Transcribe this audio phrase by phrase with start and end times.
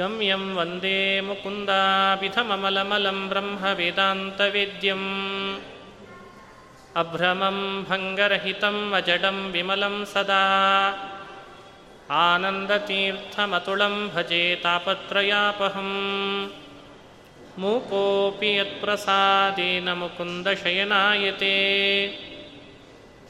[0.00, 5.58] गम्यं वन्दे मुकुन्दाभिधममलमलं ब्रह्मवेदान्तवेद्यम्।
[6.96, 10.44] अभ्रमं भङ्गरहितं वजडं विमलं सदा।
[12.10, 16.48] आनन्दतीर्थमतुलं भजे तापत्रयापहम्।
[17.58, 21.54] मूकोऽपि यत्प्रसादेन मुकुन्दशयनायते।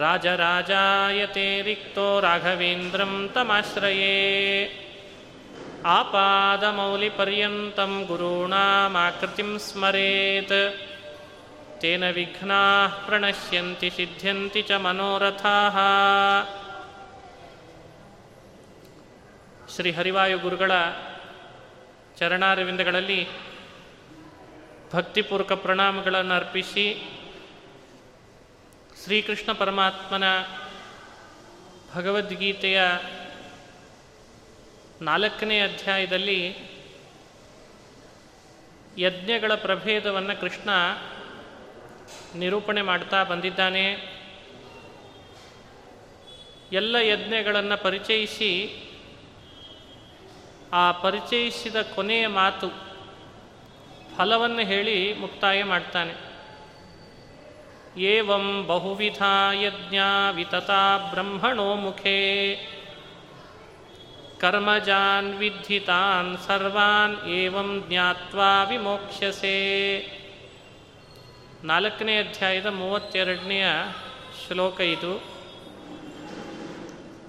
[0.00, 4.89] राजराजायते रिक्तो राघवेन्द्रं तमाश्रये
[5.95, 10.55] आपादमौलिपर्यन्तं गुरूणामाकृतिं स्मरेत्
[11.81, 15.77] तेन विघ्नाः प्रणश्यन्ति सिद्ध्यन्ति च मनोरथाः
[19.73, 20.71] ಶ್ರೀ ಹರಿವಾಯು ಗುರುಗಳ
[22.19, 23.21] ಚರಣಾರವಿಂದಗಳಲ್ಲಿ
[24.93, 26.85] ಭಕ್ತಿಪೂರ್ವಕ ಪ್ರಣಾಮಗಳನ್ನು ಅರ್ಪಿಸಿ
[29.01, 30.25] ಶ್ರೀಕೃಷ್ಣ ಪರಮಾತ್ಮನ
[31.93, 32.79] ಭಗವದ್ಗೀತೆಯ
[35.00, 36.54] ನಾಲ್ಕನೇ ಅಧ್ಯಾಯದಲ್ಲಿ
[38.98, 40.70] ಯಜ್ಞಗಳ ಪ್ರಭೇದವನ್ನು ಕೃಷ್ಣ
[42.34, 43.92] ನಿರೂಪಣೆ ಮಾಡ್ತಾ ಬಂದಿದ್ದಾನೆ.
[46.72, 48.76] ಎಲ್ಲ ಯಜ್ಞಗಳನ್ನು ಪರಿಚಯಿಸಿ
[50.72, 52.68] ಆ ಪರಿಚಯಿಸಿದ ಕೊನೆಯ ಮಾತು
[54.16, 56.14] ಫಲವನ್ನು ಹೇಳಿ ಮುಕ್ತಾಯ ಮಾಡ್ತಾನೆ.
[58.00, 59.22] ಏವಂ ಬಹುವಿಧ
[59.52, 59.98] ಯಜ್ಞ
[60.34, 62.18] ವಿತತಾ ಬ್ರಹ್ಮಣೋ ಮುಖೇ
[64.40, 69.56] ಕರ್ಮಜಾನ್ ವಿದ್ಧಿತಾನ್ ಸರ್ವಾನ್ ಏವಂ ಜ್ಞಾತ್ವಾ ವಿಮೋಕ್ಷ್ಯಸೆ
[71.64, 73.66] ನಾಲ್ಕನೇ ಅಧ್ಯಾಯದ ಮೂವತ್ತೆರಡನೆಯ
[74.46, 75.22] ಶ್ಲೋಕ ಇದು.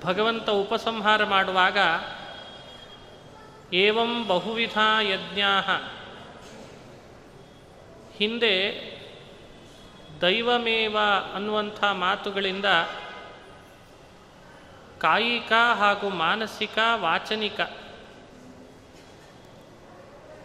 [0.04, 1.78] ಭಗವಂತ ಉಪಸಂಹಾರ ಮಾಡುವಾಗ,
[3.74, 5.60] ಏವಂ ಬಹುವಿಧ ಯಜ್ಞಾ
[8.18, 8.56] ಹಿಂದೆ
[10.22, 10.98] ದೈವಮೇವ
[11.36, 12.66] ಅನ್ನುವಂಥ ಮಾತುಗಳಿಂದ
[15.02, 17.60] ಕಾಯಿಕ ಹಾಗೂ ಮಾನಸಿಕ, ವಾಚನಿಕ.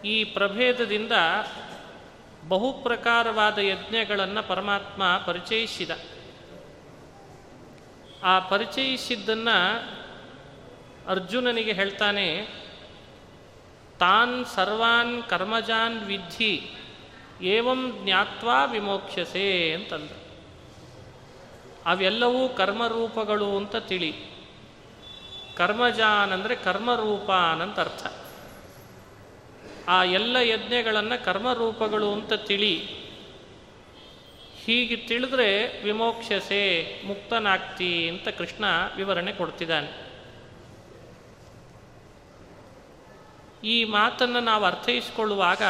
[0.05, 1.11] ಈ ಪ್ರಭೇದದಿಂದ
[2.47, 5.91] ಬಹು ಪ್ರಕಾರವಾದ ಯಜ್ಞಗಳನ್ನು ಪರಮಾತ್ಮ ಪರಿಚಯಿಸಿದ.
[8.23, 9.57] ಆ ಪರಿಚಯಿಸಿದ್ದನ್ನು
[11.07, 12.47] ಅರ್ಜುನನಿಗೆ ಹೇಳ್ತಾನೆ,
[13.99, 16.75] ತಾನ್ ಸರ್ವಾನ್ ಕರ್ಮಜಾನ್ ವಿಧಿ
[17.41, 20.09] ಏವಂ ಜ್ಞಾತ್ವಾ ವಿಮೋಕ್ಷಸೆ ಅಂತಂದ.
[21.85, 24.36] ಅವೆಲ್ಲವೂ ಕರ್ಮರೂಪಗಳು ಅಂತ ತಿಳಿ.
[25.57, 28.05] ಕರ್ಮಜಾನ್ ಅಂದರೆ ಕರ್ಮರೂಪ ಅಂತ ಅರ್ಥ.
[29.87, 32.75] ಆ ಎಲ್ಲ ಯಜ್ಞಗಳನ್ನು ಕರ್ಮರೂಪಗಳು ಅಂತ ತಿಳಿ,
[34.55, 36.63] ಹೀಗೆ ತಿಳಿದ್ರೆ ವಿಮೋಕ್ಷಸೆ
[37.05, 39.91] ಮುಕ್ತನಾಗ್ತಿ ಅಂತ ಕೃಷ್ಣ ವಿವರಣೆ ಕೊಡ್ತಿದ್ದಾನೆ.
[43.63, 45.63] ಈ ಮಾತನ್ನು ನಾವು ಅರ್ಥೈಸಿಕೊಳ್ಳುವಾಗ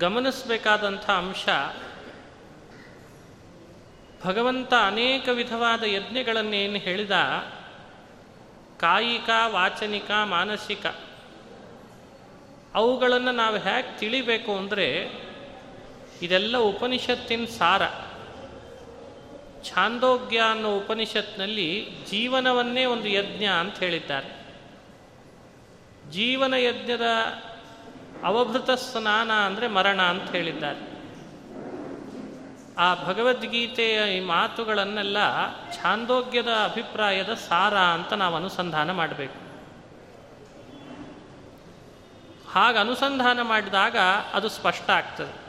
[0.00, 1.48] ಗಮನಿಸಬೇಕಾದಂಥ ಅಂಶ,
[4.24, 7.10] ಭಗವಂತ ಅನೇಕ ವಿಧವಾದ ಯಜ್ಞಗಳನ್ನೇನು ಹೇಳಿದ
[8.84, 10.86] ಕಾಯಿಕ, ವಾಚನಿಕ, ಮಾನಸಿಕ.
[12.74, 15.10] ಅವುಗಳನ್ನು ನಾವು ಹೇಗೆ ತಿಳಿಬೇಕು ಅಂದರೆ
[16.22, 17.82] ಇದೆಲ್ಲ ಉಪನಿಷತ್ತಿನ ಸಾರ.
[19.64, 24.30] ಛಾಂದೋಗ್ಯ ಅನ್ನೋ ಉಪನಿಷತ್ನಲ್ಲಿ ಜೀವನವನ್ನೇ ಒಂದು ಯಜ್ಞ ಅಂತ ಹೇಳಿದ್ದಾರೆ.
[26.10, 27.06] ಜೀವನ ಯಜ್ಞದ
[28.24, 30.93] ಅವಭೃತ ಸ್ನಾನ ಅಂದರೆ ಮರಣ ಅಂತ ಹೇಳಿದ್ದಾರೆ.
[32.78, 35.16] ಆ ಭಗವದ್ಗೀತೆಯ ಈ ಮಾತುಗಳನ್ನೆಲ್ಲ
[35.74, 39.44] ಛಾಂದೋಗ್ಯದ ಅಭಿಪ್ರಾಯದ ಸಾರ ಅಂತ ನಾವು ಅನುಸಂಧಾನ ಮಾಡಬೇಕು.
[42.50, 43.96] ಹಾಗೆ ಅನುಸಂಧಾನ ಮಾಡಿದಾಗ
[44.32, 45.44] ಅದು ಸ್ಪಷ್ಟ ಆಗ್ತದೆ.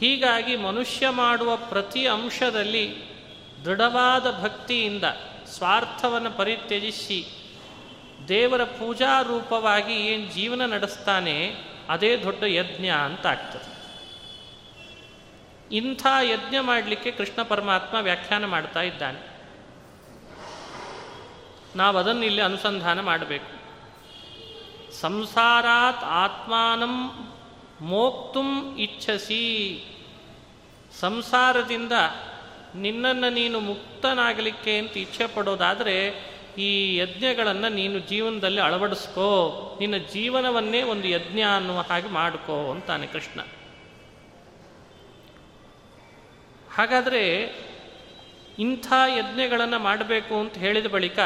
[0.00, 3.12] ಹೀಗಾಗಿ ಮನುಷ್ಯ ಮಾಡುವ ಪ್ರತಿ ಅಂಶದಲ್ಲಿ
[3.64, 5.04] ದೃಢವಾದ ಭಕ್ತಿಯಿಂದ
[5.46, 7.26] ಸ್ವಾರ್ಥವನ್ನು ಪರಿತ್ಯಜಿಸಿ
[8.28, 11.56] ದೇವರ ಪೂಜಾ ರೂಪವಾಗಿ ಏನು ಜೀವನ ನಡೆಸ್ತಾನೆ,
[11.88, 13.71] ಅದೇ ದೊಡ್ಡ ಯಜ್ಞ ಅಂತ ಆಗ್ತದೆ.
[15.72, 19.32] ಇಂಥ ಯಜ್ಞ ಮಾಡಲಿಕ್ಕೆ ಕೃಷ್ಣ ಪರಮಾತ್ಮ ವ್ಯಾಖ್ಯಾನ ಮಾಡ್ತಾ ಇದ್ದಾನೆ.
[21.76, 23.62] ನಾವು ಅದನ್ನು ಇಲ್ಲಿ ಅನುಸಂಧಾನ ಮಾಡಬೇಕು.
[25.00, 27.10] ಸಂಸಾರಾತ್ ಆತ್ಮಾನಂ
[27.80, 29.84] ಮೋಕ್ತುಂ ಇಚ್ಛಸಿ.
[31.00, 31.92] ಸಂಸಾರದಿಂದ
[32.74, 39.28] ನಿನ್ನನ್ನು ನೀನು ಮುಕ್ತನಾಗಲಿಕ್ಕೆ ಅಂತ ಇಚ್ಛೆ ಪಡೋದಾದರೆ ಈ ಯಜ್ಞಗಳನ್ನು ನೀನು ಜೀವನದಲ್ಲಿ ಅಳವಡಿಸ್ಕೋ.
[39.80, 43.40] ನಿನ್ನ ಜೀವನವನ್ನೇ ಒಂದು ಯಜ್ಞ ಅನ್ನುವ ಹಾಗೆ ಮಾಡ್ಕೋ ಅಂತಾನೆ ಕೃಷ್ಣ.
[46.74, 47.54] ಹಾಗಾದರೆ
[48.58, 51.18] ಇಂಥ ಯಜ್ಞಗಳನ್ನು ಮಾಡಬೇಕು ಅಂತ ಹೇಳಿದ ಬಳಿಕ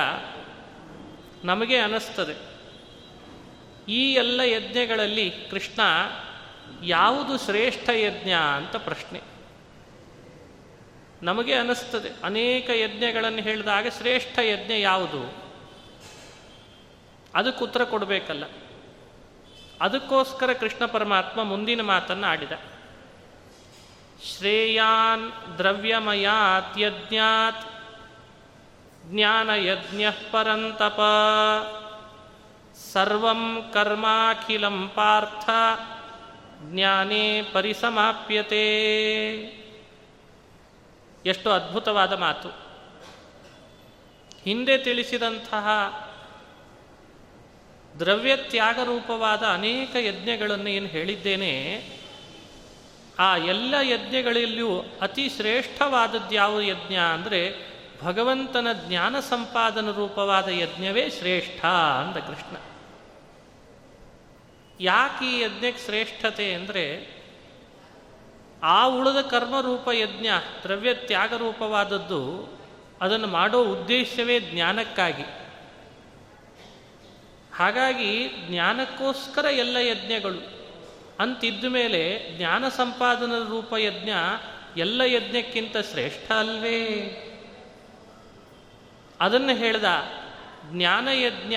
[1.44, 2.56] ನಮಗೆ ಅನ್ನಿಸ್ತದೆ
[3.88, 5.80] ಈ ಎಲ್ಲ ಯಜ್ಞಗಳಲ್ಲಿ ಕೃಷ್ಣ
[6.82, 9.20] ಯಾವುದು ಶ್ರೇಷ್ಠ ಯಜ್ಞ ಅಂತ ಪ್ರಶ್ನೆ.
[11.22, 15.52] ನಮಗೆ ಅನ್ನಿಸ್ತದೆ ಅನೇಕ ಯಜ್ಞಗಳನ್ನು ಹೇಳಿದಾಗ ಶ್ರೇಷ್ಠ ಯಜ್ಞ ಯಾವುದು?
[17.34, 18.44] ಅದಕ್ಕೆ ಉತ್ತರ ಕೊಡಬೇಕಲ್ಲ.
[19.80, 22.52] ಅದಕ್ಕೋಸ್ಕರ ಕೃಷ್ಣ ಪರಮಾತ್ಮ ಮುಂದಿನ ಮಾತನ್ನು ಆಡಿದ.
[24.24, 25.32] ಶ್ರೇಯಾನ್
[26.78, 27.68] ಯಜ್ಞಾತ್
[29.06, 31.00] ಜ್ಞಾನಯಜ್ಞ ಪರಂತಪ
[32.92, 35.50] ಸರ್ವಂ ಕರ್ಮಾಖಿಲಂ ಪಾರ್ಥ
[36.62, 38.66] ಜ್ಞಾನೇ ಪರಿಸಮಾಪ್ಯತೆ
[41.26, 42.48] ಎಷ್ಟು ಅದ್ಭುತವಾದ ಮಾತು.
[44.44, 45.66] ಹಿಂದೆ ತಿಳಿಸಿದಂತಹ
[47.98, 51.80] ದ್ರವ್ಯತ್ಯಾಗರೂಪವಾದ ತ್ಯಾಗ ರೂಪವಾದ ಅನೇಕ ಯಜ್ಞಗಳನ್ನು ಏನು ಹೇಳಿದ್ದೇನೆ
[53.18, 57.54] ಆ ಎಲ್ಲ ಯಜ್ಞಗಳಲ್ಲಿಯೂ ಅತಿ ಶ್ರೇಷ್ಠವಾದದ್ದು ಯಾವ ಯಜ್ಞ ಅಂದರೆ
[58.02, 62.56] ಭಗವಂತನ ಜ್ಞಾನ ಸಂಪಾದನ ರೂಪವಾದ ಯಜ್ಞವೇ ಶ್ರೇಷ್ಠ ಅಂದ ಕೃಷ್ಣ.
[64.80, 67.16] ಯಾಕೆ ಈ ಯಜ್ಞಕ್ಕೆ ಶ್ರೇಷ್ಠತೆ ಅಂದರೆ
[68.62, 70.26] ಆ ಉಳಿದ ಕರ್ಮರೂಪ ಯಜ್ಞ,
[70.62, 72.56] ದ್ರವ್ಯ ತ್ಯಾಗ ರೂಪವಾದದ್ದು
[73.00, 75.22] ಅದನ್ನು ಮಾಡೋ ಉದ್ದೇಶವೇ ಜ್ಞಾನಕ್ಕಾಗಿ.
[77.56, 80.55] ಹಾಗಾಗಿ ಜ್ಞಾನಕ್ಕೋಸ್ಕರ ಎಲ್ಲ ಯಜ್ಞಗಳು
[81.20, 84.08] ಅಂತಿದ್ದ ಮೇಲೆ ಜ್ಞಾನ ಸಂಪಾದನದ ರೂಪ ಯಜ್ಞ
[84.76, 87.22] ಎಲ್ಲ ಯಜ್ಞಕ್ಕಿಂತ ಶ್ರೇಷ್ಠ ಅಲ್ವೇ?
[89.20, 89.84] ಅದನ್ನು ಹೇಳ್ದ
[90.70, 91.54] ಜ್ಞಾನಯಜ್ಞ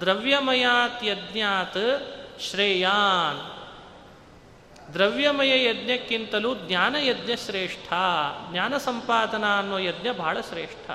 [0.00, 2.02] ದ್ರವ್ಯಮಯಾತ್ ಯಜ್ಞಾತ್
[2.40, 3.52] ಶ್ರೇಯಾನ್.
[4.94, 7.92] ದ್ರವ್ಯಮಯ ಯಜ್ಞಕ್ಕಿಂತಲೂ ಜ್ಞಾನಯಜ್ಞ ಶ್ರೇಷ್ಠ.
[8.50, 10.90] ಜ್ಞಾನ ಸಂಪಾದನಾ ಅನ್ನೋ ಯಜ್ಞ ಬಹಳ ಶ್ರೇಷ್ಠ.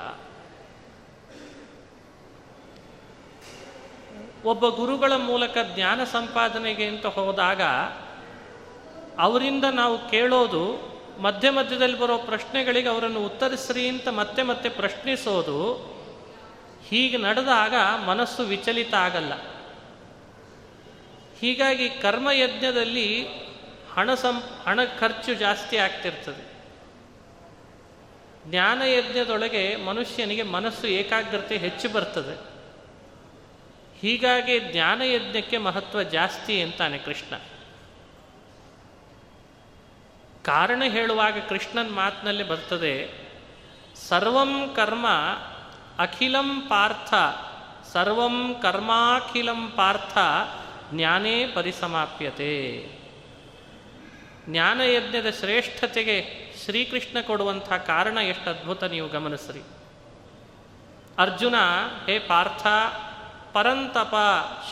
[4.44, 7.62] ಒಬ್ಬ ಗುರುಗಳ ಮೂಲಕ ಜ್ಞಾನ ಸಂಪಾದನೆಗೆ ಅಂತ ಹೋದಾಗ
[9.18, 10.92] ಅವರಿಂದ ನಾವು ಕೇಳೋದು,
[11.22, 15.74] ಮಧ್ಯ ಮಧ್ಯದಲ್ಲಿ ಬರೋ ಪ್ರಶ್ನೆಗಳಿಗೆ ಅವರನ್ನು ಉತ್ತರಿಸ್ರಿ ಅಂತ ಮತ್ತೆ ಮತ್ತೆ ಪ್ರಶ್ನಿಸೋದು,
[16.88, 17.74] ಹೀಗೆ ನಡೆದಾಗ
[18.06, 19.32] ಮನಸ್ಸು ವಿಚಲಿತ ಆಗಲ್ಲ.
[21.40, 23.26] ಹೀಗಾಗಿ ಕರ್ಮಯಜ್ಞದಲ್ಲಿ
[23.92, 26.52] ಹಣ ಸಂ, ಹಣ ಖರ್ಚು ಜಾಸ್ತಿ ಆಗ್ತಿರ್ತದೆ.
[28.50, 32.51] ಜ್ಞಾನಯಜ್ಞದೊಳಗೆ ಮನುಷ್ಯನಿಗೆ ಮನಸ್ಸು ಏಕಾಗ್ರತೆ ಹೆಚ್ಚು ಬರ್ತದೆ.
[34.02, 37.36] ಹೀಗಾಗಿ ಜ್ಞಾನಯಜ್ಞಕ್ಕೆ ಮಹತ್ವ ಜಾಸ್ತಿ ಅಂತಾನೆ ಕೃಷ್ಣ.
[40.44, 43.10] ಕಾರಣ ಹೇಳುವಾಗ ಕೃಷ್ಣನ್ ಮಾತಿನಲ್ಲಿ ಬರ್ತದೆ,
[44.08, 45.06] ಸರ್ವಂ ಕರ್ಮ
[45.98, 47.14] ಅಖಿಲಂ ಪಾರ್ಥ,
[47.92, 50.18] ಸರ್ವಂ ಕರ್ಮಾಖಿಲಂ ಪಾರ್ಥ,
[50.94, 52.52] ಜ್ಞಾನೇ ಪರಿಸಮಾಪ್ಯತೆ.
[54.48, 59.62] ಜ್ಞಾನಯಜ್ಞದ ಶ್ರೇಷ್ಠತೆಗೆ ಶ್ರೀಕೃಷ್ಣ ಕೊಡುವಂಥ ಕಾರಣ ಎಷ್ಟು ಅದ್ಭುತ ನೀವು ಗಮನಿಸ್ರಿ.
[61.18, 61.54] ಅರ್ಜುನ,
[62.06, 62.66] ಹೇ ಪಾರ್ಥ
[63.52, 64.14] ಪರಂತಪ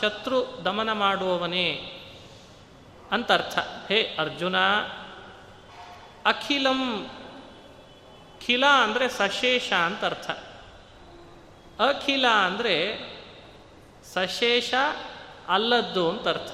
[0.01, 1.67] ಶತ್ರು ದಮನ ಮಾಡುವವನೇ
[3.11, 3.57] ಅಂತರ್ಥ.
[3.87, 4.57] ಹೇ ಅರ್ಜುನ,
[6.25, 6.81] ಅಖಿಲಂ
[8.45, 10.29] ಖಿಲ ಅಂದರೆ ಸಶೇಷ ಅಂತ ಅರ್ಥ
[11.81, 12.75] ಅಖಿಲ ಅಂದರೆ
[14.13, 14.73] ಸಶೇಷ
[15.47, 16.53] ಅಲ್ಲದ್ದು ಅಂತ ಅರ್ಥ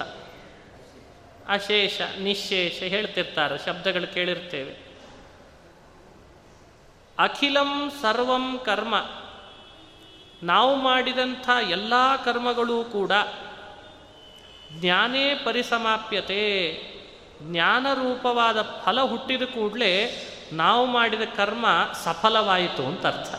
[1.48, 4.74] ಅಶೇಷ, ನಿಶೇಷ ಹೇಳ್ತಿರ್ತಾರೆ, ಶಬ್ದಗಳು ಕೇಳಿರ್ತೇವೆ.
[7.18, 8.94] ಅಖಿಲಂ ಸರ್ವಂ ಕರ್ಮ.
[10.42, 13.12] ನಾವು ಮಾಡಿದಂಥ ಎಲ್ಲ ಕರ್ಮಗಳೂ ಕೂಡ
[14.72, 16.74] ಜ್ಞಾನೇ ಪರಿಸಮಾಪ್ಯತೆ.
[17.42, 21.66] ಜ್ಞಾನರೂಪವಾದ ಫಲ ಹುಟ್ಟಿದ ಕೂಡಲೇ ನಾವು ಮಾಡಿದ ಕರ್ಮ
[22.04, 23.34] ಸಫಲವಾಯಿತು ಅಂತ ಅರ್ಥ.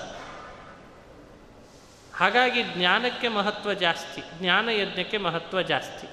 [2.15, 6.07] ಹಾಗಾಗಿ ಜ್ಞಾನಕ್ಕೆ ಮಹತ್ವ ಜಾಸ್ತಿ, ಜ್ಞಾನ ಯಜ್ಞಕ್ಕೆ ಮಹತ್ವ ಜಾಸ್ತಿ.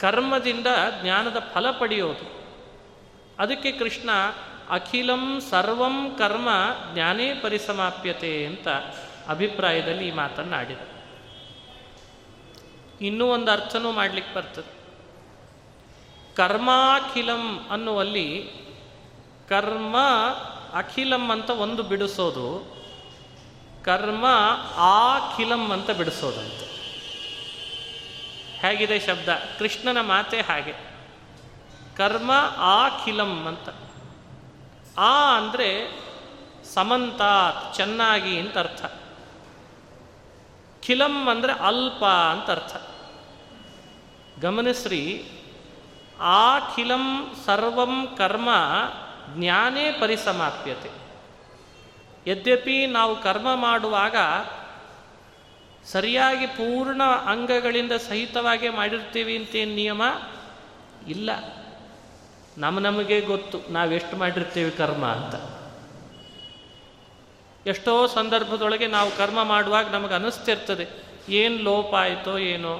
[0.00, 0.66] ಕರ್ಮದಿಂದ
[1.02, 2.38] ಜ್ಞಾನದ ಫಲ ಪಡೆಯೋದು.
[3.38, 4.10] ಅದಕ್ಕೆ ಕೃಷ್ಣ
[4.70, 6.48] ಅಖಿಲಂ ಸರ್ವಂ ಕರ್ಮ
[6.94, 8.68] ಜ್ಞಾನೇ ಪರಿಸಮಾಪ್ಯತೆ ಅಂತ
[9.28, 10.78] ಅಭಿಪ್ರಾಯದಲ್ಲಿ ಈ ಮಾತನ್ನು ಆಡಿದ.
[13.00, 14.78] ಇನ್ನೂ ಒಂದು ಅರ್ಥನೂ ಮಾಡ್ಲಿಕ್ಕೆ ಬರ್ತದೆ.
[16.34, 18.50] ಕರ್ಮಾಖಿಲಂ ಅನ್ನುವಲ್ಲಿ
[19.48, 19.96] ಕರ್ಮ
[20.72, 22.76] ಅಖಿಲಂ ಅಂತ ಒಂದು ಬಿಡಿಸೋದು,
[23.84, 24.26] ಕರ್ಮ
[24.76, 26.68] ಆಖಿಲಂ ಅಂತ ಬಿಡಿಸೋದಂತೆ
[28.58, 29.28] ಹೇಗಿದೆ ಶಬ್ದ?
[29.58, 30.74] ಕೃಷ್ಣನ ಮಾತೆ ಹಾಗೆ.
[31.96, 33.68] ಕರ್ಮ ಆಖಿಲಂ ಅಂತ.
[34.98, 35.98] ಆ ಅಂದರೆ
[36.74, 38.84] ಸಮಂತಾತ್, ಚೆನ್ನಾಗಿ ಅಂತ ಅರ್ಥ.
[40.88, 42.76] ಖಿಲಂ ಅಂದರೆ ಅಲ್ಪ ಅಂತ ಅರ್ಥ.
[44.40, 45.24] ಗಮನಿಸ್ರಿ
[46.74, 48.48] ಖಿಲಂ ಸರ್ವಂ ಕರ್ಮ
[49.34, 50.90] ಜ್ಞಾನೇ ಪರಿಸಮಾಪ್ಯತೆ.
[52.30, 54.16] ಯದ್ಯಪಿ ನಾವು ಕರ್ಮ ಮಾಡುವಾಗ
[55.84, 60.02] ಸರಿಯಾಗಿ ಪೂರ್ಣ ಅಂಗಗಳಿಂದ ಸಹಿತವಾಗಿ ಮಾಡಿರ್ತೀವಿ ಅಂತೇನು ನಿಯಮ?
[61.08, 61.30] ಇಲ್ಲ.
[62.58, 65.57] ನಮ್ಮ ನಮಗೆ ಗೊತ್ತು, ನಾವೆಷ್ಟು ಮಾಡಿರ್ತೀವಿ ಕರ್ಮ ಅಂತ.
[67.68, 70.86] ಎಷ್ಟೋ ಸಂದರ್ಭದೊಳಗೆ ನಾವು ಕರ್ಮ ಮಾಡುವಾಗ ನಮಗೆ ಅನ್ನಿಸ್ತಿರ್ತದೆ
[71.32, 72.74] ಏನು ಲೋಪ ಆಯಿತೋ ಏನೋ,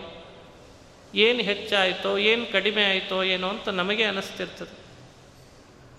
[1.14, 4.74] ಏನು ಹೆಚ್ಚಾಯಿತೋ, ಏನು ಕಡಿಮೆ ಆಯಿತೋ ಏನೋ ಅಂತ ನಮಗೆ ಅನ್ನಿಸ್ತಿರ್ತದೆ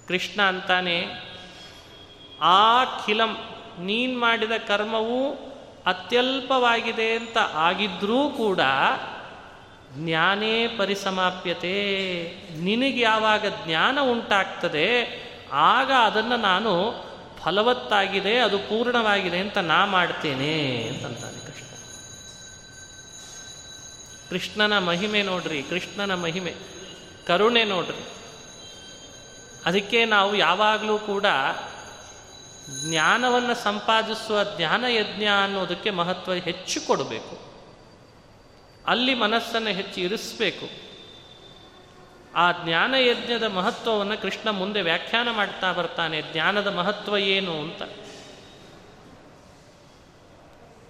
[0.07, 0.97] ಕೃಷ್ಣ ಅಂತಾನೆ,
[2.41, 2.61] ಆ
[3.05, 3.31] ಖಿಲಂ,
[3.79, 5.19] ನೀನು ಮಾಡಿದ ಕರ್ಮವು
[5.85, 8.61] ಅತ್ಯಲ್ಪವಾಗಿದೆ ಅಂತ ಆಗಿದ್ರೂ ಕೂಡ
[9.97, 11.77] ಜ್ಞಾನೇ ಪರಿಸಮಾಪ್ಯತೆ.
[12.59, 14.87] ನಿನಗೆ ಯಾವಾಗ ಜ್ಞಾನ ಉಂಟಾಗ್ತದೆ,
[15.69, 16.73] ಆಗ ಅದನ್ನು ನಾನು
[17.43, 21.65] ಫಲವತ್ತಾಗಿದೆ, ಅದು ಪೂರ್ಣವಾಗಿದೆ ಅಂತ ನಾ ಮಾಡ್ತೇನೆ ಅಂತಂತಾನೆ ಕೃಷ್ಣ.
[24.29, 26.55] ಕೃಷ್ಣನ ಮಹಿಮೆ ನೋಡ್ರಿ, ಕೃಷ್ಣನ ಮಹಿಮೆ,
[27.27, 28.05] ಕರುಣೆ ನೋಡ್ರಿ.
[29.65, 31.25] ಅದಕ್ಕೆ ನಾವು ಯಾವಾಗಲೂ ಕೂಡ
[32.83, 37.49] ಜ್ಞಾನವನ್ನು ಸಂಪಾದಿಸುವ ಜ್ಞಾನ ಯಜ್ಞ ಅನ್ನೋದಕ್ಕೆ ಮಹತ್ವ ಹೆಚ್ಚು ಕೊಡಬೇಕು.
[38.87, 40.88] ಅಲ್ಲಿ ಮನಸ್ಸನ್ನು ಹೆಚ್ಚು ಇರಿಸಬೇಕು.
[42.35, 47.81] ಆ ಜ್ಞಾನ ಯಜ್ಞದ ಮಹತ್ವವನ್ನು ಕೃಷ್ಣ ಮುಂದೆ ವ್ಯಾಖ್ಯಾನ ಮಾಡ್ತಾ ಬರ್ತಾನೆ, ಜ್ಞಾನದ ಮಹತ್ವ ಏನು ಅಂತ.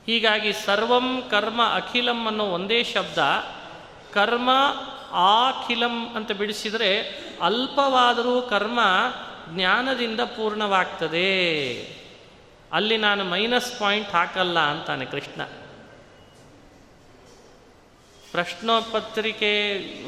[0.06, 3.18] ಹೀಗಾಗಿ ಸರ್ವಂ ಕರ್ಮ ಅಖಿಲಂ ಅನ್ನೋ ಒಂದೇ ಶಬ್ದ,
[4.14, 4.50] ಕರ್ಮ
[5.12, 7.02] ಆಖಿಲಂ ಅಂತ ಬಿಡಿಸಿದರೆ
[7.42, 8.80] ಅಲ್ಪವಾದರೂ ಕರ್ಮ
[9.50, 11.80] ಜ್ಞಾನದಿಂದ ಪೂರ್ಣವಾಗ್ತದೆ.
[12.74, 15.42] ಅಲ್ಲಿ ನಾನು ಮೈನಸ್ ಪಾಯಿಂಟ್ ಹಾಕಲ್ಲ ಅಂತಾನೆ ಕೃಷ್ಣ.
[18.32, 19.52] ಪ್ರಶ್ನೋಪತ್ರಿಕೆ,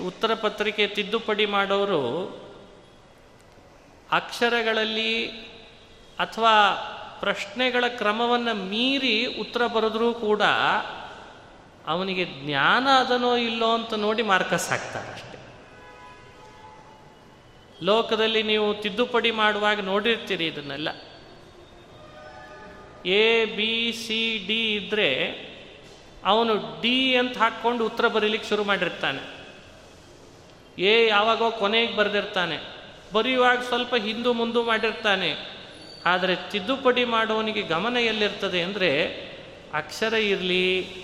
[0.05, 2.01] ಉತ್ತರ ಪತ್ರಿಕೆ ತಿದ್ದುಪಡಿ ಮಾಡೋರು
[4.11, 5.27] ಅಕ್ಷರಗಳಲ್ಲಿ
[6.19, 6.75] ಅಥವಾ
[7.19, 10.41] ಪ್ರಶ್ನೆಗಳ ಕ್ರಮವನ್ನು ಮೀರಿ ಉತ್ತರ ಬರೆದ್ರೂ ಕೂಡ
[11.87, 15.37] ಅವನಿಗೆ ಜ್ಞಾನ ಅದನೋ ಇಲ್ಲೋ ಅಂತ ನೋಡಿ ಮಾರ್ಕಸ್ ಹಾಕ್ತಾರೆ ಅಷ್ಟೇ.
[17.83, 20.89] ಲೋಕದಲ್ಲಿ ನೀವು ತಿದ್ದುಪಡಿ ಮಾಡುವಾಗ ನೋಡಿರ್ತೀರಿ ಇದನ್ನೆಲ್ಲ.
[23.09, 25.50] ಎ, ಬಿ, ಸಿ, ಡಿ ಇದ್ದರೆ
[26.25, 29.41] ಅವನು ಡಿ ಅಂತ ಹಾಕ್ಕೊಂಡು ಉತ್ತರ ಬರೀಲಿಕ್ಕೆ ಶುರು ಮಾಡಿರ್ತಾನೆ.
[30.81, 32.81] ಎ ಯಾವಾಗೋ ಕೊನೆಗೆ ಬರೆದಿರ್ತಾನೆ.
[33.13, 35.51] ಬರೆಯುವಾಗ ಸ್ವಲ್ಪ ಹಿಂದೂ ಮುಂದು ಮಾಡಿರ್ತಾನೆ.
[36.05, 39.05] ಆದರೆ ತಿದ್ದುಪಡಿ ಮಾಡೋವನಿಗೆ ಗಮನ ಎಲ್ಲಿರ್ತದೆ ಅಂದರೆ
[39.73, 40.95] ಅಕ್ಷರ ಇರಲಿ,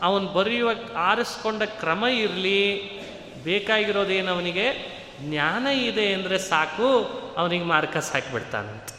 [0.00, 3.00] ಅವನು ಬರೆಯುವ, ಆರಿಸ್ಕೊಂಡ ಕ್ರಮ ಇರಲಿ,
[3.42, 7.04] ಬೇಕಾಗಿರೋದೇನು ಅವನಿಗೆ ಜ್ಞಾನ ಇದೆ ಅಂದರೆ ಸಾಕು,
[7.36, 8.92] ಅವನಿಗೆ ಮಾರ್ಕಸ್ ಹಾಕಿಬಿಡ್ತಾನಂತ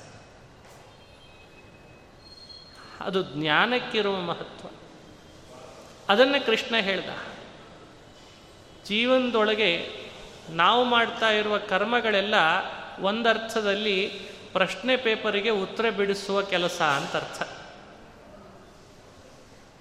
[3.02, 4.68] ಅದು ಜ್ಞಾನಕ್ಕಿರುವ ಮಹತ್ವ.
[6.10, 7.10] ಅದನ್ನು ಕೃಷ್ಣ ಹೇಳ್ದ.
[8.86, 9.90] ಜೀವನದೊಳಗೆ
[10.50, 12.34] ನಾವು ಮಾಡ್ತಾ ಇರುವ ಕರ್ಮಗಳೆಲ್ಲ
[13.00, 14.08] ಒಂದರ್ಥದಲ್ಲಿ
[14.54, 17.44] ಪ್ರಶ್ನೆ ಪೇಪರಿಗೆ ಉತ್ತರ ಬಿಡಿಸುವ ಕೆಲಸ ಅಂತ ಅರ್ಥ.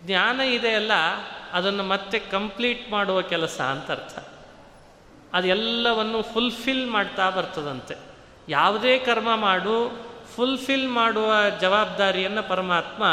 [0.06, 0.92] ಜ್ಞಾನ ಇದೆಯಲ್ಲ
[1.52, 4.18] ಅದನ್ನು ಮತ್ತೆ ಕಂಪ್ಲೀಟ್ ಮಾಡುವ ಕೆಲಸ ಅಂತ ಅರ್ಥ.
[5.32, 7.96] ಅದೆಲ್ಲವನ್ನು ಫುಲ್ಫಿಲ್ ಮಾಡ್ತಾ ಬರ್ತದಂತೆ.
[8.48, 13.04] ಯಾವುದೇ ಕರ್ಮ ಮಾಡು, ಫುಲ್ಫಿಲ್ ಮಾಡುವ ಜವಾಬ್ದಾರಿಯನ್ನು ಪರಮಾತ್ಮ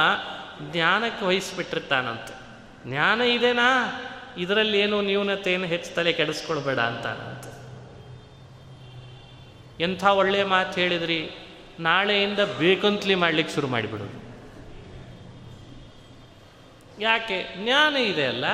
[0.71, 2.38] ಜ್ಞಾನಕ್ಕೆ ವಹಿಸ್ಬಿಟ್ಟಿರ್ತಾನಂತೆ.
[2.87, 4.01] ಜ್ಞಾನ ಇದೆನಾ?
[4.37, 7.05] ಇದರಲ್ಲಿ ಏನು ನ್ಯೂನತೆಯನ್ನು ಹೆಚ್ಚು ತಲೆ ಕೆಡಿಸ್ಕೊಳ್ಬೇಡ ಅಂತ.
[9.81, 11.29] ಎಂಥ ಒಳ್ಳೆಯ ಮಾತು ಹೇಳಿದ್ರಿ?
[11.79, 14.29] ನಾಳೆಯಿಂದ ಬೇಕಂತಲಿ ಮಾಡ್ಲಿಕ್ಕೆ ಶುರು ಮಾಡಿಬಿಡೋದು.
[17.01, 17.63] ಯಾಕೆ?
[17.63, 18.45] ಜ್ಞಾನ ಇದೆ ಅಲ್ಲ.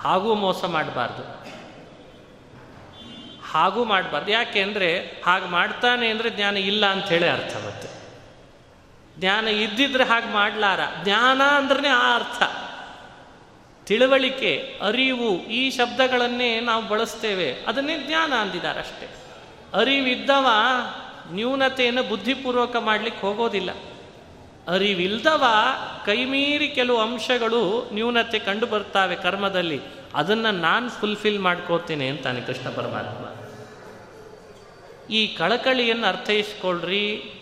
[0.00, 1.42] ಹಾಗೂ ಮೋಸ ಮಾಡಬಾರ್ದು.
[3.52, 4.30] ಹಾಗೂ ಮಾಡಬಾರ್ದು.
[4.30, 7.88] ಯಾಕೆ ಅಂದರೆ ಹಾಗೆ ಮಾಡ್ತಾನೆ ಅಂದರೆ ಜ್ಞಾನ ಇಲ್ಲ ಅಂತ ಹೇಳಿ ಅರ್ಥ ಮತ್ತೆ.
[9.20, 10.80] ಜ್ಞಾನ ಇದ್ದಿದ್ರೆ ಹಾಗೆ ಮಾಡಲಾರ.
[11.04, 12.42] ಜ್ಞಾನ ಅಂದ್ರೆ ಆ ಅರ್ಥ.
[13.92, 17.56] ತಿಳುವಳಿಕೆ, ಅರಿವು ಈ ಶಬ್ದಗಳನ್ನೇ ನಾವು ಬಳಸ್ತೇವೆ.
[17.66, 19.14] ಅದನ್ನೇ ಜ್ಞಾನ ಅಂದಿದ್ದಾರೆ ಅಷ್ಟೇ
[19.74, 20.46] ಅರಿವಿದ್ದವ
[21.30, 23.70] ನ್ಯೂನತೆಯನ್ನು ಬುದ್ಧಿಪೂರ್ವಕ ಮಾಡಲಿಕ್ಕೆ ಹೋಗೋದಿಲ್ಲ.
[24.68, 25.44] ಅರಿವಿಲ್ದವ
[26.06, 29.80] ಕೈಮೀರಿ ಕೆಲವು ಅಂಶಗಳು ನ್ಯೂನತೆ ಕಂಡು ಬರ್ತಾವೆ ಕರ್ಮದಲ್ಲಿ.
[30.14, 33.24] ಅದನ್ನು ನಾನು ಫುಲ್ಫಿಲ್ ಮಾಡ್ಕೋತೀನಿ ಅಂತಾನೆ ಕೃಷ್ಣ ಪರಮಾತ್ಮ.
[35.12, 37.32] ಈ ಕಳಕಳಿಯನ್ನು ಅರ್ಥೈಸ್ಕೊಳ್ರಿ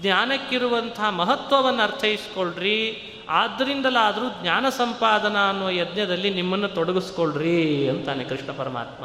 [0.00, 9.04] ಜ್ಞಾನಕ್ಕಿರುವಂತಹ ಮಹತ್ವವನ್ನು ಅರ್ಥೈಸ್ಕೊಳ್ರಿ ಆದ್ದರಿಂದಲಾದರೂ ಜ್ಞಾನ ಸಂಪಾದನಾ ಅನ್ನುವ ಯಜ್ಞದಲ್ಲಿ ನಿಮ್ಮನ್ನು ತೊಡಗಿಸ್ಕೊಳ್ರಿ ಅಂತಾನೆ ಕೃಷ್ಣ ಪರಮಾತ್ಮ.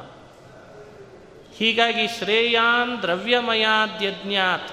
[1.57, 4.71] ಹೀಗಾಗಿ ಶ್ರೇಯಾನ್ ದ್ರವ್ಯಮಯಾದ್ಯಜ್ಞಾತ್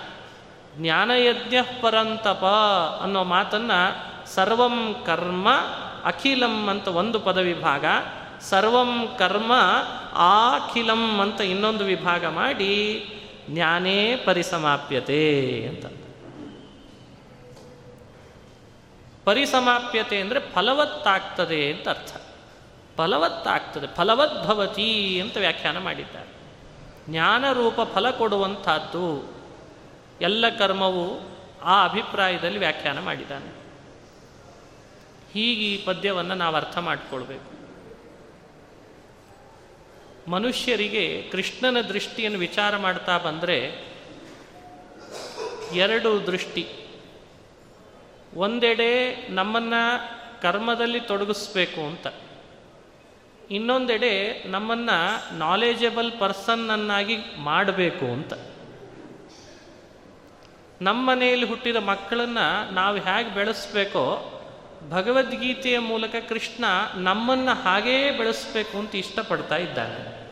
[0.77, 2.45] ಜ್ಞಾನಯಜ್ಞ ಪರಂತಪ
[3.03, 5.49] ಅನ್ನೋ ಮಾತನ್ನು ಸರ್ವಂ ಕರ್ಮ
[6.05, 7.85] ಅಖಿಲಂ ಅಂತ ಒಂದು ಪದ ವಿಭಾಗ,
[8.41, 9.53] ಸರ್ವಂ ಕರ್ಮ
[10.13, 13.07] ಆಖಿಲಂ ಅಂತ ಇನ್ನೊಂದು ವಿಭಾಗ ಮಾಡಿ
[13.51, 16.06] ಜ್ಞಾನೇ ಪರಿಸಮಾಪ್ಯತೆ ಅಂತ.
[19.27, 22.17] ಪರಿಸಮಾಪ್ಯತೆ ಅಂದರೆ ಫಲವತ್ತಾಗ್ತದೆ ಅಂತ ಅರ್ಥ.
[22.97, 23.87] ಫಲವತ್ತಾಗ್ತದೆ.
[23.97, 26.29] ಫಲವದ್ಭವತಿ ಅಂತ ವ್ಯಾಖ್ಯಾನ ಮಾಡಿದ್ದಾರೆ.
[27.11, 29.35] ಜ್ಞಾನರೂಪ ಫಲ ಕೊಡುವಂಥದ್ದು
[30.21, 31.21] ಎಲ್ಲ ಕರ್ಮವು
[31.63, 33.53] ಆ ಅಭಿಪ್ರಾಯದಲ್ಲಿ ವ್ಯಾಖ್ಯಾನ ಮಾಡಿದ್ದಾನೆ.
[35.33, 37.57] ಹೀಗೆ ಈ ಪದ್ಯವನ್ನು ನಾವು ಅರ್ಥ ಮಾಡಿಕೊಳ್ಬೇಕು.
[40.31, 43.59] ಮನುಷ್ಯರಿಗೆ ಕೃಷ್ಣನ ದೃಷ್ಟಿಯನ್ನು ವಿಚಾರ ಮಾಡ್ತಾ ಬಂದರೆ
[45.73, 46.86] ಎರಡು ದೃಷ್ಟಿ
[48.37, 49.83] ಒಂದೆಡೆ ನಮ್ಮನ್ನು
[50.43, 52.07] ಕರ್ಮದಲ್ಲಿ ತೊಡಗಿಸ್ಬೇಕು ಅಂತ.
[53.51, 58.33] ಇನ್ನೊಂದೆಡೆ ನಮ್ಮನ್ನು ನಾಲೆಜಬಲ್ ಪರ್ಸನ್ನನ್ನಾಗಿ ಮಾಡಬೇಕು ಅಂತ.
[60.83, 64.33] ನಮ್ಮ ಮನೆಯಲ್ಲಿ ಹುಟ್ಟಿದ ಮಕ್ಕಳನ್ನು ನಾವು ಹೇಗೆ ಬೆಳೆಸ್ಬೇಕೋ
[64.91, 66.65] ಭಗವದ್ಗೀತೆಯ ಮೂಲಕ ಕೃಷ್ಣ
[66.95, 70.27] ನಮ್ಮನ್ನು ಹಾಗೇ ಬೆಳೆಸ್ಬೇಕು ಅಂತ ಇಷ್ಟಪಡ್ತಾ ಇದ್ದಾನೆ.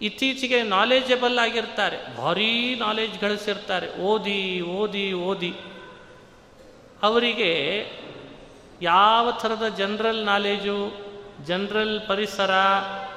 [0.00, 5.52] ಇತ್ತೀಚೆಗೆ ನಾಲೆಜಬಲ್ ಆಗಿರ್ತಾರೆ, ಭಾರೀ ನಾಲೆಜ್ ಗಳಿಸಿರ್ತಾರೆ, ಓದಿ ಓದಿ ಓದಿ.
[7.02, 7.84] ಅವರಿಗೆ
[8.82, 11.08] ಯಾವ ಥರದ ಜನರಲ್ ನಾಲೇಜು,
[11.44, 12.50] ಜನರಲ್ ಪರಿಸರ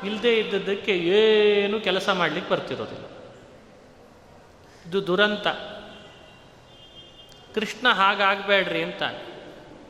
[0.04, 3.06] ಇಲ್ಲದೆ ಇದ್ದದ್ದಕ್ಕೆ ಏನು ಕೆಲಸ ಮಾಡಲಿಕ್ಕೆ ಬರ್ತಿರೋದಿಲ್ಲ.
[4.90, 5.48] ಇದು ದುರಂತ.
[7.56, 9.04] ಕೃಷ್ಣ ಹಾಗಾಗಬೇಡ್ರಿ ಅಂತ.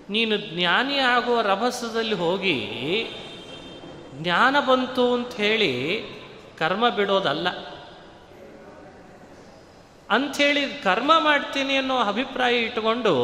[0.09, 2.67] ನೀನು ಜ್ಞಾನಿ ಆಗುವ ರಭಸದಲ್ಲಿ ಹೋಗಿ
[4.13, 6.03] ಜ್ಞಾನ ಬಂತು ಅಂತ ಹೇಳಿ
[6.59, 7.49] ಕರ್ಮ ಬಿಡೋದಲ್ಲ.
[10.09, 13.15] ಅಂಥೇಳಿ ಕರ್ಮ ಮಾಡ್ತೀನಿ ಅನ್ನೋ ಅಭಿಪ್ರಾಯ ಇಟ್ಟುಕೊಂಡು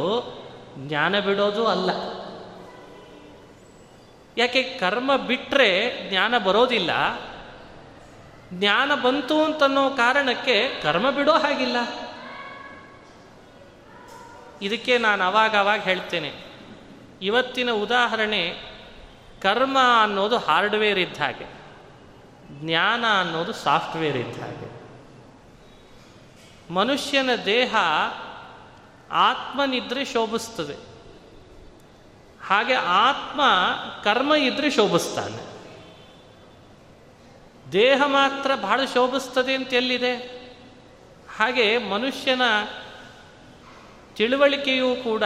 [0.77, 1.89] ಜ್ಞಾನ ಬಿಡೋದು ಅಲ್ಲ.
[4.37, 6.91] ಯಾಕೆ ಕರ್ಮ ಬಿಟ್ಟರೆ ಜ್ಞಾನ ಬರೋದಿಲ್ಲ?
[8.53, 11.77] ಜ್ಞಾನ ಬಂತು ಅಂತನ್ನೋ ಕಾರಣಕ್ಕೆ ಕರ್ಮ ಬಿಡೋ ಹಾಗಿಲ್ಲ.
[14.61, 16.33] ಇದಕ್ಕೆ ನಾನು ಅವಾಗ ಅವಾಗ ಹೇಳ್ತೇನೆ.
[17.21, 18.55] ಇವತ್ತಿನ ಉದಾಹರಣೆ
[19.41, 21.45] ಕರ್ಮ ಅನ್ನೋದು ಹಾರ್ಡ್ವೇರ್ ಇದ್ದ ಹಾಗೆ,
[22.51, 24.77] ಜ್ಞಾನ ಅನ್ನೋದು ಸಾಫ್ಟ್ವೇರ್ ಇದ್ದ ಹಾಗೆ.
[26.73, 27.75] ಮನುಷ್ಯನ ದೇಹ
[29.11, 30.97] ಆತ್ಮನಿದ್ರೆ ಶೋಭಿಸ್ತದೆ.
[32.45, 33.41] ಹಾಗೆ ಆತ್ಮ
[34.03, 35.57] ಕರ್ಮ ಇದ್ರೆ ಶೋಭಿಸ್ತಾನೆ.
[37.71, 40.13] ದೇಹ ಮಾತ್ರ ಬಹಳ ಶೋಭಿಸ್ತದೆ ಅಂತ ಎಲ್ಲಿದೆ?
[41.37, 42.41] ಹಾಗೆ ಮನುಷ್ಯನ
[44.15, 45.23] ತಿಳುವಳಿಕೆಯೂ ಕೂಡ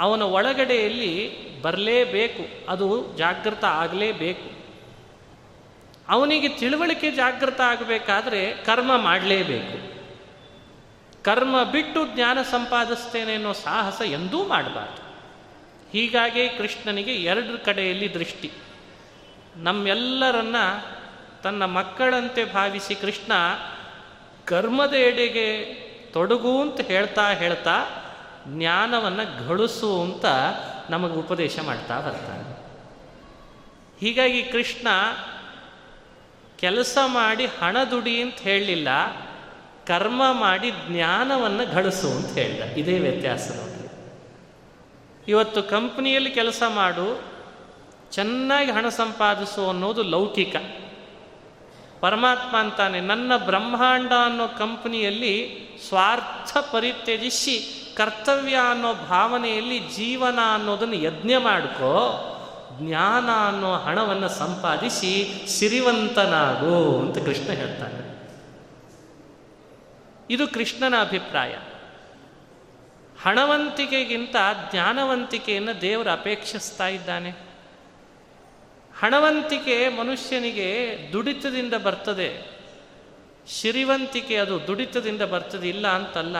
[0.00, 2.70] ಅವನ ಒಳಗಡೆಯಲ್ಲಿ ಬರಲೇಬೇಕು.
[2.70, 4.60] ಅದು ಜಾಗೃತ ಆಗಲೇಬೇಕು.
[6.08, 9.99] ಅವನಿಗೆ ತಿಳುವಳಿಕೆ ಜಾಗೃತ ಆಗಬೇಕಾದ್ರೆ ಕರ್ಮ ಮಾಡಲೇಬೇಕು.
[11.24, 15.10] ಕರ್ಮ ಬಿಟ್ಟು ಜ್ಞಾನ ಸಂಪಾದಿಸ್ತೇನೆ ಅನ್ನೋ ಸಾಹಸ ಎಂದೂ ಮಾಡಬಾರ್ದು.
[15.92, 18.52] ಹೀಗಾಗಿ ಕೃಷ್ಣನಿಗೆ ಎರಡು ಕಡೆಯಲ್ಲಿ ದೃಷ್ಟಿ.
[19.56, 20.56] ನಮ್ಮೆಲ್ಲರನ್ನ
[21.42, 23.32] ತನ್ನ ಮಕ್ಕಳಂತೆ ಭಾವಿಸಿ ಕೃಷ್ಣ
[24.44, 25.64] ಕರ್ಮದ ಎಡೆಗೆ
[26.12, 27.86] ತೊಡಗು ಅಂತ ಹೇಳ್ತಾ ಹೇಳ್ತಾ
[28.48, 30.24] ಜ್ಞಾನವನ್ನು ಗಳಿಸು ಅಂತ
[30.90, 32.60] ನಮಗೆ ಉಪದೇಶ ಮಾಡ್ತಾ ಬರ್ತಾನೆ.
[34.00, 34.88] ಹೀಗಾಗಿ ಕೃಷ್ಣ
[36.58, 38.88] ಕೆಲಸ ಮಾಡಿ ಹಣ ದುಡಿ ಅಂತ ಹೇಳಲಿಲ್ಲ.
[39.86, 42.62] ಕರ್ಮ ಮಾಡಿ ಜ್ಞಾನವನ್ನು ಗಳಿಸು ಅಂತ ಹೇಳಿದ.
[42.62, 43.70] ಇದೇ ವ್ಯತ್ಯಾಸ ನೋಡಿ
[45.28, 47.22] ಇವತ್ತು ಕಂಪ್ನಿಯಲ್ಲಿ ಕೆಲಸ ಮಾಡು,
[48.12, 50.56] ಚೆನ್ನಾಗಿ ಹಣ ಸಂಪಾದಿಸು ಅನ್ನೋದು ಲೌಕಿಕ.
[52.00, 55.34] ಪರಮಾತ್ಮ ಅಂತಾನೆ, ನನ್ನ ಬ್ರಹ್ಮಾಂಡ ಅನ್ನೋ ಕಂಪನಿಯಲ್ಲಿ
[55.88, 62.26] ಸ್ವಾರ್ಥ ಪರಿತ್ಯಜಿಸಿ ಕರ್ತವ್ಯ ಅನ್ನೋ ಭಾವನೆಯಲ್ಲಿ ಜೀವನ ಅನ್ನೋದನ್ನು ಯಜ್ಞ ಮಾಡ್ಕೋ,
[62.78, 68.09] ಜ್ಞಾನ ಅನ್ನೋ ಹಣವನ್ನು ಸಂಪಾದಿಸಿ ಸಿರಿವಂತನಾಗು ಅಂತ ಕೃಷ್ಣ ಹೇಳ್ತಾನೆ.
[70.30, 71.56] ಇದು ಕೃಷ್ಣನ ಅಭಿಪ್ರಾಯ.
[73.22, 74.36] ಹಣವಂತಿಕೆಗಿಂತ
[74.72, 77.30] ಜ್ಞಾನವಂತಿಕೆಯನ್ನು ದೇವರು ಅಪೇಕ್ಷಿಸ್ತಾ ಇದ್ದಾನೆ.
[78.98, 82.50] ಹಣವಂತಿಕೆ ಮನುಷ್ಯನಿಗೆ ದುಡಿತದಿಂದ ಬರ್ತದೆ.
[83.48, 86.36] ಸಿರಿವಂತಿಕೆ ಅದು ದುಡಿತದಿಂದ ಬರ್ತದೆ, ಇಲ್ಲ ಅಂತಲ್ಲ.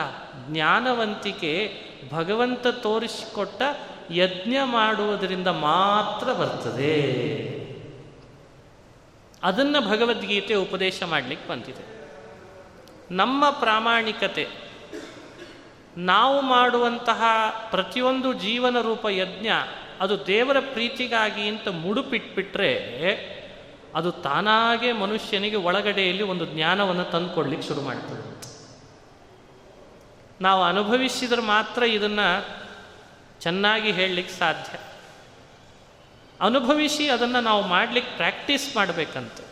[0.47, 3.61] ಜ್ಞಾನವಂತಿಕೆ ಭಗವಂತ ತೋರಿಸಿಕೊಟ್ಟ
[4.11, 7.21] ಯಜ್ಞ ಮಾಡುವುದರಿಂದ ಮಾತ್ರ ಬರ್ತದೆ.
[9.43, 12.00] ಅದನ್ನು ಭಗವದ್ಗೀತೆ ಉಪದೇಶ ಮಾಡಲಿಕ್ಕೆ ಬಂದಿದೆ.
[13.11, 14.47] ನಮ್ಮ ಪ್ರಾಮಾಣಿಕತೆ.
[15.97, 17.23] ನಾವು ಮಾಡುವಂತಹ
[17.69, 19.47] ಪ್ರತಿಯೊಂದು ಜೀವನ ರೂಪ ಯಜ್ಞ,
[19.99, 22.73] ಅದು ದೇವರ ಪ್ರೀತಿಗಾಗಿ ಅಂತ ಮುಡುಪಿಟ್ಬಿಟ್ರೆ
[23.95, 28.31] ಅದು ತಾನಾಗೆ ಮನುಷ್ಯನಿಗೆ ಒಳಗಡೆಯಲ್ಲಿ ಒಂದು ಜ್ಞಾನವನ್ನು ತಂದುಕೊಡ್ಲಿಕ್ಕೆ ಶುರು ಮಾಡ್ತದೆ.
[30.41, 32.45] ನಾವು ಅನುಭವಿಸಿದ್ರೆ ಮಾತ್ರ ಇದನ್ನು
[33.41, 34.77] ಚೆನ್ನಾಗಿ ಹೇಳಲಿಕ್ಕೆ ಸಾಧ್ಯ.
[36.41, 39.50] ಅನುಭವಿಸಿ ಅದನ್ನು ನಾವು ಮಾಡಲಿಕ್ಕೆ ಪ್ರಾಕ್ಟೀಸ್ ಮಾಡಬೇಕಂತೆ.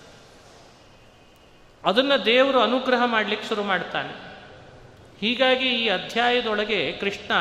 [1.85, 4.29] ಅದನ್ನು ದೇವರು ಅನುಗ್ರಹ ಮಾಡಲಿಕ್ಕೆ ಶುರು ಮಾಡ್ತಾನೆ.
[5.19, 7.31] ಹೀಗಾಗಿ ಈ ಅಧ್ಯಾಯದೊಳಗೆ ಕೃಷ್ಣ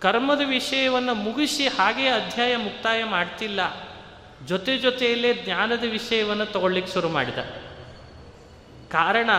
[0.00, 3.60] ಕರ್ಮದ ವಿಷಯವನ್ನು ಮುಗಿಸಿ ಹಾಗೆ ಅಧ್ಯಾಯ ಮುಕ್ತಾಯ ಮಾಡ್ತಿಲ್ಲ.
[4.46, 7.38] ಜೊತೆ ಜೊತೆಯಲ್ಲೇ ಜ್ಞಾನದ ವಿಷಯವನ್ನು ತಗೊಳ್ಳಿಕ್ಕೆ ಶುರು ಮಾಡಿದ.
[8.88, 9.30] ಕಾರಣ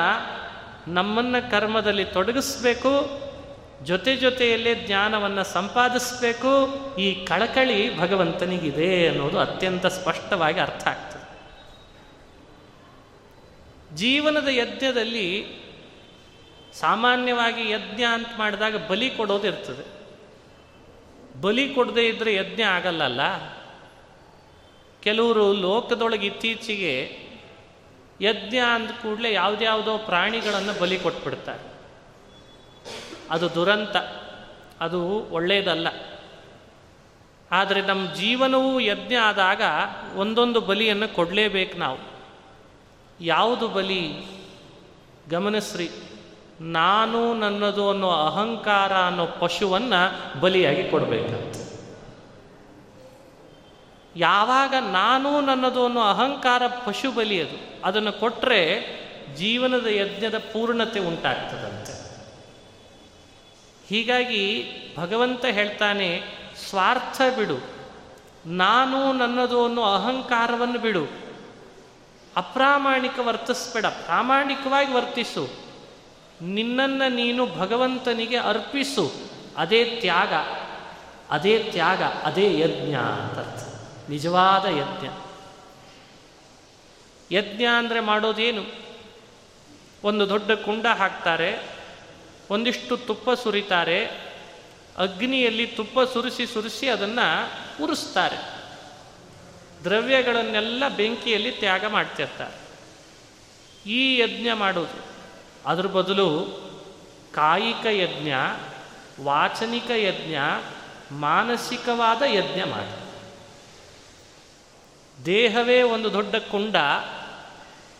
[0.88, 3.22] ನಮ್ಮನ್ನು ಕರ್ಮದಲ್ಲಿ ತೊಡಗಿಸ್ಬೇಕು,
[3.84, 6.52] ಜೊತೆ ಜೊತೆಯಲ್ಲೇ ಜ್ಞಾನವನ್ನು ಸಂಪಾದಿಸಬೇಕು,
[6.98, 11.14] ಈ ಕಳಕಳಿ ಭಗವಂತನಿಗಿದೆ ಅನ್ನೋದು ಅತ್ಯಂತ ಸ್ಪಷ್ಟವಾಗಿ ಅರ್ಥ ಆಗ್ತದೆ.
[13.96, 15.48] ಜೀವನದ ಯಜ್ಞದಲ್ಲಿ
[16.74, 19.96] ಸಾಮಾನ್ಯವಾಗಿ ಯಜ್ಞ ಅಂತ ಮಾಡಿದಾಗ ಬಲಿ ಕೊಡೋದು ಇರ್ತದೆ.
[21.42, 23.22] ಬಲಿ ಕೊಡದೇ ಇದ್ದರೆ ಯಜ್ಞ ಆಗಲ್ಲಲ್ಲ?
[25.02, 27.20] ಕೆಲವರು ಲೋಕದೊಳಗೆ ಇತ್ತೀಚೆಗೆ
[28.22, 31.76] ಯಜ್ಞ ಅಂದ ಕೂಡಲೇ ಯಾವುದ್ಯಾವುದೋ ಪ್ರಾಣಿಗಳನ್ನು ಬಲಿ ಕೊಟ್ಬಿಡ್ತಾರೆ.
[33.30, 33.96] ಅದು ದುರಂತ,
[34.80, 35.88] ಅದು ಒಳ್ಳೆಯದಲ್ಲ
[37.52, 39.62] ಆದರೆ ನಮ್ಮ ಜೀವನವೂ ಯಜ್ಞ ಆದಾಗ
[40.16, 42.14] ಒಂದೊಂದು ಬಲಿಯನ್ನು ಕೊಡಲೇಬೇಕು ನಾವು.
[43.21, 44.25] ಯಾವುದು ಬಲಿ?
[45.30, 45.89] ಗಮನಿಸ್ರಿ.
[46.62, 51.56] ನಾನು ನನ್ನದು ಅನ್ನೋ ಅಹಂಕಾರ ಅನ್ನೋ ಪಶುವನ್ನು ಬಲಿಯಾಗಿ ಕೊಡಬೇಕಂತ
[54.15, 58.82] ಯಾವಾಗ ನಾನು ನನ್ನದು ಅನ್ನೋ ಅಹಂಕಾರ ಪಶು ಬಲಿ ಅದು, ಅದನ್ನು ಕೊಟ್ಟರೆ
[59.36, 61.93] ಜೀವನದ ಯಜ್ಞದ ಪೂರ್ಣತೆ ಉಂಟಾಗ್ತದಂತೆ.
[63.88, 66.21] ಹೀಗಾಗಿ ಭಗವಂತ ಹೇಳ್ತಾನೆ,
[66.69, 67.58] ಸ್ವಾರ್ಥ ಬಿಡು.
[68.45, 71.25] ನಾನು ನನ್ನದು ಅನ್ನೋ ಅಹಂಕಾರವನ್ನು ಬಿಡು.
[72.36, 73.86] ಅಪ್ರಾಮಾಣಿಕ ವರ್ತಿಸ್ಬೇಡ.
[73.86, 75.50] ಪ್ರಾಮಾಣಿಕವಾಗಿ ವರ್ತಿಸು.
[76.41, 79.13] ನಿನ್ನನ್ನು ನೀನು ಭಗವಂತನಿಗೆ ಅರ್ಪಿಸು.
[79.58, 80.34] ಅದೇ ತ್ಯಾಗ
[81.30, 83.63] ಅದೇ ತ್ಯಾಗ, ಅದೇ ಯಜ್ಞ ಅಂತ
[84.10, 85.08] ನಿಜವಾದ ಯಜ್ಞ.
[87.32, 88.63] ಯಜ್ಞ ಅಂದರೆ ಮಾಡೋದೇನು?
[90.04, 91.63] ಒಂದು ದೊಡ್ಡ ಕುಂಡ ಹಾಕ್ತಾರೆ,
[92.50, 94.06] ಒಂದಿಷ್ಟು ತುಪ್ಪ ಸುರಿತಾರೆ,
[94.98, 97.52] ಅಗ್ನಿಯಲ್ಲಿ ತುಪ್ಪ ಸುರಿಸಿ ಸುರಿಸಿ ಅದನ್ನು
[97.84, 98.55] ಉರಿಸ್ತಾರೆ.
[99.86, 102.65] ದ್ರವ್ಯಗಳನ್ನೆಲ್ಲ ಬೆಂಕಿಯಲ್ಲಿ ತ್ಯಾಗ ಮಾಡ್ತಿರ್ತಾರೆ.
[103.89, 105.06] ಈ ಯಜ್ಞ ಮಾಡೋದು.
[105.65, 106.45] ಅದ್ರ ಬದಲು
[107.34, 108.34] ಕಾಯಿಕ ಯಜ್ಞ,
[109.24, 110.36] ವಾಚನಿಕ ಯಜ್ಞ,
[111.12, 113.06] ಮಾನಸಿಕವಾದ ಯಜ್ಞ ಮಾಡಿ
[115.26, 116.76] ದೇಹವೇ ಒಂದು ದೊಡ್ಡ ಕುಂಡ,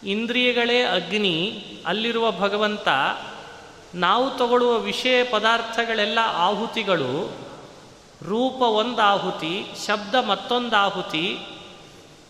[0.04, 2.88] ಇಂದ್ರಿಯಗಳೇ ಅಗ್ನಿ, ಅಲ್ಲಿರುವ ಭಗವಂತ,
[3.96, 7.38] ನಾವು ತಗೊಳ್ಳುವ ವಿಷಯ ಪದಾರ್ಥಗಳೆಲ್ಲ ಆಹುತಿಗಳು,
[8.24, 11.38] ರೂಪ ಒಂದು ಆಹುತಿ ಶಬ್ದ ಮತ್ತೊಂದು ಆಹುತಿ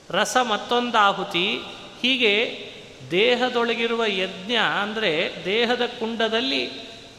[0.10, 1.60] ರಸ ಮತ್ತೊಂದು ಆಹುತಿ
[2.02, 2.66] ಹೀಗೆ
[3.12, 6.70] ದೇಹದೊಳಗಿರುವ ಯಜ್ಞ ಅಂದರೆ ದೇಹದ ಕುಂಡದಲ್ಲಿ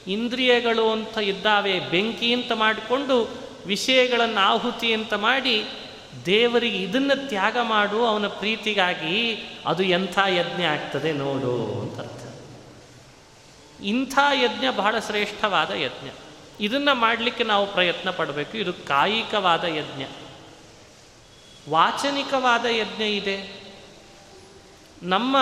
[0.07, 3.31] ಇಂದ್ರಿಯಗಳು ಅಂತ ಇದ್ದಾವೆ, ಬೆಂಕಿ ಅಂತ ಮಾಡಿಕೊಂಡು
[3.67, 5.67] ವಿಷಯಗಳನ್ನು ಆಹುತಿ ಅಂತ ಮಾಡಿ
[6.27, 12.23] ದೇವರಿಗೆ ಇದನ್ನು ತ್ಯಾಗ ಮಾಡು, ಅವನ ಪ್ರೀತಿಗಾಗಿ ಅದು ಎಂಥ ಯಜ್ಞ ಆಗ್ತದೆ ನೋಡು ಅಂತ ಅರ್ಥ.
[13.83, 16.09] ಇಂಥ ಯಜ್ಞ ಬಹಳ ಶ್ರೇಷ್ಠವಾದ ಯಜ್ಞ.
[16.61, 20.03] ಇದನ್ನು ಮಾಡಲಿಕ್ಕೆ ನಾವು ಪ್ರಯತ್ನ ಪಡಬೇಕು, ಇದು ಕಾಯಿಕವಾದ ಯಜ್ಞ.
[21.71, 23.61] ವಾಚನಿಕವಾದ ಯಜ್ಞ ಇದೆ.
[25.03, 25.37] ನಮ್ಮ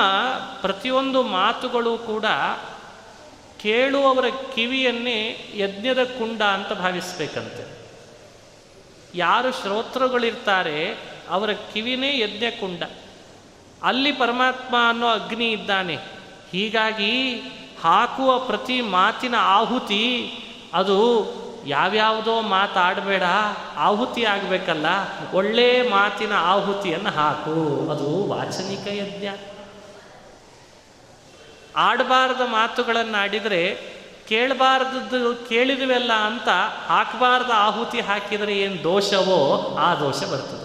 [0.60, 2.24] ಪ್ರತಿಯೊಂದು ಮಾತುಗಳು ಕೂಡ
[3.62, 7.86] ಕೇಳುವವರ ಕಿವಿಯನ್ನೇ ಯಜ್ಞದ ಕುಂಡ ಅಂತ ಭಾವಿಸ್ಬೇಕಂತೆ.
[9.14, 10.96] ಯಾರು ಶ್ರೋತೃಗಳಿರ್ತಾರೆ
[11.28, 12.82] ಅವರ ಕಿವಿನೇ ಯಜ್ಞ ಕುಂಡ.
[13.82, 15.96] ಅಲ್ಲಿ ಪರಮಾತ್ಮ ಅನ್ನೋ ಅಗ್ನಿ ಇದ್ದಾನೆ.
[16.52, 17.40] ಹೀಗಾಗಿ
[17.82, 20.32] ಹಾಕುವ ಪ್ರತಿ ಮಾತಿನ ಆಹುತಿ
[20.74, 21.24] ಅದು
[21.66, 23.22] ಯಾವ್ಯಾವುದೋ ಮಾತಾಡಬೇಡ,
[23.76, 24.86] ಆಹುತಿ ಆಗಬೇಕಲ್ಲ,
[25.32, 27.52] ಒಳ್ಳೆ ಮಾತಿನ ಆಹುತಿಯನ್ನು ಹಾಕು.
[27.90, 29.28] ಅದು ವಾಚನಿಕ ಯಜ್ಞ.
[31.76, 33.94] ಆಡಬಾರದ ಮಾತುಗಳನ್ನು ಆಡಿದರೆ
[34.28, 36.48] ಕೇಳಬಾರ್ದದ್ದು ಕೇಳಿದ್ವೆಲ್ಲ ಅಂತ
[36.86, 40.64] ಹಾಕಬಾರ್ದ ಆಹುತಿ ಹಾಕಿದರೆ ಏನು ದೋಷವೋ ಆ ದೋಷ ಬರ್ತದೆ.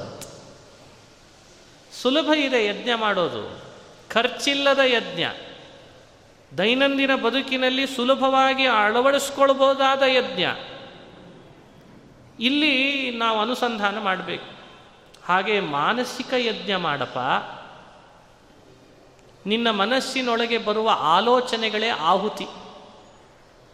[2.01, 3.59] ಸುಲಭ ಇದೆ ಯಜ್ಞ ಮಾಡೋದು.
[4.09, 5.23] ಖರ್ಚಿಲ್ಲದ ಯಜ್ಞ.
[6.57, 10.45] ದೈನಂದಿನ ಬದುಕಿನಲ್ಲಿ ಸುಲಭವಾಗಿ ಅಳವಡಿಸ್ಕೊಳ್ಬೋದಾದ ಯಜ್ಞ.
[12.39, 14.45] ಇಲ್ಲಿ ನಾವು ಅನುಸಂಧಾನ ಮಾಡಬೇಕು.
[15.25, 17.17] ಹಾಗೆ ಮಾನಸಿಕ ಯಜ್ಞ ಮಾಡಪ್ಪ.
[19.47, 22.47] ನಿನ್ನ ಮನಸ್ಸಿನೊಳಗೆ ಬರುವ ಆಲೋಚನೆಗಳೇ ಆಹುತಿ.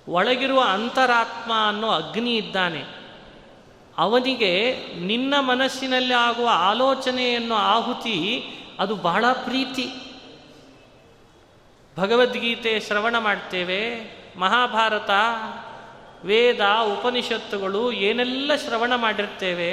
[0.07, 2.83] ಒಳಗಿರುವ ಅಂತರಾತ್ಮ ಅನ್ನೋ ಅಗ್ನಿ ಇದ್ದಾನೆ.
[3.97, 8.43] ಅವನಿಗೆ ನಿನ್ನ ಮನಸ್ಸಿನಲ್ಲಿ ಆಗುವ ಆಲೋಚನೆ ಎನ್ನುವ ಆಹುತಿ,
[8.79, 9.89] ಅದು ಬಹಳ ಪ್ರೀತಿ.
[11.97, 14.11] ಭಗವದ್ಗೀತೆ ಶ್ರವಣ ಮಾಡ್ತೇವೆ.
[14.39, 15.09] ಮಹಾಭಾರತ.
[16.25, 16.61] ವೇದ
[16.93, 19.71] ಉಪನಿಷತ್ತುಗಳು ಏನೆಲ್ಲ ಶ್ರವಣ ಮಾಡಿರ್ತೇವೆ,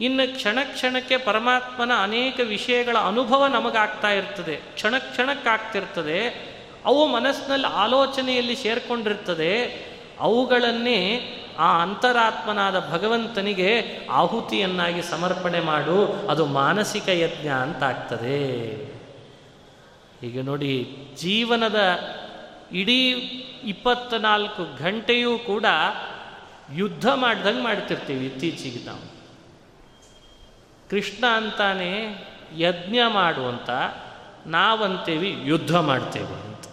[0.00, 4.56] ಇನ್ನು ಕ್ಷಣ ಕ್ಷಣಕ್ಕೆ ಪರಮಾತ್ಮನ ಅನೇಕ ವಿಷಯಗಳ ಅನುಭವ ನಮಗಾಗ್ತಾ ಇರ್ತದೆ.
[4.74, 6.20] ಕ್ಷಣ ಕ್ಷಣಕ್ಕಾಗ್ತಿರ್ತದೆ
[6.84, 9.52] ಅವು ಮನಸ್ಸಿನಲ್ಲಿ ಆಲೋಚನೆಯಲ್ಲಿ ಸೇರ್ಕೊಂಡಿರ್ತದೆ.
[10.20, 11.00] ಅವುಗಳನ್ನೇ
[11.58, 13.70] ಆ ಅಂತರಾತ್ಮನಾದ ಭಗವಂತನಿಗೆ
[14.10, 15.98] ಆಹುತಿಯನ್ನಾಗಿ ಸಮರ್ಪಣೆ ಮಾಡು.
[16.30, 18.40] ಅದು ಮಾನಸಿಕ ಯಜ್ಞ ಅಂತ ಆಗ್ತದೆ
[20.22, 20.74] ಈಗ ನೋಡಿ
[21.16, 21.80] ಜೀವನದ
[22.72, 23.02] ಇಡೀ
[23.64, 25.64] ಇಪ್ಪತ್ನಾಲ್ಕು ಗಂಟೆಯೂ ಕೂಡ
[26.72, 29.20] ಯುದ್ಧ ಮಾಡ್ದಂಗೆ ಮಾಡ್ತಿರ್ತೀವಿ ಇತ್ತೀಚೆಗೆ ನಾವು.
[30.90, 32.14] ಕೃಷ್ಣ ಅಂತಾನೆ
[32.56, 33.70] ಯಜ್ಞ ಮಾಡುವಂತ
[34.46, 36.66] ನಾವಂತೇವಿ ಯುದ್ಧ ಮಾಡ್ತೇವೆ ಅಂತ.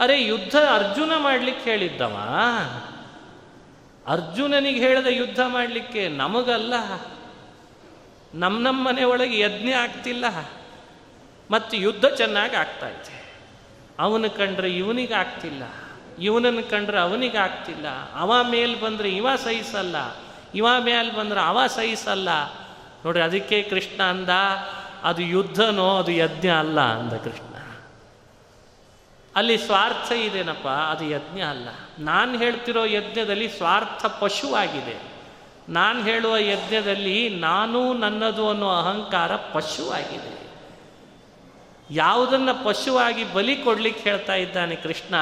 [0.00, 2.28] ಅರೆ ಯುದ್ಧ ಅರ್ಜುನ ಮಾಡ್ಲಿಕ್ಕೆ ಹೇಳಿದ್ದವ?
[4.06, 6.74] ಅರ್ಜುನನಿಗೆ ಹೇಳಿದ ಯುದ್ಧ ಮಾಡಲಿಕ್ಕೆ ನಮಗಲ್ಲ.
[8.34, 10.24] ನಮ್ಮ ನಮ್ಮ ಮನೆ ಒಳಗೆ ಯಜ್ಞ ಆಗ್ತಿಲ್ಲ.
[11.50, 13.25] ಮತ್ತು ಯುದ್ಧ ಚೆನ್ನಾಗಿ ಆಗ್ತಾ ಇದೆ.
[13.98, 15.62] ಅವನು ಕಂಡ್ರೆ ಇವನಿಗೆ ಆಗ್ತಿಲ್ಲ.
[16.20, 17.86] ಇವನನ್ನು ಕಂಡ್ರೆ ಅವನಿಗೆ ಆಗ್ತಿಲ್ಲ.
[18.14, 19.96] ಅವ ಮೇಲ್ ಬಂದರೆ ಇವ ಸಹಿಸಲ್ಲ.
[20.54, 22.28] ಇವ ಮೇಲೆ ಬಂದ್ರೆ ಅವ ಸಹಿಸಲ್ಲ.
[23.04, 24.28] ನೋಡ್ರಿ, ಅದಕ್ಕೆ ಕೃಷ್ಣ ಅಂದ,
[25.02, 27.54] ಅದು ಯುದ್ಧನೋ, ಅದು ಯಜ್ಞ ಅಲ್ಲ ಅಂದ ಕೃಷ್ಣ.
[29.36, 30.68] ಅಲ್ಲಿ ಸ್ವಾರ್ಥ ಇದೇನಪ್ಪ?
[30.68, 31.68] ಅದು ಯಜ್ಞ ಅಲ್ಲ.
[31.98, 35.02] ನಾನು ಹೇಳ್ತಿರೋ ಯಜ್ಞದಲ್ಲಿ ಸ್ವಾರ್ಥ ಪಶುವಾಗಿದೆ.
[35.68, 40.35] ನಾನು ಹೇಳುವ ಯಜ್ಞದಲ್ಲಿ ನಾನು ನನ್ನದು ಅನ್ನೋ ಅಹಂಕಾರ ಪಶುವಾಗಿದೆ.
[41.90, 45.14] ಯಾವುದನ್ನು ಪಶುವಾಗಿ ಬಲಿ ಕೊಡ್ಲಿಕ್ಕೆ ಹೇಳ್ತಾ ಇದ್ದಾನೆ ಕೃಷ್ಣ,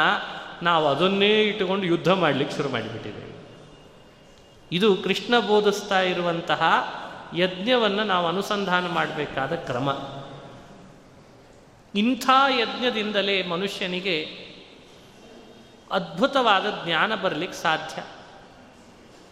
[0.62, 3.34] ನಾವು ಅದನ್ನೇ ಇಟ್ಟುಕೊಂಡು ಯುದ್ಧ ಮಾಡಲಿಕ್ಕೆ ಶುರು ಮಾಡಿಬಿಟ್ಟಿದ್ದೇವೆ.
[4.72, 6.62] ಇದು ಕೃಷ್ಣ ಬೋಧಿಸ್ತಾ ಇರುವಂತಹ
[7.36, 9.90] ಯಜ್ಞವನ್ನು ನಾವು ಅನುಸಂಧಾನ ಮಾಡಬೇಕಾದ ಕ್ರಮ.
[11.94, 14.44] ಇಂಥ ಯಜ್ಞದಿಂದಲೇ ಮನುಷ್ಯನಿಗೆ
[15.92, 18.02] ಅದ್ಭುತವಾದ ಜ್ಞಾನ ಬರಲಿಕ್ಕೆ ಸಾಧ್ಯ.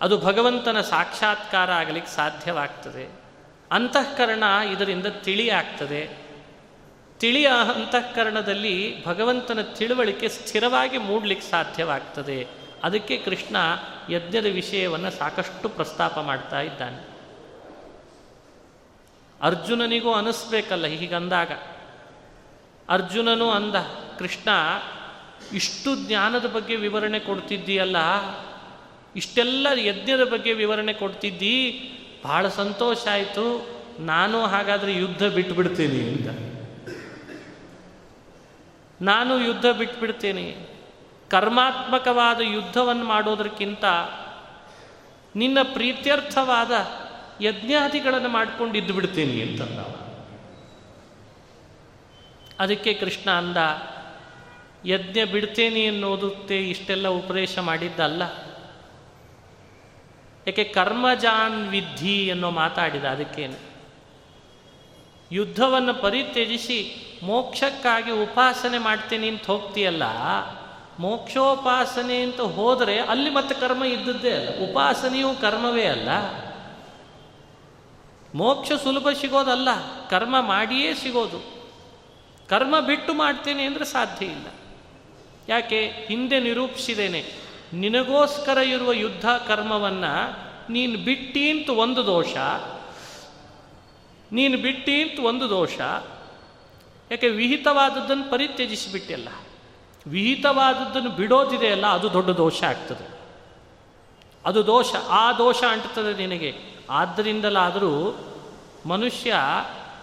[0.00, 3.10] ಅದು ಭಗವಂತನ ಸಾಕ್ಷಾತ್ಕಾರ ಆಗಲಿಕ್ಕೆ ಸಾಧ್ಯವಾಗ್ತದೆ.
[3.72, 4.42] ಅಂತಃಕರಣ
[4.72, 6.21] ಇದರಿಂದ ತಿಳಿಯಾಗ್ತದೆ.
[7.22, 12.46] ತಿಳಿಯ ಅಂತಃಕರಣದಲ್ಲಿ ಭಗವಂತನ ತಿಳುವಳಿಕೆ ಸ್ಥಿರವಾಗಿ ಮೂಡಲಿಕ್ಕೆ ಸಾಧ್ಯವಾಗ್ತದೆ.
[12.84, 13.56] ಅದಕ್ಕೆ ಕೃಷ್ಣ
[14.10, 17.08] ಯಜ್ಞದ ವಿಷಯವನ್ನು ಸಾಕಷ್ಟು ಪ್ರಸ್ತಾಪ ಮಾಡ್ತಾ ಇದ್ದಾನೆ.
[19.42, 21.52] ಅರ್ಜುನನಿಗೂ ಅನಿಸ್ಬೇಕಲ್ಲ ಹೀಗಂದಾಗ.
[22.88, 23.74] ಅರ್ಜುನನು ಅಂದ,
[24.18, 24.48] ಕೃಷ್ಣ,
[25.52, 27.96] ಇಷ್ಟು ಜ್ಞಾನದ ಬಗ್ಗೆ ವಿವರಣೆ ಕೊಡ್ತಿದ್ದೀಯಲ್ಲ.
[29.16, 31.70] ಇಷ್ಟೆಲ್ಲ ಯಜ್ಞದ ಬಗ್ಗೆ ವಿವರಣೆ ಕೊಡ್ತಿದ್ದೀ.
[32.24, 33.66] ಬಹಳ ಸಂತೋಷ ಆಯಿತು.
[33.98, 36.51] ನಾನು ಹಾಗಾದರೆ ಯುದ್ಧ ಬಿಟ್ಬಿಡ್ತೀನಿ ಅಂತ.
[39.02, 40.66] ನಾನು ಯುದ್ಧ ಬಿಟ್ಬಿಡ್ತೇನೆ.
[41.30, 43.84] ಕರ್ಮಾತ್ಮಕವಾದ ಯುದ್ಧವನ್ನು ಮಾಡೋದಕ್ಕಿಂತ
[45.36, 46.70] ನಿನ್ನ ಪ್ರೀತ್ಯರ್ಥವಾದ
[47.42, 49.78] ಯಜ್ಞಾದಿಗಳನ್ನು ಮಾಡಿಕೊಂಡು ಇದ್ದು ಬಿಡ್ತೀನಿ ಅಂತಂದ
[52.58, 53.56] ಅದಕ್ಕೆ ಕೃಷ್ಣ ಅಂದ,
[54.86, 58.22] ಯಜ್ಞ ಬಿಡ್ತೇನೆ ಅನ್ನೋದಕ್ಕೆ ಇಷ್ಟೆಲ್ಲ ಉಪದೇಶ ಮಾಡಿದ್ದಲ್ಲ.
[60.46, 63.72] ಯಾಕೆ ಕರ್ಮಜಾನ್ ವಿಧಿ ಅನ್ನೋ ಮಾತಾಡಿದ ಅದಕ್ಕೇನು.
[65.32, 70.04] ಯುದ್ಧವನ್ನು ಪರಿತ್ಯಜಿಸಿ ಮೋಕ್ಷಕ್ಕಾಗಿ ಉಪಾಸನೆ ಮಾಡ್ತೀನಿ ಅಂತ ಹೋಗ್ತೀಯಲ್ಲ,
[71.00, 76.08] ಮೋಕ್ಷೋಪಾಸನೆ ಅಂತ ಹೋದರೆ ಅಲ್ಲಿ ಮತ್ತೆ ಕರ್ಮ ಇದ್ದದ್ದೇ ಅಲ್ಲ, ಉಪಾಸನೆಯೂ ಕರ್ಮವೇ ಅಲ್ಲ.
[78.34, 79.68] ಮೋಕ್ಷ ಸುಲಭ ಸಿಗೋದಲ್ಲ,
[80.08, 81.40] ಕರ್ಮ ಮಾಡಿಯೇ ಸಿಗೋದು.
[82.48, 84.48] ಕರ್ಮ ಬಿಟ್ಟು ಮಾಡ್ತೇನೆ ಅಂದರೆ ಸಾಧ್ಯ ಇಲ್ಲ.
[85.48, 85.80] ಯಾಕೆ?
[86.06, 87.20] ಹಿಂದೆ ನಿರೂಪಿಸಿದ್ದೇನೆ,
[87.74, 90.12] ನಿನಗೋಸ್ಕರ ಇರುವ ಯುದ್ಧ ಕರ್ಮವನ್ನು
[90.72, 92.34] ನೀನು ಬಿಟ್ಟಿ ಅಂತ ಒಂದು ದೋಷ,
[94.32, 95.78] ನೀನು ಬಿಟ್ಟಿ ಅಂತ ಒಂದು ದೋಷ
[97.12, 99.28] ಯಾಕೆ ವಿಹಿತವಾದದ್ದನ್ನು ಪರಿತ್ಯಜಿಸಿಬಿಟ್ಟಿಲ್ಲ?
[100.06, 103.06] ವಿಹಿತವಾದದ್ದನ್ನು ಬಿಡೋದಿದೆಯಲ್ಲ, ಅದು ದೊಡ್ಡ ದೋಷ ಆಗ್ತದೆ.
[104.44, 106.54] ಅದು ದೋಷ, ಆ ದೋಷ ಅಂಟುತ್ತದೆ ನಿನಗೆ.
[106.90, 108.16] ಆದ್ದರಿಂದಲಾದರೂ
[108.86, 109.34] ಮನುಷ್ಯ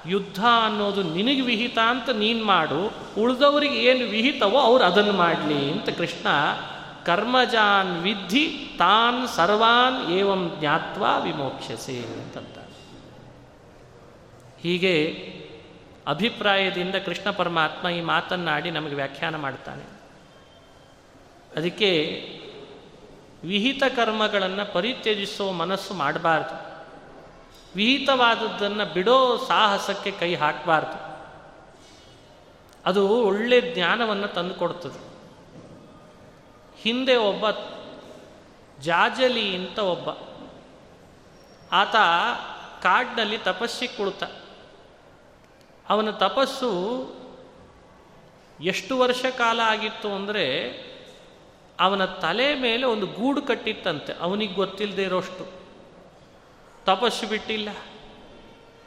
[0.08, 6.28] ಯುದ್ಧ ಅನ್ನೋದು ನಿನಗೆ ವಿಹಿತ ಅಂತ ನೀನು ಮಾಡು, ಉಳಿದವರಿಗೆ ಏನು ವಿಹಿತವೋ ಅವ್ರು ಅದನ್ನು ಮಾಡಲಿ ಅಂತ ಕೃಷ್ಣ
[7.06, 12.58] ಕರ್ಮಜಾನ್ ವಿಧಿ ತಾನ್ ಸರ್ವಾನ್ ಏವಂ ಜ್ಞಾತ್ವಾ ವಿಮೋಕ್ಷಸೆ ಅಂತಂತ
[14.62, 14.96] ಹೀಗೆ
[16.10, 19.84] ಅಭಿಪ್ರಾಯದಿಂದ ಕೃಷ್ಣ ಪರಮಾತ್ಮ ಈ ಮಾತನ್ನಾಡಿ ನಮಗೆ ವ್ಯಾಖ್ಯಾನ ಮಾಡ್ತಾನೆ.
[21.58, 22.22] ಅದಕ್ಕೆ
[23.44, 26.70] ವಿಹಿತ ಕರ್ಮಗಳನ್ನು ಪರಿತ್ಯಜಿಸೋ ಮನಸ್ಸು ಮಾಡಬಾರ್ದು.
[27.76, 31.10] ವಿಹಿತವಾದದ್ದನ್ನು ಬಿಡೋ ಸಾಹಸಕ್ಕೆ ಕೈ ಹಾಕಬಾರ್ದು.
[32.86, 35.10] ಅದು ಒಳ್ಳೆ ಜ್ಞಾನವನ್ನು ತಂದುಕೊಡ್ತದೆ.
[36.82, 37.46] ಹಿಂದೆ ಒಬ್ಬ
[38.80, 40.10] ಜಾಜಲಿ ಅಂತ ಒಬ್ಬ.
[41.72, 41.96] ಆತ
[42.84, 44.24] ಕಾಡಿನಲ್ಲಿ ತಪಸ್ಸಿ ಕುಳಿತ.
[45.90, 46.72] ಅವನ ತಪಸ್ಸು
[48.62, 50.46] ಎಷ್ಟು ವರ್ಷ ಕಾಲ ಆಗಿತ್ತು ಅಂದರೆ
[51.80, 54.14] ಅವನ ತಲೆ ಮೇಲೆ ಒಂದು ಗೂಡು ಕಟ್ಟಿತ್ತಂತೆ.
[54.14, 55.46] ಅವನಿಗೆ ಗೊತ್ತಿಲ್ಲದೆ ಇರೋಷ್ಟು.
[56.86, 57.70] ತಪಸ್ಸು ಬಿಟ್ಟಿಲ್ಲ.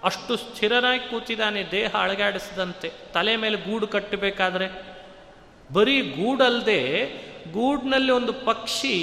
[0.03, 2.93] ಅಷ್ಟು ಸ್ಥಿರನಾಗಿ ಕೂತಿದ್ದಾನೆ, ದೇಹ ಅಳಗಾಡಿಸಿದಂತೆ.
[3.15, 4.69] ತಲೆ ಮೇಲೆ ಗೂಡು ಕಟ್ಟಬೇಕಾದ್ರೆ
[5.73, 7.09] ಬರೀ ಗೂಡಲ್ಲದೆ
[7.53, 8.97] ಗೂಡಿನಲ್ಲಿ ಒಂದು ಪಕ್ಷಿ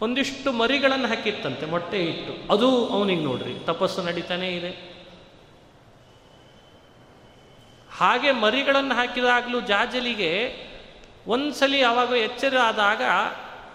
[0.00, 2.52] ಒಂದಿಷ್ಟು ಮರಿಗಳನ್ನು ಹಾಕಿತ್ತಂತೆ, ಮೊಟ್ಟೆ ಇಟ್ಟು.
[2.52, 4.97] ಅದು ಅವನಿಗೆ ನೋಡ್ರಿ, ತಪಸ್ಸು ನಡೀತಾನೇ ಇದೆ.
[7.98, 10.56] ಹಾಗೆ ಮರಿಗಳನ್ನು ಹಾಕಿದಾಗಲೂ ಜಾಜಲಿಗೆ
[11.26, 13.02] ಒಂದ್ಸಲಿ ಅವಾಗ ಎಚ್ಚರ ಆದಾಗ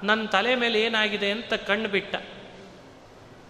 [0.04, 2.16] ನನ್ನ ತಲೆ ಮೇಲೆ ಏನಾಗಿದೆ ಅಂತ ಕಣ್ಣು ಬಿಟ್ಟ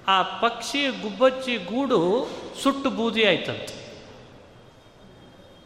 [0.07, 2.27] ಆ ಪಕ್ಷಿ ಗುಬ್ಬಚ್ಚಿ ಗೂಡು
[2.63, 3.83] ಸುಟ್ಟು ಬೂದಿ ಆಯ್ತಂತೆ.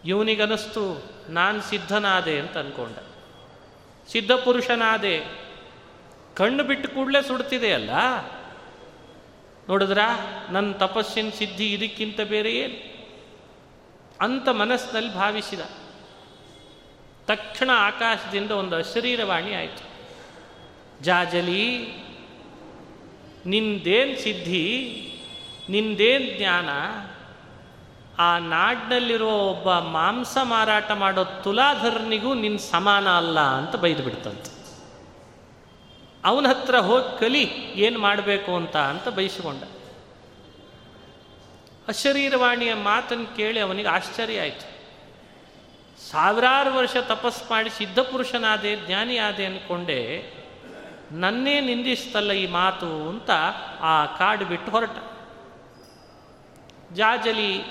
[0.05, 2.95] ಇವನಿಗನಸ್ತು, ನಾನು ಸಿದ್ಧನಾದೆ ಅಂತ ಅನ್ಕೊಂಡ.
[4.11, 5.19] ಸಿದ್ಧ ಪುರುಷನಾದೆ.
[6.35, 7.89] ಕಣ್ಣು ಬಿಟ್ಟು ಕೂಡಲೇ ಸುಡ್ತಿದೆಯಲ್ಲ
[9.69, 9.99] ನೋಡಿದ್ರ
[10.49, 12.96] ನನ್ನ ತಪಸ್ಸಿನ ಸಿದ್ಧಿ ಇದಕ್ಕಿಂತ ಬೇರೆ ಏನು?
[14.21, 15.59] ಅಂತ ಮನಸ್ಸಿನಲ್ಲಿ ಭಾವಿಸಿದ.
[17.27, 19.87] ತಕ್ಷಣ ಆಕಾಶದಿಂದ ಒಂದು ಅಶರೀರವಾಣಿ ಆಯಿತು.
[21.03, 21.87] ಜಾಜಲಿ,
[23.45, 24.93] ನಿಂದೇನು ಸಿದ್ಧಿ,
[25.69, 26.69] ನಿಂದೇನು ಜ್ಞಾನ,
[28.19, 34.57] ಆ ನಾಡಿನಲ್ಲಿರೋ ಒಬ್ಬ ಮಾಂಸ ಮಾರಾಟ ಮಾಡೋ ತುಲಾಧರನಿಗೂ ನಿನ್ನ ಸಮಾನ ಅಲ್ಲ ಅಂತ ಬೈದು ಬಿಡ್ತಂತೆ.
[36.25, 37.43] ಅವನ ಹತ್ರ ಹೋಗಿ ಕಲಿ,
[37.75, 39.63] ಏನು ಮಾಡಬೇಕು ಅಂತ ಅಂತ ಬಯಸಿಕೊಂಡ.
[41.87, 44.77] ಅಶರೀರವಾಣಿಯ ಮಾತನ್ನು ಕೇಳಿ ಅವನಿಗೆ ಆಶ್ಚರ್ಯ ಆಯಿತು.
[46.09, 50.33] ಸಾವಿರಾರು ವರ್ಷ ತಪಸ್ ಮಾಡಿ ಸಿದ್ಧಪುರುಷನಾದೆ ಜ್ಞಾನಿ ಜ್ಞಾನಿಯಾದೆ ಅಂದ್ಕೊಂಡೆ,
[51.11, 53.31] ನನ್ನೇ ನಿಂದಿಸ್ತಲ್ಲ ಈ ಮಾತು ಅಂತ
[53.81, 54.97] ಆ ಕಾಡು ಬಿಟ್ಟು ಹೊರಟ.
[56.93, 57.63] ಜಾಜಲಿ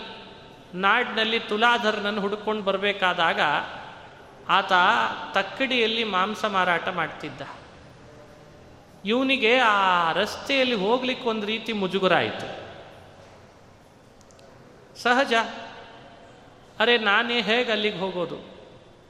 [0.75, 3.41] ನಾಡಿನಲ್ಲಿ ತುಲಾಧರನನ್ನು ಹುಡುಕೊಂಡು ಬರಬೇಕಾದಾಗ
[4.49, 4.73] ಆತ
[5.35, 7.41] ತಕ್ಕಡಿಯಲ್ಲಿ ಮಾಂಸ ಮಾರಾಟ ಮಾಡ್ತಿದ್ದ.
[9.05, 12.66] ಇವನಿಗೆ ಆ ರಸ್ತೆಯಲ್ಲಿ ಹೋಗ್ಲಿಕ್ಕೆ ಒಂದು ರೀತಿ ಮುಜುಗರ ಆಯಿತು
[15.03, 15.35] ಸಹಜ.
[16.79, 18.57] ಅರೆ, ನಾನೇ ಹೇಗೆ ಅಲ್ಲಿಗೆ ಹೋಗೋದು?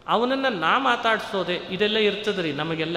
[0.08, 2.96] ಅವನನ್ನು ನಾ ಮಾತಾಡಿಸೋದೆ, ಇದೆಲ್ಲ ಇರ್ತದ್ರಿ ನಮಗೆಲ್ಲ.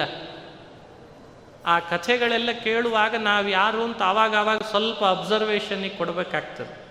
[1.66, 6.90] ಆ ಕಥೆಗಳೆಲ್ಲ ಕೇಳುವಾಗ ನಾವು ಯಾರು ಅಂತ ಆವಾಗ ಆವಾಗ ಸ್ವಲ್ಪ ಅಬ್ಸರ್ವೇಷನ್ನಿಗೆ ಕೊಡಬೇಕಾಗ್ತದೆ.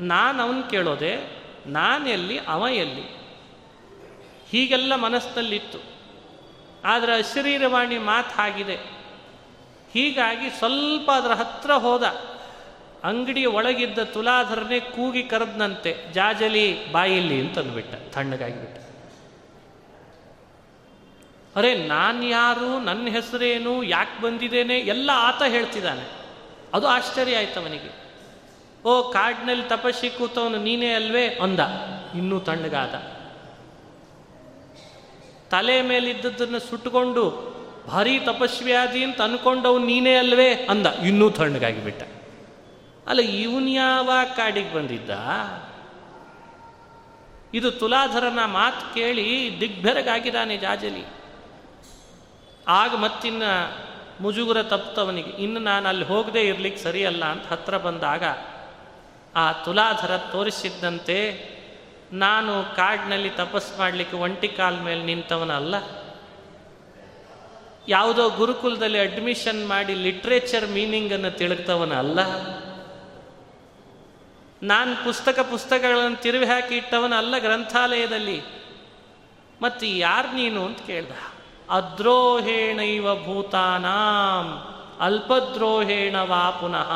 [0.00, 3.16] ನಾನು ಅವನು ಕೇಳೋದೆ ನಾನೆಲ್ಲಿ ಅವ ಎಲ್ಲಿ?
[4.48, 5.78] ಹೀಗೆಲ್ಲ ಮನಸ್ಸಿನಲ್ಲಿತ್ತು
[6.84, 8.76] ಆದರೆ ಅಶರೀರವಾಣಿ ಮಾತು ಆಗಿದೆ
[9.90, 12.35] ಹೀಗಾಗಿ ಸ್ವಲ್ಪ ಅದರ ಹತ್ರ ಹೋದ.
[13.06, 18.78] ಅಂಗಡಿಯ ಒಳಗಿದ್ದ ತುಲಾಧರನೆ ಕೂಗಿ ಕರೆದ್ನಂತೆ, ಜಾಜಲಿ, ಬಾಯಿಲಿ ಅಂತ ಅಂದ್ಬಿಟ್ಟ ತಣ್ಣಗಾಗಿಬಿಟ್ಟ
[21.56, 22.80] ಅರೆ, ನಾನು ಯಾರು?
[22.80, 23.82] ನನ್ನ ಹೆಸರೇನು?
[23.82, 24.78] ಯಾಕೆ ಬಂದಿದ್ದೇನೆ?
[24.78, 26.08] ಎಲ್ಲ ಆತ ಹೇಳ್ತಿದ್ದಾನೆ.
[26.74, 28.06] ಅದು ಆಶ್ಚರ್ಯ ಆಯ್ತು ಅವನಿಗೆ.
[28.84, 31.26] ಓ, ಕಾಡಿನಲ್ಲಿ ತಪಸ್ಸಿ ಕೂತವನು ನೀನೇ ಅಲ್ವೇ?
[31.26, 31.60] ಅಂದ.
[32.16, 32.94] ಇನ್ನೂ ತಣ್ಣಗಾದ.
[35.50, 37.54] ತಲೆ ಮೇಲಿದ್ದದನ್ನು ಸುಟ್ಟುಕೊಂಡು,
[37.88, 40.54] ಭಾರಿ ತಪಸ್ವಿಯಾದಿ ಅಂತ ಅನ್ಕೊಂಡವ್ ನೀನೇ ಅಲ್ವೇ?
[40.54, 40.86] ಅಂದ.
[40.86, 42.15] ಇನ್ನೂ ತಣ್ಣಗಾಗಿ ಬಿಟ್ಟ.
[43.08, 45.10] ಅಲ್ಲ, ಇವನ್ ಯಾವ ಕಾಡಿಗೆ ಬಂದಿದ್ದ?
[47.54, 51.04] ಇದು ತುಲಾಧರನ ಮಾತು ಕೇಳಿ ದಿಗ್ಭೆರಗಾಗಿದ್ದಾನೆ ಜಾಜಲಿ.
[52.68, 53.42] ಆಗ ಮತ್ತಿನ್ನ
[54.20, 58.24] ಮುಜುಗುರ ತಪ್ತವನಿಗೆ, ಇನ್ನು ನಾನು ಅಲ್ಲಿ ಹೋಗದೆ ಇರ್ಲಿಕ್ಕೆ ಸರಿಯಲ್ಲ ಅಂತ ಹತ್ರ ಬಂದಾಗ,
[59.36, 61.18] ಆ ತುಲಾಧರ ತೋರಿಸಿದ್ದಂತೆ,
[62.12, 65.74] ನಾನು ಕಾಡಿನಲ್ಲಿ ತಪಸ್ ಮಾಡಲಿಕ್ಕೆ ಒಂಟಿ ಕಾಲ ಮೇಲೆ ನಿಂತವನಲ್ಲ.
[67.88, 72.20] ಯಾವುದೋ ಗುರುಕುಲದಲ್ಲಿ ಅಡ್ಮಿಷನ್ ಮಾಡಿ ಲಿಟ್ರೇಚರ್ ಮೀನಿಂಗನ್ನು ತಿಳುಗ್ತವನಲ್ಲ
[74.66, 78.42] ನಾನು ಪುಸ್ತಕ ಪುಸ್ತಕಗಳನ್ನು ತಿರುವಿ ಹಾಕಿ ಇಟ್ಟವನಲ್ಲ ಗ್ರಂಥಾಲಯದಲ್ಲಿ.
[79.62, 81.10] ಮತ್ತು ಯಾರು ನೀನು ಅಂತ ಕೇಳ್ದ.
[81.70, 84.62] ಅದ್ರೋಹೇಣೈವ ಭೂತಾನಾಂ,
[85.00, 86.92] ಅಲ್ಪದ್ರೋಹೇಣ ವಾ ಪುನಃ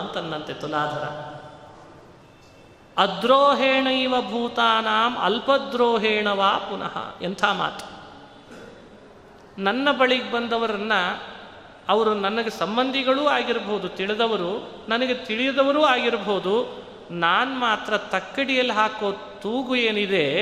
[0.00, 1.04] ಅಂತನ್ನಂತೆ ತುಲಾಧರ.
[3.02, 7.98] ಅದ್ರೋಹೇಣೈವ ಭೂತಾನಾಂ, ಅಲ್ಪದ್ರೋಹೇಣ ವಾ ಪುನಃ, ಎಂಥ ಮಾತು.
[9.62, 10.92] ನನ್ನ ಬಳಿಗೆ ಬಂದವರನ್ನ
[11.88, 20.40] ಅವರು ನನಗೆ ಸಂಬಂಧಿಗಳೂ ಆಗಿರ್ಬೋದು, ತಿಳಿದವರು, ನನಗೆ ತಿಳಿದವರೂ ಆಗಿರ್ಬೋದು ನಾನು ಮಾತ್ರ ತಕ್ಕಡಿಯಲ್ಲಿ ಹಾಕೋ ತೂಗು ಏನಿದೆ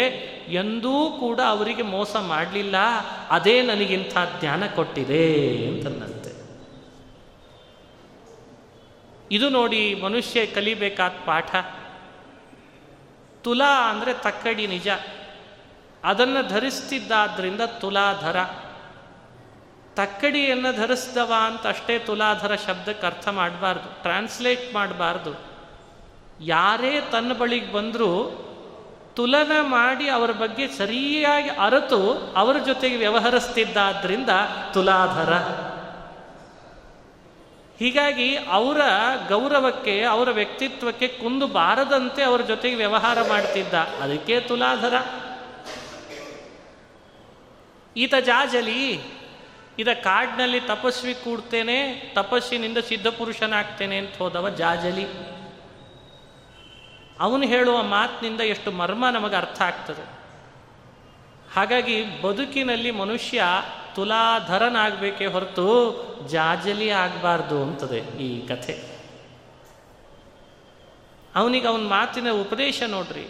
[0.49, 2.75] ಎಂದೂ ಕೂಡ ಅವರಿಗೆ ಮೋಸ ಮಾಡಲಿಲ್ಲ.
[3.31, 6.27] ಅದೇ ನನಗಿಂಥ ಜ್ಞಾನ ಕೊಟ್ಟಿದೆ ಅಂತನ್ನಂತೆ
[9.31, 11.57] ಇದು ನೋಡಿ ಮನುಷ್ಯ ಕಲಿಬೇಕಾದ ಪಾಠ.
[13.43, 14.89] ತುಲಾ ಅಂದರೆ ತಕ್ಕಡಿ ನಿಜ.
[16.05, 18.37] ಅದನ್ನು ಧರಿಸ್ತಿದ್ದಾದ್ರಿಂದ ತುಲಾಧರ.
[19.97, 24.03] ತಕ್ಕಡಿಯನ್ನು ಧರಿಸ್ದವ ಅಂತ ಅಷ್ಟೇ ತುಲಾಧರ ಶಬ್ದಕ್ಕೆ ಅರ್ಥ ಮಾಡಬಾರ್ದು.
[24.03, 25.56] ಟ್ರಾನ್ಸ್ಲೇಟ್ ಮಾಡಬಾರ್ದು.
[26.41, 28.43] ಯಾರೇ ತನ್ನ ಬಳಿಗೆ ಬಂದರೂ
[29.17, 34.29] ತುಲನ ಮಾಡಿ ಅವರ ಬಗ್ಗೆ ಸರಿಯಾಗಿ ಅರತು ಅವರ ಜೊತೆಗೆ ವ್ಯವಹರಿಸ್ತಿದ್ದಾದ್ರಿಂದ
[34.73, 35.33] ತುಲಾಧರ.
[37.79, 38.81] ಹೀಗಾಗಿ ಅವರ
[39.29, 43.75] ಗೌರವಕ್ಕೆ, ಅವರ ವ್ಯಕ್ತಿತ್ವಕ್ಕೆ ಕುಂದು ಬಾರದಂತೆ ಅವರ ಜೊತೆಗೆ ವ್ಯವಹಾರ ಮಾಡ್ತಿದ್ದ.
[43.75, 44.95] ಅದಕ್ಕೆ ತುಲಾಧರ.
[47.97, 49.01] ಈತ ಜಾಜಲಿ,
[49.79, 55.36] ಇದ ಕಾಡಿನಲ್ಲಿ ತಪಸ್ವಿ ಕೂಡ್ತೇನೆ, ತಪಸ್ಸಿನಿಂದ ಸಿದ್ಧಪುರುಷನಾಗ್ತೇನೆ ಅಂತ ಹೋದವ ಜಾಜಲಿ.
[57.21, 60.17] ಅವನು ಹೇಳುವ ಮಾತಿನಿಂದ ಎಷ್ಟು ಮರ್ಮ ನಮಗೆ ಅರ್ಥ ಆಗ್ತದೆ.
[61.55, 63.43] ಹಾಗಾಗಿ ಬದುಕಿನಲ್ಲಿ ಮನುಷ್ಯ
[63.95, 65.67] ತುಲಾಧರನಾಗಬೇಕೇ ಹೊರತು
[66.29, 68.97] ಜಾಜಲಿ ಆಗಬಾರ್ದು ಅಂತದೆ ಈ ಕಥೆ.
[71.35, 73.29] ಅವನಿಗೆ ಅವನ ಮಾತಿನ ಉಪದೇಶ ನೋಡ್ರಿ.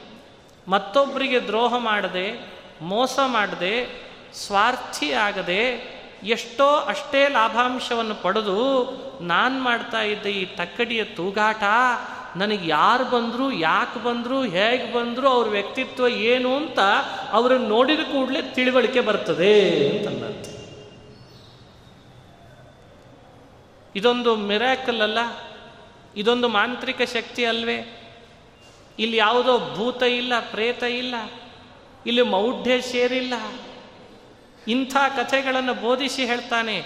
[0.69, 4.03] ಮತ್ತೊಬ್ಬರಿಗೆ ದ್ರೋಹ ಮಾಡದೆ, ಮೋಸ ಮಾಡದೆ,
[4.35, 8.87] ಸ್ವಾರ್ಥಿ ಆಗದೆ, ಎಷ್ಟೋ ಅಷ್ಟೇ ಲಾಭಾಂಶವನ್ನು ಪಡೆದು
[9.21, 11.63] ನಾನು ಮಾಡ್ತಾ ಇದ್ದ ಈ ತಕ್ಕಡಿಯ ತೂಗಾಟ
[12.37, 16.79] ನನಗೆ ಯಾರು ಬಂದರು, ಯಾಕೆ ಬಂದರು, ಹೇಗೆ ಬಂದರು, ಅವ್ರ ವ್ಯಕ್ತಿತ್ವ ಏನು ಅಂತ
[17.33, 19.55] ಅವರನ್ನು ನೋಡಿದ ಕೂಡಲೇ ತಿಳಿವಳಿಕೆ ಬರ್ತದೆ
[19.89, 20.53] ಅಂತಂದಂತೆ
[23.95, 25.19] ಇದೊಂದು ಮಿರಾಕಲ್ ಅಲ್ಲ,
[26.17, 27.79] ಇದೊಂದು ಮಾಂತ್ರಿಕ ಶಕ್ತಿ ಅಲ್ವೇ.
[28.99, 31.15] ಇಲ್ಲಿ ಯಾವುದೋ ಭೂತ ಇಲ್ಲ, ಪ್ರೇತ ಇಲ್ಲ,
[32.07, 33.35] ಇಲ್ಲಿ ಮೌಢ್ಯ ಸೇರಿಲ್ಲ.
[34.69, 36.77] ಇಂಥ ಕಥೆಗಳನ್ನು ಬೋಧಿಸಿ ಹೇಳ್ತಾನೆ.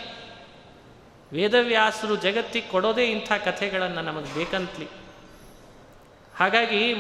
[1.33, 4.89] ವೇದವ್ಯಾಸರು ಜಗತ್ತಿಗೆ ಕೊಡೋದೇ ಇಂಥ ಕಥೆಗಳನ್ನು ನಮಗೆ ಬೇಕಂತಲಿ.
[6.41, 6.95] ಹಾಗಾಗಿ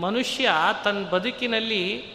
[0.00, 0.50] ಮನುಷ್ಯ
[0.84, 2.06] ತನ್ನ ಬದುಕಿನಲ್ಲಿ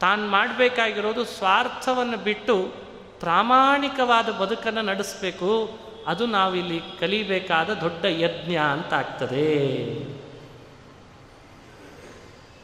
[0.00, 2.72] ತಾನು ಮಾಡಬೇಕಾಗಿರೋದು ಸ್ವಾರ್ಥವನ್ನು ಬಿಟ್ಟು
[3.20, 5.78] ಪ್ರಾಮಾಣಿಕವಾದ ಬದುಕನ್ನು ನಡೆಸಬೇಕು.
[6.06, 9.56] ಅದು ನಾವಿಲ್ಲಿ ಕಲಿಬೇಕಾದ ದೊಡ್ಡ ಯಜ್ಞ ಅಂತ ಆಗ್ತದೆ.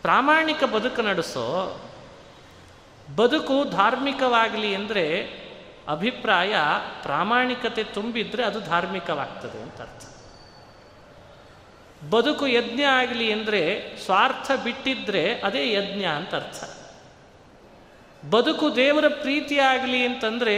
[0.03, 1.81] ಪ್ರಾಮಾಣಿಕ ಬದುಕು ನಡೆಸೋ,
[3.17, 5.21] ಬದುಕು ಧಾರ್ಮಿಕವಾಗಲಿ ಅಂದರೆ
[5.89, 6.55] ಅಭಿಪ್ರಾಯ
[7.03, 10.12] ಪ್ರಾಮಾಣಿಕತೆ ತುಂಬಿದ್ರೆ ಅದು ಧಾರ್ಮಿಕವಾಗ್ತದೆ ಅಂತ ಅರ್ಥ.
[12.11, 16.65] ಬದುಕು ಯಜ್ಞ ಆಗಲಿ ಅಂದರೆ ಸ್ವಾರ್ಥ ಬಿಟ್ಟಿದ್ರೆ ಅದೇ ಯಜ್ಞ ಅಂತ ಅರ್ಥ.
[18.31, 20.57] ಬದುಕು ದೇವರ ಪ್ರೀತಿ ಆಗಲಿ ಅಂತಂದರೆ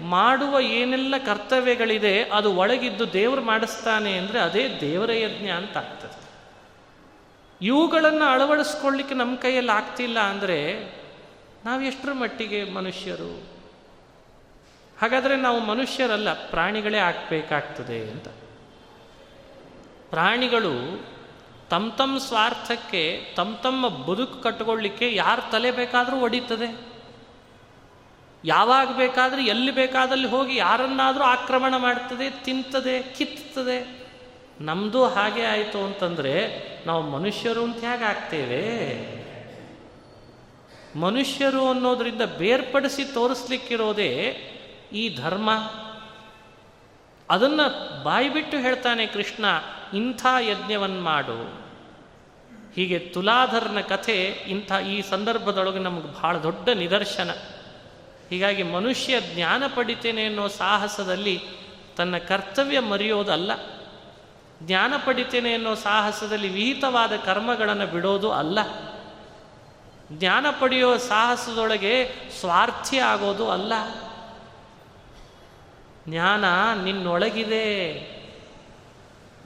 [0.00, 6.22] ಮಾಡುವ ಏನೆಲ್ಲ ಕರ್ತವ್ಯಗಳಿದೆ ಅದು ಒಳಗಿದ್ದು ದೇವರು ಮಾಡಿಸ್ತಾನೆ ಅಂದರೆ ಅದೇ ದೇವರ ಯಜ್ಞ ಅಂತ ಆಗ್ತದೆ
[7.66, 10.80] ಇವುಗಳನ್ನು ಅಳವಡಿಸ್ಕೊಳ್ಳಿಕ್ಕೆ ನಮ್ಮ ಕೈಯಲ್ಲಿ ಆಗ್ತಿಲ್ಲ ಅಂದರೆ
[11.64, 13.42] ನಾವು ಎಷ್ಟರ ಮಟ್ಟಿಗೆ ಮನುಷ್ಯರು?
[15.00, 18.28] ಹಾಗಾದರೆ ನಾವು ಮನುಷ್ಯರಲ್ಲ, ಪ್ರಾಣಿಗಳೇ ಆಗಬೇಕಾಗ್ತದೆ ಅಂತ.
[20.12, 20.72] ಪ್ರಾಣಿಗಳು
[21.70, 26.92] ತಮ್ಮ ತಮ್ಮ ಸ್ವಾರ್ಥಕ್ಕೆ ತಮ್ಮ ತಮ್ಮ ಬದುಕು ಕಟ್ಟಿಕೊಳ್ಳಿಕ್ಕೆ ಯಾರು ತಲೆ ಬೇಕಾದರೂ ಒಡೀತದೆ.
[28.44, 34.08] ಯಾವಾಗ ಬೇಕಾದರೂ, ಎಲ್ಲಿ ಬೇಕಾದಲ್ಲಿ ಹೋಗಿ ಯಾರನ್ನಾದರೂ ಆಕ್ರಮಣ ಮಾಡ್ತದೆ, ತಿಂತದೆ ಕಿತ್ತದೆ
[34.60, 36.34] ನಮ್ಮದು ಹಾಗೆ ಆಯಿತು ಅಂತಂದರೆ
[36.86, 38.62] ನಾವು ಮನುಷ್ಯರು ಅಂತ ಹೇಗೆ ಆಗ್ತೇವೆ?
[40.98, 44.36] ಮನುಷ್ಯರು ಅನ್ನೋದರಿಂದ ಬೇರ್ಪಡಿಸಿ ತೋರಿಸ್ಲಿಕ್ಕಿರೋದೇ
[44.92, 45.50] ಈ ಧರ್ಮ.
[47.32, 49.44] ಅದನ್ನು ಬಾಯಿಬಿಟ್ಟು ಹೇಳ್ತಾನೆ ಕೃಷ್ಣ,
[49.94, 51.62] ಇಂಥ ಯಜ್ಞವನ್ನು ಮಾಡು.
[52.74, 57.30] ಹೀಗೆ ತುಲಾಧರ್ನ ಕಥೆ ಇಂಥ ಈ ಸಂದರ್ಭದೊಳಗೆ ನಮಗೆ ಬಹಳ ದೊಡ್ಡ ನಿದರ್ಶನ.
[58.30, 61.40] ಹೀಗಾಗಿ ಮನುಷ್ಯ ಜ್ಞಾನ ಪಡಿತೇನೆ ಅನ್ನೋ ಸಾಹಸದಲ್ಲಿ
[61.96, 63.52] ತನ್ನ ಕರ್ತವ್ಯ ಮರೆಯೋದಲ್ಲ.
[64.62, 68.58] ಜ್ಞಾನ ಪಡಿತೇನೆ ಅನ್ನೋ ಸಾಹಸದಲ್ಲಿ ವಿಹಿತವಾದ ಕರ್ಮಗಳನ್ನು ಬಿಡೋದು ಅಲ್ಲ.
[70.12, 73.72] ಜ್ಞಾನ ಪಡೆಯೋ ಸಾಹಸದೊಳಗೆ ಸ್ವಾರ್ಥಿ ಆಗೋದು ಅಲ್ಲ.
[76.08, 76.44] ಜ್ಞಾನ
[76.84, 78.02] ನಿನ್ನೊಳಗಿದೆ.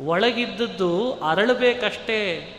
[0.00, 2.52] ಒಳಗಿದ್ದದ್ದು ಅರಳಬೇಕಷ್ಟೇ.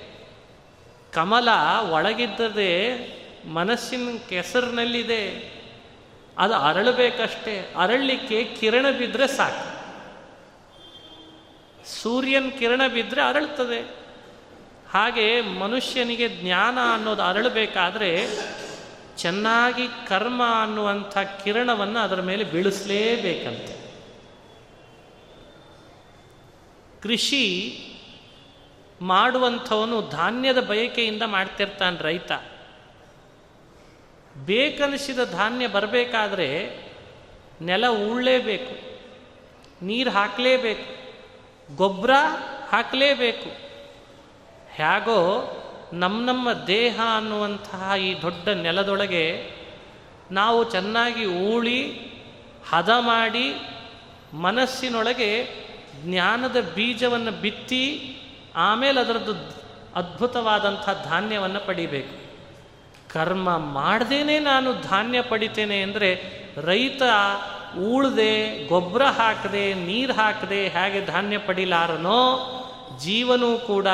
[1.14, 1.50] ಕಮಲ
[1.92, 2.98] ಒಳಗಿದ್ದದೆ
[3.48, 5.52] ಮನಸ್ಸಿನ ಕೆಸರಿನಲ್ಲಿದೆ.
[6.38, 7.74] ಅದು ಅರಳಬೇಕಷ್ಟೇ.
[7.78, 9.78] ಅರಳಲಿಕ್ಕೆ ಕಿರಣ ಬಿದ್ದರೆ ಸಾಕು.
[11.88, 13.82] ಸೂರ್ಯನ ಕಿರಣ ಬಿದ್ದರೆ ಅರಳ್ತದೆ.
[14.92, 18.28] ಹಾಗೆ ಮನುಷ್ಯನಿಗೆ ಜ್ಞಾನ ಅನ್ನೋದು ಅರಳಬೇಕಾದ್ರೆ
[19.18, 23.77] ಚೆನ್ನಾಗಿ ಕರ್ಮ ಅನ್ನುವಂಥ ಕಿರಣವನ್ನು ಅದರ ಮೇಲೆ ಬೀಳಿಸಲೇಬೇಕಂತೆ.
[27.08, 27.46] ಕೃಷಿ
[29.02, 32.32] ಮಾಡುವಂಥವನು ಧಾನ್ಯದ ಬಯಕೆಯಿಂದ ಮಾಡ್ತಿರ್ತಾನೆ ರೈತ.
[34.46, 36.50] ಬೇಕನಿಸಿದ ಧಾನ್ಯ ಬರಬೇಕಾದ್ರೆ
[37.62, 38.74] ನೆಲ ಉಳ್ಳೇಬೇಕು,
[39.86, 40.90] ನೀರು ಹಾಕಲೇಬೇಕು,
[41.76, 42.12] ಗೊಬ್ಬರ
[42.70, 43.50] ಹಾಕಲೇಬೇಕು.
[44.76, 45.20] ಹೇಗೋ
[45.94, 49.26] ನಮ್ಮ ನಮ್ಮ ದೇಹ ಅನ್ನುವಂತಹ ಈ ದೊಡ್ಡ ನೆಲದೊಳಗೆ
[50.32, 51.80] ನಾವು ಚೆನ್ನಾಗಿ ಊಳಿ
[52.70, 53.48] ಹದ ಮಾಡಿ
[54.38, 55.32] ಮನಸ್ಸಿನೊಳಗೆ
[56.04, 57.84] ಜ್ಞಾನದ ಬೀಜವನ್ನು ಬಿತ್ತಿ
[58.56, 59.34] ಆಮೇಲೆ ಅದರದ್ದು
[59.96, 62.16] ಅದ್ಭುತವಾದಂಥ ಧಾನ್ಯವನ್ನು ಪಡಿಬೇಕು.
[63.14, 66.10] ಕರ್ಮ ಮಾಡ್ದೇನೆ ನಾನು ಧಾನ್ಯ ಪಡಿತೇನೆ ಅಂದರೆ
[66.62, 67.02] ರೈತ
[67.80, 68.34] ಉಳ್ದೆ
[68.68, 72.22] ಗೊಬ್ಬರ ಹಾಕದೆ, ನೀರು ಹಾಕದೆ ಹೇಗೆ ಧಾನ್ಯ ಪಡಿಲಾರನೋ
[73.04, 73.88] ಜೀವನೂ ಕೂಡ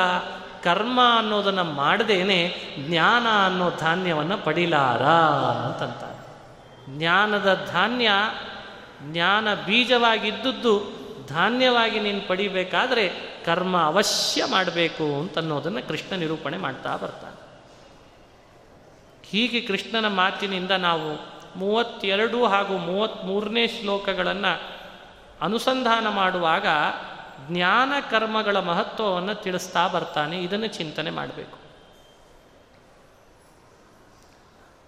[0.62, 2.40] ಕರ್ಮ ಅನ್ನೋದನ್ನು ಮಾಡದೇನೆ
[2.78, 5.02] ಜ್ಞಾನ ಅನ್ನೋ ಧಾನ್ಯವನ್ನು ಪಡಿಲಾರ
[5.66, 6.20] ಅಂತಂತಾರೆ.
[6.98, 8.10] ಜ್ಞಾನದ ಧಾನ್ಯ,
[9.02, 10.74] ಜ್ಞಾನ ಬೀಜವಾಗಿದ್ದದ್ದು
[11.26, 13.12] ಧಾನ್ಯವಾಗಿ ನೀನು ಪಡಿಬೇಕಾದ್ರೆ
[13.44, 17.44] ಕರ್ಮ ಅವಶ್ಯ ಮಾಡಬೇಕು ಅಂತನ್ನೋದನ್ನು ಕೃಷ್ಣ ನಿರೂಪಣೆ ಮಾಡ್ತಾ ಬರ್ತಾನೆ.
[19.24, 21.10] ಹೀಗೆ ಕೃಷ್ಣನ ಮಾತಿನಿಂದ ನಾವು
[21.58, 24.52] ಮೂವತ್ತೆರಡು ಹಾಗೂ ಮೂವತ್ತ್ಮೂರನೇ ಶ್ಲೋಕಗಳನ್ನು
[25.40, 26.66] ಅನುಸಂಧಾನ ಮಾಡುವಾಗ
[27.48, 31.58] ಜ್ಞಾನ ಕರ್ಮಗಳ ಮಹತ್ವವನ್ನು ತಿಳಿಸ್ತಾ ಬರ್ತಾನೆ, ಇದನ್ನು ಚಿಂತನೆ ಮಾಡಬೇಕು.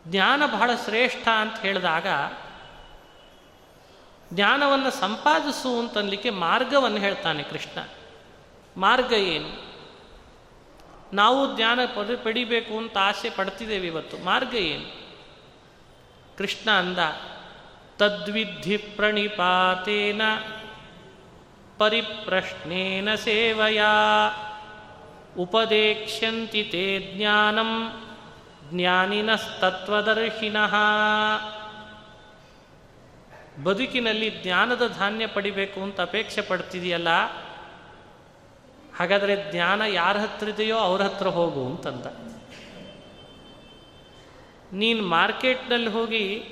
[0.09, 2.07] ಜ್ಞಾನ ಬಹಳ ಶ್ರೇಷ್ಠ ಅಂತ ಹೇಳಿದಾಗ
[4.33, 7.89] ಜ್ಞಾನವನ್ನು ಸಂಪಾದಿಸು ಅಂತನ್ಲಿಕ್ಕೆ ಮಾರ್ಗವನ್ನು ಹೇಳ್ತಾನೆ ಕೃಷ್ಣ.
[8.77, 9.67] ಮಾರ್ಗ ಏನು?
[11.13, 14.25] ನಾವು ಜ್ಞಾನ ಪಡಿ, ಪಡಿಬೇಕು ಅಂತ ಆಸೆ ಪಡ್ತಿದ್ದೇವೆ ಇವತ್ತು.
[14.25, 15.11] ಮಾರ್ಗ ಏನು?
[16.39, 16.99] ಕೃಷ್ಣ ಅಂದ
[17.99, 20.23] ತದ್ವಿಧಿ ಪ್ರಣಿಪಾತೇನ
[21.79, 23.93] ಪರಿಪ್ರಶ್ನೇನ ಸೇವಯಾ.
[25.39, 28.03] ಉಪದೇಕ್ಷ್ಯಂತಿ ತೇ ಜ್ಞಾನಂ
[28.71, 30.75] ಜ್ಞಾನಿನಸ್ತತ್ವದರ್ಶಿನಃ
[33.63, 37.09] ಬದುಕಿನಲ್ಲಿ ಜ್ಞಾನದ ಧಾನ್ಯ ಪಡಿಬೇಕು ಅಂತ ಅಪೇಕ್ಷೆ ಪಡ್ತಿದೆಯಲ್ಲ?
[38.97, 42.07] ಹಾಗಾದರೆ ಜ್ಞಾನ ಯಾರ ಹತ್ರ ಇದೆಯೋ ಅವ್ರ ಹತ್ರ ಹೋಗು ಅಂತಂದ.
[44.73, 46.45] ನೀನು ಮಾರ್ಕೆಟ್ನಲ್ಲಿ ಹೋಗಿ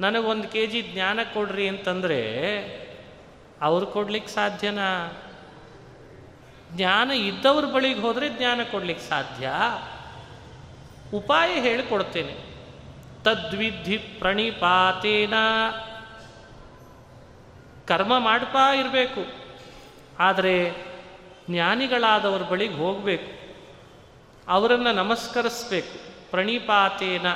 [0.00, 2.20] ನನಗೊಂದು ಕೆ ಜಿ ಜ್ಞಾನ ಕೊಡ್ರಿ ಅಂತಂದರೆ
[3.62, 5.12] ಅವ್ರು ಕೊಡ್ಲಿಕ್ಕೆ ಸಾಧ್ಯನಾ?
[6.72, 9.52] ಜ್ಞಾನ ಇದ್ದವ್ರ ಬಳಿಗೆ ಹೋದರೆ ಜ್ಞಾನ ಕೊಡ್ಲಿಕ್ಕೆ ಸಾಧ್ಯ?
[11.14, 12.36] ಉಪಾಯ ಹೇಳಿಕೊಡ್ತೇನೆ.
[13.24, 15.34] ತದ್ವಿಧಿ ಪ್ರಣಿಪಾತೇನ.
[17.88, 19.20] ಕರ್ಮ ಮಾಡ್ತಾ ಇರಬೇಕು.
[20.18, 20.70] ಆದರೆ
[21.50, 23.46] ಜ್ಞಾನಿಗಳಾದವ್ರ ಬಳಿಗೆ ಹೋಗಬೇಕು.
[24.48, 26.30] ಅವರನ್ನು ನಮಸ್ಕರಿಸ್ಬೇಕು.
[26.30, 27.32] ಪ್ರಣಿಪಾತೇನ,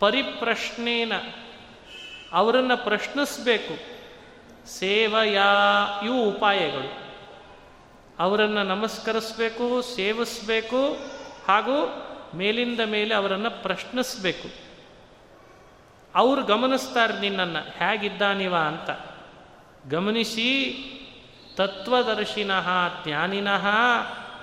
[0.00, 1.12] ಪರಿಪ್ರಶ್ನೇನ,
[2.32, 3.96] ಅವರನ್ನು ಪ್ರಶ್ನಿಸಬೇಕು.
[4.66, 5.40] ಸೇವೆಯ,
[6.04, 7.06] ಇವು ಉಪಾಯಗಳು.
[8.18, 10.96] ಅವರನ್ನು ನಮಸ್ಕರಿಸಬೇಕು, ಸೇವಿಸಬೇಕು
[11.48, 14.65] ಹಾಗೂ ಮೇಲಿಂದ ಮೇಲೆ ಅವರನ್ನು ಪ್ರಶ್ನಿಸಬೇಕು.
[16.16, 17.58] ಅವರು ಗಮನಿಸ್ತಾರೆ ನಿನ್ನನ್ನು.
[17.58, 18.90] ಹೇಗಿದ್ದಾನಿವ ಅಂತ.
[19.90, 20.76] ಗಮನಿಸಿ,
[21.56, 22.68] ತತ್ವದರ್ಶಿನಃ,
[23.04, 23.66] ಜ್ಞಾನಿನಃ,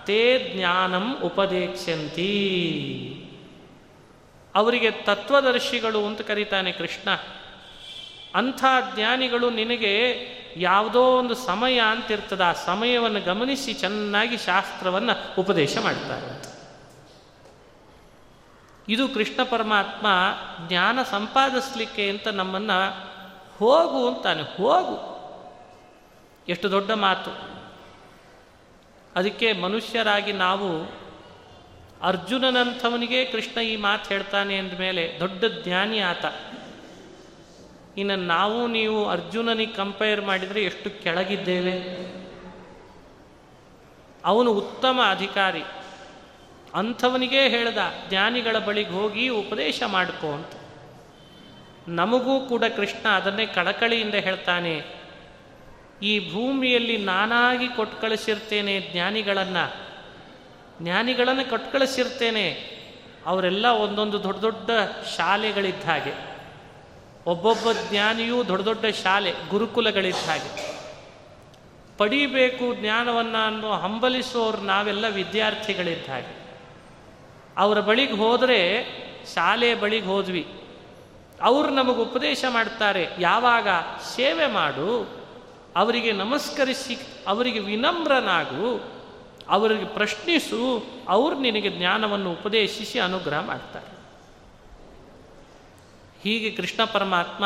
[0.05, 2.29] ತೇ ಜ್ಞಾನಂ ಉಪದೇಕ್ಷ್ಯಂತಿ.
[4.55, 7.09] ಅವರಿಗೆ ತತ್ವದರ್ಶಿಗಳು ಅಂತ ಕರೀತಾನೆ ಕೃಷ್ಣ.
[8.35, 8.65] ಅಂಥ
[8.95, 12.43] ಜ್ಞಾನಿಗಳು ನಿನಗೆ ಯಾವುದೋ ಒಂದು ಸಮಯ ಅಂತಿರ್ತದೆ.
[12.43, 16.52] ಆ ಸಮಯವನ್ನು ಗಮನಿಸಿ ಚೆನ್ನಾಗಿ ಶಾಸ್ತ್ರವನ್ನು ಉಪದೇಶ ಮಾಡ್ತಾರೆ
[18.89, 20.07] ಇದು ಕೃಷ್ಣ ಪರಮಾತ್ಮ
[20.67, 23.13] ಜ್ಞಾನ ಸಂಪಾದಿಸ್ಲಿಕ್ಕೆ ಅಂತ ನಮ್ಮನ್ನು
[23.57, 25.13] ಹೋಗು ಅಂತಾನೆ, ಹೋಗು.
[26.49, 27.31] ಎಷ್ಟು ದೊಡ್ಡ ಮಾತು.
[29.15, 31.03] ಅದಕ್ಕೆ ಮನುಷ್ಯರಾಗಿ ನಾವು
[32.01, 36.25] ಅರ್ಜುನನಂಥವನಿಗೆ ಕೃಷ್ಣ ಈ ಮಾತು ಹೇಳ್ತಾನೆ ಅಂದಮೇಲೆ ದೊಡ್ಡ ಜ್ಞಾನಿ ಆತ.
[37.97, 41.79] ಇನ್ನು ನಾವು, ನೀವು ಅರ್ಜುನನಿಗೆ ಕಂಪೇರ್ ಮಾಡಿದರೆ ಎಷ್ಟು ಕೆಳಗಿದ್ದೇವೆ.
[44.25, 45.63] ಅವನು ಉತ್ತಮ ಅಧಿಕಾರಿ.
[46.73, 47.77] ಅಂಥವನಿಗೇ ಹೇಳ್ದ,
[48.09, 50.53] ಜ್ಞಾನಿಗಳ ಬಳಿಗೆ ಹೋಗಿ ಉಪದೇಶ ಮಾಡ್ಕೋ ಅಂತ.
[51.87, 55.03] ನಮಗೂ ಕೂಡ ಕೃಷ್ಣ ಅದನ್ನೇ ಕಳಕಳಿಯಿಂದ ಹೇಳ್ತಾನೆ,
[56.01, 59.65] ಈ ಭೂಮಿಯಲ್ಲಿ ನಾನಾಗಿ ಕೊಟ್ಟು ಕಳಿಸಿರ್ತೇನೆ ಜ್ಞಾನಿಗಳನ್ನು.
[60.81, 62.47] ಜ್ಞಾನಿಗಳನ್ನು ಕೊಟ್ಟು ಕಳಿಸಿರ್ತೇನೆ
[63.25, 64.69] ಅವರೆಲ್ಲ ಒಂದೊಂದು ದೊಡ್ಡ ದೊಡ್ಡ
[65.17, 66.13] ಶಾಲೆಗಳಿದ್ದ ಹಾಗೆ.
[67.25, 70.51] ಒಬ್ಬೊಬ್ಬ ಜ್ಞಾನಿಯೂ ದೊಡ್ಡ ದೊಡ್ಡ ಶಾಲೆ, ಗುರುಕುಲಗಳಿದ್ದ ಹಾಗೆ.
[71.97, 76.42] ಪಡಿಬೇಕು ಜ್ಞಾನವನ್ನು ಅನ್ನೋ ಹಂಬಲಿಸೋರು ನಾವೆಲ್ಲ ವಿದ್ಯಾರ್ಥಿಗಳಿದ್ದ ಹಾಗೆ.
[77.57, 78.85] ಅವರ ಬಳಿಗೆ ಹೋದರೆ
[79.33, 80.61] ಶಾಲೆ ಬಳಿಗೆ ಹೋದ್ವಿ.
[81.41, 83.67] ಅವರು ನಮಗೆ ಉಪದೇಶ ಮಾಡ್ತಾರೆ, ಯಾವಾಗ
[84.15, 85.23] ಸೇವೆ ಮಾಡು,
[85.75, 86.97] ಅವರಿಗೆ ನಮಸ್ಕರಿಸಿ,
[87.27, 88.91] ಅವರಿಗೆ ವಿನಮ್ರನಾಗು,
[89.49, 93.93] ಅವರಿಗೆ ಪ್ರಶ್ನಿಸು, ಅವರು ನಿನಗೆ ಜ್ಞಾನವನ್ನು ಉಪದೇಶಿಸಿ ಅನುಗ್ರಹ ಮಾಡ್ತಾರೆ.
[96.23, 97.45] ಹೀಗೆ ಕೃಷ್ಣ ಪರಮಾತ್ಮ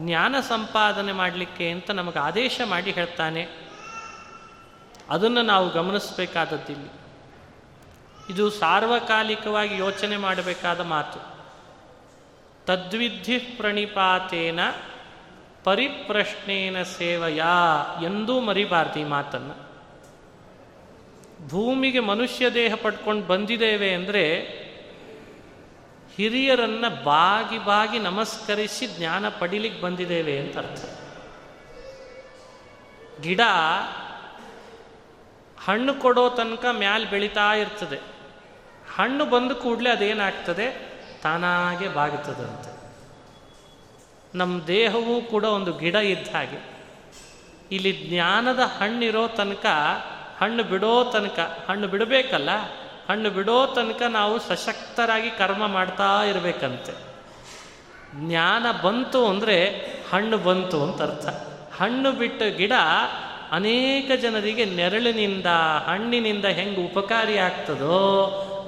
[0.00, 3.48] ಜ್ಞಾನ ಸಂಪಾದನೆ ಮಾಡಲಿಕ್ಕೆ ಅಂತ ನಮಗೆ ಆದೇಶ ಮಾಡಿ ಹೇಳ್ತಾನೆ.
[5.10, 7.03] ಅದನ್ನು ನಾವು ಗಮನಿಸಬೇಕಾದದ್ದಿಲ್ಲಿ.
[8.30, 11.34] ಇದು ಸಾರ್ವಕಾಲಿಕವಾಗಿ ಯೋಚನೆ ಮಾಡಬೇಕಾದ ಮಾತು.
[12.66, 14.60] ತದ್ವಿಧಿ ಪ್ರಣಿಪಾತೇನ
[15.64, 19.64] ಪರಿಪ್ರಶ್ನೇನ ಸೇವೆಯಾ ಎಂದೂ ಮರಿಬಾರ್ದು ಈ ಮಾತನ್ನು.
[21.48, 24.40] ಭೂಮಿಗೆ ಮನುಷ್ಯ ದೇಹ ಪಡ್ಕೊಂಡು ಬಂದಿದ್ದೇವೆ ಅಂದರೆ
[26.14, 30.84] ಹಿರಿಯರನ್ನ ಬಾಗಿ ಬಾಗಿ ನಮಸ್ಕರಿಸಿ ಜ್ಞಾನ ಪಡಿಲಿಕ್ಕೆ ಬಂದಿದ್ದೇವೆ ಅಂತ ಅರ್ಥ.
[33.20, 33.40] ಗಿಡ
[35.64, 38.13] ಹಣ್ಣು ಕೊಡೋ ತನಕ ಮ್ಯಾಲೆ ಬೆಳೀತಾ ಇರ್ತದೆ.
[38.96, 40.94] ಹಣ್ಣು ಬಂದ ಕೂಡಲೇ ಅದೇನಾಗ್ತದೆ?
[41.22, 42.74] ತಾನಾಗೆ ಬಾಗುತ್ತದಂತೆ.
[44.38, 46.74] ನಮ್ಮ ದೇಹವೂ ಕೂಡ ಒಂದು ಗಿಡ ಇದ್ದ ಹಾಗೆ.
[47.70, 49.66] ಇಲ್ಲಿ ಜ್ಞಾನದ ಹಣ್ಣಿರೋ ತನಕ,
[50.40, 52.50] ಹಣ್ಣು ಬಿಡೋ ತನಕ, ಹಣ್ಣು ಬಿಡಬೇಕಲ್ಲ?
[53.10, 57.14] ಹಣ್ಣು ಬಿಡೋ ತನಕ ನಾವು ಸಶಕ್ತರಾಗಿ ಕರ್ಮ ಮಾಡ್ತಾ ಇರಬೇಕಂತೆ.
[58.14, 61.26] ಜ್ಞಾನ ಬಂತು ಅಂದರೆ ಹಣ್ಣು ಬಂತು ಅಂತ ಅರ್ಥ.
[61.82, 62.72] ಹಣ್ಣು ಬಿಟ್ಟ ಗಿಡ
[63.54, 65.46] ಅನೇಕ ಜನರಿಗೆ ನೆರಳಿನಿಂದ,
[65.86, 67.96] ಹಣ್ಣಿನಿಂದ ಹೆಂಗೆ ಉಪಕಾರಿ ಆಗ್ತದೋ,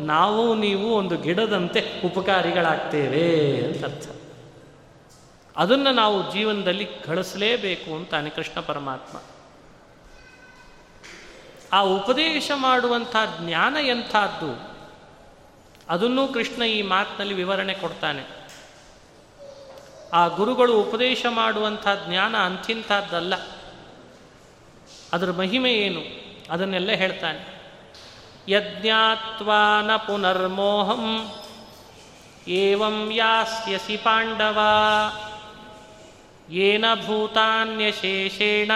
[0.01, 3.29] ನಾವು ನೀವು ಒಂದು ಗಿಡದಂತೆ ಉಪಕಾರಿಗಳಾಗ್ತೇವೆ
[3.65, 4.09] ಅಂತ ಅರ್ಥ.
[5.57, 9.19] ಅದನ್ನು ನಾವು ಜೀವನದಲ್ಲಿ ಗಳಿಸಲೇಬೇಕು ಅಂತಾನೆ ಕೃಷ್ಣ ಪರಮಾತ್ಮ.
[11.73, 14.77] ಆ ಉಪದೇಶ ಮಾಡುವಂಥ ಜ್ಞಾನ ಎಂಥದ್ದು,
[15.89, 18.23] ಅದನ್ನೂ ಕೃಷ್ಣ ಈ ಮಾತಿನಲ್ಲಿ ವಿವರಣೆ ಕೊಡ್ತಾನೆ.
[20.13, 23.35] ಆ ಗುರುಗಳು ಉಪದೇಶ ಮಾಡುವಂಥ ಜ್ಞಾನ ಅಂಥಿಂಥದ್ದಲ್ಲ.
[25.13, 26.01] ಅದರ ಮಹಿಮೆ ಏನು?
[26.51, 27.57] ಅದನ್ನೆಲ್ಲ ಹೇಳ್ತಾನೆ.
[28.49, 31.33] ಯಜ್ಞಾತ್ವಾ ನ ಪುನರ್ಮೋಹಂ
[32.49, 34.59] ಏವಂ ಯಾಸ್ಯಸಿ ಪಾಂಡವ.
[36.51, 38.73] ಏನ ಭೂತಾನ್ಯಶೇಷೇಣ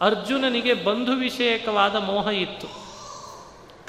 [0.00, 2.89] ಅರ್ಜುನನಿಗೆ ಬಂಧು ವಿಷಯಕವಾದ ಮೋಹ ಇತ್ತು.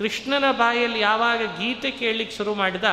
[0.01, 2.83] ಕೃಷ್ಣನ ಬಾಯಲ್ಲಿ ಯಾವಾಗ ಗೀತೆ ಕೇಳಲಿಕ್ಕೆ ಶುರು ಮಾಡಿದ,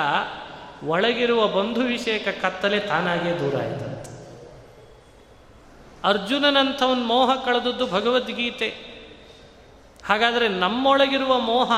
[0.87, 4.09] ಒಳಗಿರುವ ಬಂಧು ವಿಷಯಕ ಕತ್ತಲೆ ತಾನಾಗೇ ದೂರ ಆಯ್ತಂತೆ.
[6.05, 8.69] ಅರ್ಜುನನಂಥವನ್ ಮೋಹ ಕಳೆದದ್ದು ಭಗವದ್ಗೀತೆ.
[10.07, 11.73] ಹಾಗಾದರೆ ನಮ್ಮೊಳಗಿರುವ ಮೋಹ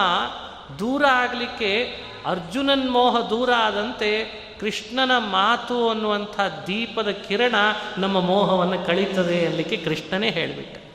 [0.79, 4.25] ದೂರ ಆಗಲಿಕ್ಕೆ ಅರ್ಜುನನ್ ಮೋಹ ದೂರ ಆದಂತೆ
[4.61, 7.55] ಕೃಷ್ಣನ ಮಾತು ಅನ್ನುವಂಥ ದೀಪದ ಕಿರಣ
[7.99, 10.90] ನಮ್ಮ ಮೋಹವನ್ನು ಕಳೀತದೆ ಅನ್ನಲಿಕ್ಕೆ ಕೃಷ್ಣನೇ ಹೇಳಿಬಿಟ್ಟ.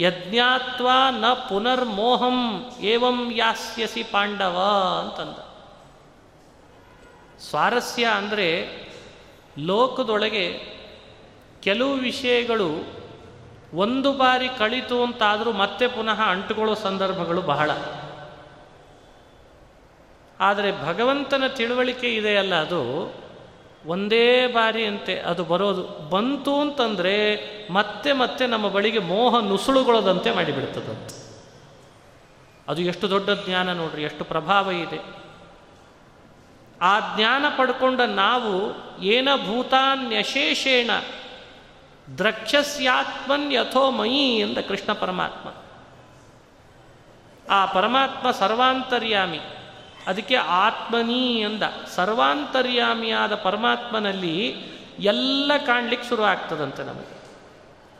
[0.00, 4.58] ಯಜ್ಞಾತ್ವ ನ ಪುನರ್ಮೋಹಂ ಏವಂ ಯಾಸ್ಯಸಿ ಪಾಂಡವ
[5.00, 5.54] ಅಂತಂದ.
[7.40, 8.70] ಸ್ವಾರಸ್ಯ ಅಂದರೆ
[9.58, 10.60] ಲೋಕದೊಳಗೆ
[11.62, 12.70] ಕೆಲವು ವಿಷಯಗಳು
[13.74, 17.70] ಒಂದು ಬಾರಿ ಕಳಿತು ಅಂತಾದರೂ ಮತ್ತೆ ಪುನಃ ಅಂಟುಕೊಳ್ಳೋ ಸಂದರ್ಭಗಳು ಬಹಳ.
[20.40, 23.14] ಆದರೆ ಭಗವಂತನ ತಿಳುವಳಿಕೆ ಇದೆಯಲ್ಲ ಅದು.
[23.86, 25.82] ಒಂದೇ ಬಾರಿಯಂತೆ ಅದು ಬರೋದು.
[25.82, 27.18] ಬಂತು ಅಂತಂದರೆ
[27.72, 31.24] ಮತ್ತೆ ಮತ್ತೆ ನಮ್ಮ ಬಳಿಗೆ ಮೋಹ ನುಸುಳುಗೊಳ್ಳದಂತೆ ಮಾಡಿಬಿಡ್ತದಂತೆ
[32.68, 35.24] ಅದು ಎಷ್ಟು ದೊಡ್ಡ ಜ್ಞಾನ ನೋಡ್ರಿ, ಎಷ್ಟು ಪ್ರಭಾವ ಇದೆ.
[36.82, 40.90] ಆ ಜ್ಞಾನ ಪಡ್ಕೊಂಡ ನಾವು ಏನ ಭೂತಾನ್ಯಶೇಷೇಣ
[42.18, 45.48] ದ್ರಕ್ಷಸ್ಯಾತ್ಮನ್ ಯಥೋ ಮಯಿ ಎಂದ ಕೃಷ್ಣ ಪರಮಾತ್ಮ.
[47.52, 49.40] ಆ ಪರಮಾತ್ಮ ಸರ್ವಾಂತರ್ಯಾಮಿ.
[50.06, 51.62] ಅದಕ್ಕೆ ಆತ್ಮನಿ ಅಂದ
[51.94, 54.56] ಸರ್ವಾಂತರ್ಯಾಮಿಯಾದ ಪರಮಾತ್ಮನಲ್ಲಿ
[54.98, 57.24] ಎಲ್ಲ ಕಾಣ್ಲಿಕ್ಕೆ ಶುರು ಆಗ್ತದಂತೆ ನಮಗೆ.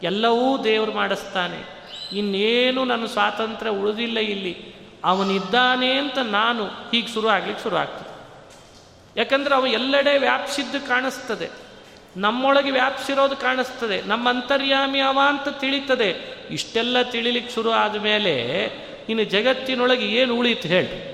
[0.02, 1.84] ಎಲ್ಲವೂ ದೇವರು ಮಾಡಿಸ್ತಾನೆ.
[2.12, 4.74] ಇನ್ನೇನು ನನ್ನ ಸ್ವಾತಂತ್ರ್ಯ ಉಳಿದಿಲ್ಲ ಇಲ್ಲಿ.
[5.04, 8.14] ಅವನಿದ್ದಾನೆ ಅಂತ ನಾನು ಹೀಗೆ ಶುರು ಆಗ್ಲಿಕ್ಕೆ ಶುರು ಆಗ್ತದೆ.
[9.16, 11.50] ಯಾಕಂದ್ರೆ ಅವ ಎಲ್ಲೆಡೆ ವ್ಯಾಪಿಸಿದ್ದು ಕಾಣಿಸ್ತದೆ.
[12.16, 14.02] ನಮ್ಮೊಳಗೆ ವ್ಯಾಪಿಸಿರೋದು ಕಾಣಿಸ್ತದೆ.
[14.02, 16.34] ನಮ್ಮ ಅಂತರ್ಯಾಮಿ ಅವ ಅಂತ ತಿಳಿತದೆ.
[16.50, 18.42] ಇಷ್ಟೆಲ್ಲ ತಿಳಿಲಿಕ್ಕೆ ಶುರು ಆದ ಮೇಲೆ
[19.08, 21.13] ಇನ್ನು ಜಗತ್ತಿನೊಳಗೆ ಏನು ಉಳಿತು ಹೇಳಿ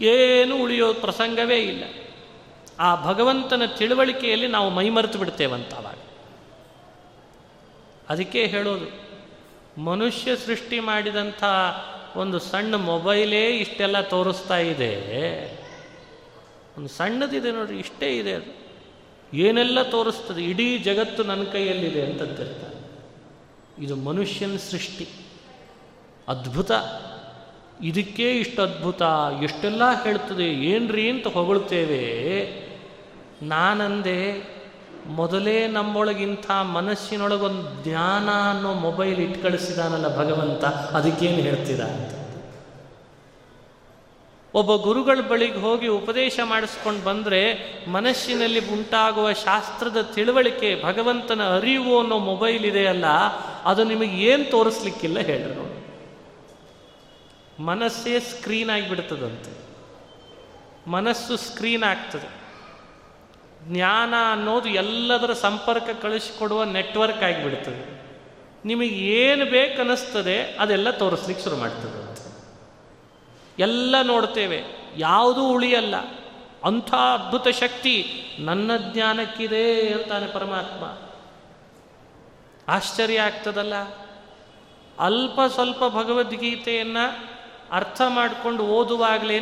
[0.00, 1.84] ಏನು ಉಳಿಯೋ ಪ್ರಸಂಗವೇ ಇಲ್ಲ.
[2.78, 5.98] ಆ ಭಗವಂತನ ತಿಳುವಳಿಕೆಯಲ್ಲಿ ನಾವು ಮೈಮರೆತು ಬಿಡ್ತೇವಂತ ಅವಾಗ
[8.08, 8.88] ಅದಕ್ಕೆ ಹೇಳೋದು,
[9.80, 11.44] ಮನುಷ್ಯ ಸೃಷ್ಟಿ ಮಾಡಿದಂಥ
[12.16, 14.94] ಒಂದು ಸಣ್ಣ ಮೊಬೈಲೇ ಇಷ್ಟೆಲ್ಲ ತೋರಿಸ್ತಾ ಇದೆ.
[16.78, 18.50] ಒಂದು ಸಣ್ಣದಿದೆ ನೋಡ್ರಿ, ಇಷ್ಟೇ ಇದೆ ಅದು.
[19.36, 22.78] ಏನೆಲ್ಲ ತೋರಿಸ್ತದೆ, ಇಡೀ ಜಗತ್ತು ನನ್ನ ಕೈಯಲ್ಲಿದೆ ಅಂತಂತಿರ್ತಾರೆ
[23.84, 25.06] ಇದು ಮನುಷ್ಯನ ಸೃಷ್ಟಿ.
[26.28, 26.72] ಅದ್ಭುತ.
[27.82, 29.02] ಇದಕ್ಕೆ ಇಷ್ಟು ಅದ್ಭುತ
[29.42, 32.04] ಎಷ್ಟೆಲ್ಲ ಹೇಳ್ತದೆ, ಏನ್ರಿ ಅಂತ ಹೊಗಳ್ತೇವೆ.
[33.42, 34.18] ನಾನಂದೆ
[35.06, 42.10] ಮೊದಲೇ ನಮ್ಮೊಳಗಿಂಥ ಮನಸ್ಸಿನೊಳಗೊಂದು ಜ್ಞಾನ ಅನ್ನೋ ಮೊಬೈಲ್ ಇಟ್ಕಳಿಸಿದಾನಲ್ಲ ಭಗವಂತ, ಅದಕ್ಕೇನು ಹೇಳ್ತೀರಾ ಅಂತ.
[44.54, 47.42] ಒಬ್ಬ ಗುರುಗಳ ಬಳಿಗೆ ಹೋಗಿ ಉಪದೇಶ ಮಾಡಿಸ್ಕೊಂಡು ಬಂದರೆ
[47.88, 53.04] ಮನಸ್ಸಿನಲ್ಲಿ ಉಂಟಾಗುವ ಶಾಸ್ತ್ರದ ತಿಳುವಳಿಕೆ ಭಗವಂತನ ಅರಿವು ಅನ್ನೋ ಮೊಬೈಲ್ ಇದೆಯಲ್ಲ
[53.64, 55.69] ಅದು ನಿಮಗೆ ಏನು ತೋರಿಸ್ಲಿಕ್ಕಿಲ್ಲ ಹೇಳ್ರಿ
[57.60, 59.70] ಮನಸ್ಸೇ ಸ್ಕ್ರೀನ್ ಆಗಿಬಿಡ್ತದಂತೆ.
[60.90, 62.40] ಮನಸ್ಸು ಸ್ಕ್ರೀನ್ ಆಗ್ತದೆ.
[63.72, 68.02] ಜ್ಞಾನ ಅನ್ನೋದು ಎಲ್ಲದರ ಸಂಪರ್ಕ ಕಳಿಸಿಕೊಡುವ ನೆಟ್ವರ್ಕ್ ಆಗಿಬಿಡ್ತದೆ.
[68.64, 72.10] ನಿಮಗೆ ಏನು ಬೇಕನ್ನಿಸ್ತದೆ ಅದೆಲ್ಲ ತೋರಿಸ್ಲಿಕ್ಕೆ ಶುರು ಮಾಡ್ತದೆ
[73.58, 74.62] ಎಲ್ಲ ನೋಡ್ತೇವೆ.
[74.96, 75.94] ಯಾವುದೂ ಉಳಿಯಲ್ಲ.
[76.64, 80.98] ಅಂಥ ಅದ್ಭುತ ಶಕ್ತಿ ನನ್ನ ಜ್ಞಾನಕ್ಕಿದೆ ಅಂತಾನೆ ಪರಮಾತ್ಮ.
[82.72, 83.74] ಆಶ್ಚರ್ಯ ಆಗ್ತದಲ್ಲ.
[84.98, 87.29] ಅಲ್ಪ ಸ್ವಲ್ಪ ಭಗವದ್ಗೀತೆಯನ್ನು
[87.72, 89.38] ಅರ್ಥ ಮಾಡಿಕೊಂಡು ಓದುವಾಗಲೇ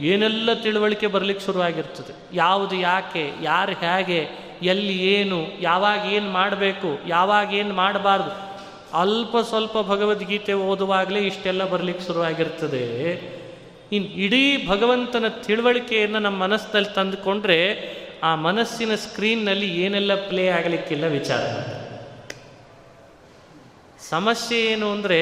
[0.00, 2.12] ಏನೆಲ್ಲ ತಿಳುವಳಿಕೆ ಬರಲಿಕ್ಕೆ ಶುರುವಾಗಿರ್ತದೆ.
[2.32, 4.28] ಯಾವುದು ಯಾಕೆ, ಯಾರು ಹೇಗೆ,
[4.62, 8.48] ಎಲ್ಲಿ ಏನು, ಯಾವಾಗ ಏನು ಮಾಡಬೇಕು, ಯಾವಾಗ ಏನು ಮಾಡಬಾರ್ದು.
[8.98, 12.84] ಅಲ್ಪ ಸ್ವಲ್ಪ ಭಗವದ್ಗೀತೆ ಓದುವಾಗಲೇ ಇಷ್ಟೆಲ್ಲ ಬರಲಿಕ್ಕೆ ಶುರುವಾಗಿರ್ತದೆ.
[13.92, 17.58] ಇನ್ನು ಇಡೀ ಭಗವಂತನ ತಿಳುವಳಿಕೆಯನ್ನು ನಮ್ಮ ಮನಸ್ಸಿನಲ್ಲಿ ತಂದುಕೊಂಡ್ರೆ
[18.22, 21.42] ಆ ಮನಸ್ಸಿನ ಸ್ಕ್ರೀನ್ನಲ್ಲಿ ಏನೆಲ್ಲ ಪ್ಲೇ ಆಗಲಿಕ್ಕಿಲ್ಲ ವಿಚಾರ
[24.10, 25.18] ಸಮಸ್ಯೆ ಏನು ಅಂದರೆ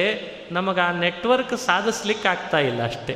[0.51, 3.15] ನಮಗೆ ಆ ನೆಟ್ವರ್ಕ್ ಸಾಧಿಸ್ಲಿಕ್ಕೆ ಆಗ್ತಾ ಇಲ್ಲ ಅಷ್ಟೇ.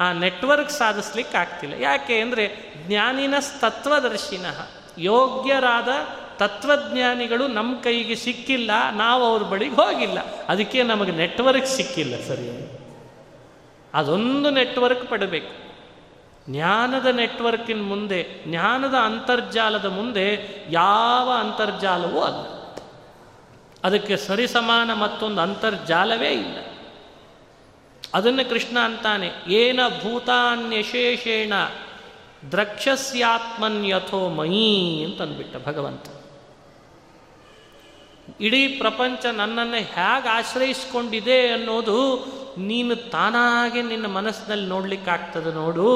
[0.00, 2.44] ಆ ನೆಟ್ವರ್ಕ್ ಸಾಧಿಸ್ಲಿಕ್ಕೆ ಆಗ್ತಿಲ್ಲ ಯಾಕೆ ಅಂದರೆ
[2.86, 4.46] ಜ್ಞಾನಿನ ತತ್ವದರ್ಶಿನ
[4.98, 5.88] ಯೋಗ್ಯರಾದ
[6.36, 10.18] ತತ್ವಜ್ಞಾನಿಗಳು ನಮ್ಮ ಕೈಗೆ ಸಿಕ್ಕಿಲ್ಲ, ನಾವು ಅವ್ರ ಬಳಿಗೆ ಹೋಗಿಲ್ಲ.
[10.48, 12.46] ಅದಕ್ಕೆ ನಮಗೆ ನೆಟ್ವರ್ಕ್ ಸಿಕ್ಕಿಲ್ಲ ಸರಿ
[13.94, 15.52] ಅದೊಂದು ನೆಟ್ವರ್ಕ್ ಪಡಬೇಕು.
[16.50, 20.26] ಜ್ಞಾನದ ನೆಟ್ವರ್ಕಿನ ಮುಂದೆ, ಜ್ಞಾನದ ಅಂತರ್ಜಾಲದ ಮುಂದೆ
[20.70, 22.42] ಯಾವ ಅಂತರ್ಜಾಲವೂ ಅಲ್ಲ.
[23.84, 26.56] ಅದಕ್ಕೆ ಸರಿಸಮಾನ ಮತ್ತೊಂದು ಅಂತರ್ಜಾಲವೇ ಇಲ್ಲ.
[28.14, 31.52] ಅದನ್ನು ಕೃಷ್ಣ ಅಂತಾನೆ, ಏನ ಭೂತಾನ್ಯಶೇಷೇಣ
[32.50, 36.04] ದ್ರಕ್ಷಸ್ಯಾತ್ಮನ್ಯಥೋ ಮಯಿ ಅಂತಂದ್ಬಿಟ್ಟ ಭಗವಂತ.
[38.40, 41.98] ಇಡೀ ಪ್ರಪಂಚ ನನ್ನನ್ನು ಹೇಗೆ ಆಶ್ರಯಿಸ್ಕೊಂಡಿದೆ ಅನ್ನೋದು
[42.58, 45.88] ನೀನು ತಾನಾಗೆ ನಿನ್ನ ಮನಸ್ಸಿನಲ್ಲಿ ನೋಡ್ಲಿಕ್ಕಾಗ್ತದೆ ನೋಡು,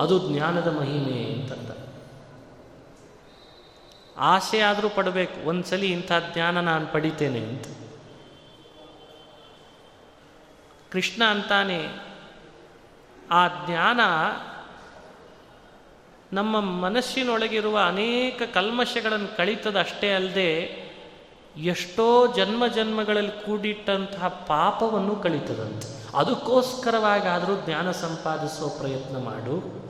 [0.00, 1.79] ಅದು ಜ್ಞಾನದ ಮಹಿಮೆ ಅಂತಂದ.
[4.20, 5.48] ಆಸೆ ಆದರೂ ಪಡಬೇಕು.
[5.48, 7.66] ಒಂದ್ಸಲಿ ಇಂಥ ಜ್ಞಾನ ನಾನು ಪಡಿತೇನೆ ಅಂತ.
[10.90, 11.88] ಕೃಷ್ಣ ಅಂತಾನೆ,
[13.30, 14.00] ಆ ಜ್ಞಾನ
[16.32, 20.80] ನಮ್ಮ ಮನಸ್ಸಿನೊಳಗಿರುವ ಅನೇಕ ಕಲ್ಮಶಗಳನ್ನು ಕಳೀತದ ಅಷ್ಟೇ ಅಲ್ಲದೆ,
[21.56, 26.16] ಎಷ್ಟೋ ಜನ್ಮ ಜನ್ಮಗಳಲ್ಲಿ ಕೂಡಿಟ್ಟಂತಹ ಪಾಪವನ್ನು ಕಳೀತದಂತೆ.
[26.16, 29.80] ಅದಕ್ಕೋಸ್ಕರವಾಗಾದರೂ ಜ್ಞಾನ ಸಂಪಾದಿಸುವ ಪ್ರಯತ್ನ ಮಾಡು.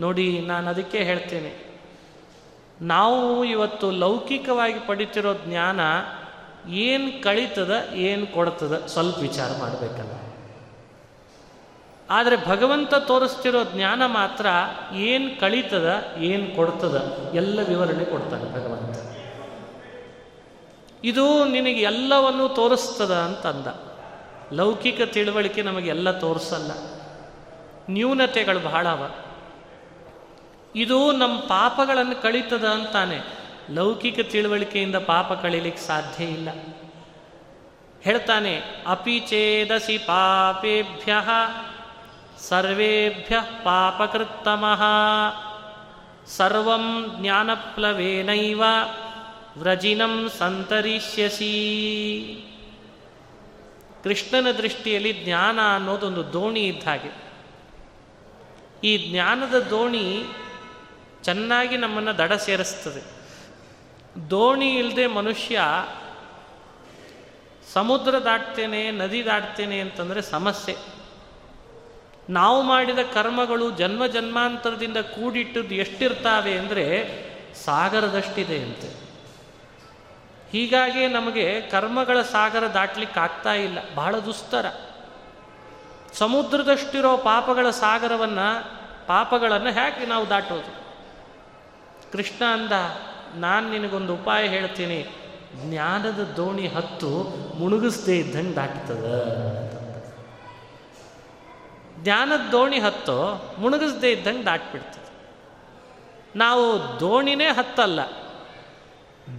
[0.00, 1.69] ನೋಡಿ, ನಾನು ಅದಕ್ಕೆ ಹೇಳ್ತೇನೆ.
[2.82, 5.80] ನಾವು ಇವತ್ತು ಲೌಕಿಕವಾಗಿ ಪಡಿತಿರೋ ಜ್ಞಾನ
[6.70, 10.12] ಏನು ಕಳೀತದ, ಏನು ಕೊಡ್ತದ ಸ್ವಲ್ಪ ವಿಚಾರ ಮಾಡಬೇಕಲ್ಲ.
[12.10, 14.46] ಆದರೆ ಭಗವಂತ ತೋರಿಸ್ತಿರೋ ಜ್ಞಾನ ಮಾತ್ರ
[14.94, 18.96] ಏನು ಕಳೀತದ, ಏನು ಕೊಡ್ತದ ಎಲ್ಲ ವಿವರಣೆ ಕೊಡ್ತಾನೆ ಭಗವಂತ.
[21.04, 23.90] ಇದು ನಿನಗೆ ಎಲ್ಲವನ್ನೂ ತೋರಿಸ್ತದ ಅಂತಂದ.
[24.52, 26.70] ಲೌಕಿಕ ತಿಳುವಳಿಕೆ ನಮಗೆಲ್ಲ ತೋರಿಸಲ್ಲ.
[27.90, 29.29] ನ್ಯೂನತೆಗಳು ಬಹಳ ಅವ.
[30.76, 33.20] ಇದು ನಮ್ಮ ಪಾಪಗಳನ್ನು ಕಳೀತದ ಅಂತಾನೆ.
[33.70, 36.48] ಲೌಕಿಕ ತಿಳುವಳಿಕೆಯಿಂದ ಪಾಪ ಕಳೀಲಿಕ್ಕೆ ಸಾಧ್ಯ ಇಲ್ಲ.
[38.02, 41.14] ಹೇಳ್ತಾನೆ ಅಪಿಚೇದಸಿ ಪಾಪೇಭ್ಯ,
[42.48, 44.82] ಸರ್ವೇಭ್ಯ ಪಾಪಕೃತ್ತಮಃ,
[46.26, 48.62] ಸರ್ವಂ ಜ್ಞಾನಪ್ಲವೇನೈವ,
[49.56, 51.50] ವ್ರಜಿನಂ ಸಂತರಿಷ್ಯಸಿ.
[54.04, 57.30] ಕೃಷ್ಣನ ದೃಷ್ಟಿಯಲ್ಲಿ ಜ್ಞಾನ ಅನ್ನೋದೊಂದು ದೋಣಿ ಇದ್ದ ಹಾಗೆ.
[58.84, 60.24] ಈ ಜ್ಞಾನದ ದೋಣಿ
[61.24, 63.02] ಚೆನ್ನಾಗಿ ನಮ್ಮನ್ನು ದಡ ಸೇರಿಸ್ತದೆ.
[64.30, 65.60] ದೋಣಿ ಇಲ್ಲದೆ ಮನುಷ್ಯ
[67.72, 70.76] ಸಮುದ್ರ ದಾಟ್ತೇನೆ, ನದಿ ದಾಟ್ತೇನೆ ಅಂತಂದರೆ ಸಮಸ್ಯೆ.
[72.30, 76.86] ನಾವು ಮಾಡಿದ ಕರ್ಮಗಳು ಜನ್ಮ ಜನ್ಮಾಂತರದಿಂದ ಕೂಡಿಟ್ಟದ್ದು ಎಷ್ಟಿರ್ತಾವೆ ಅಂದರೆ
[77.64, 78.88] ಸಾಗರದಷ್ಟಿದೆ ಅಂತೆ.
[80.50, 84.66] ಹೀಗಾಗಿ ನಮಗೆ ಕರ್ಮಗಳ ಸಾಗರ ದಾಟ್ಲಿಕ್ಕೆ ಆಗ್ತಾ ಇಲ್ಲ, ಬಹಳ ದುಸ್ತರ.
[86.12, 88.48] ಸಮುದ್ರದಷ್ಟಿರೋ ಪಾಪಗಳ ಸಾಗರವನ್ನು,
[89.06, 90.89] ಪಾಪಗಳನ್ನು ಹೇಗೆ ನಾವು ದಾಟೋದು?
[92.12, 92.72] ಕೃಷ್ಣ ಅಂದ,
[93.40, 95.06] ನಾನು ನಿನಗೊಂದು ಉಪಾಯ ಹೇಳ್ತೀನಿ.
[95.56, 97.08] ಜ್ಞಾನದ ದೋಣಿ ಹತ್ತು
[97.58, 99.04] ಮುಣುಗಿಸ್ದೇ ಇದ್ದಂಗೆ ದಾಟ್ತದ
[102.02, 105.10] ಜ್ಞಾನದ ದೋಣಿ ಹತ್ತು ಮುಳುಗಿಸದೇ ಇದ್ದಂಗೆ ದಾಟ್ಬಿಡ್ತದೆ.
[106.36, 108.00] ನಾವು ದೋಣಿನೇ ಹತ್ತಲ್ಲ.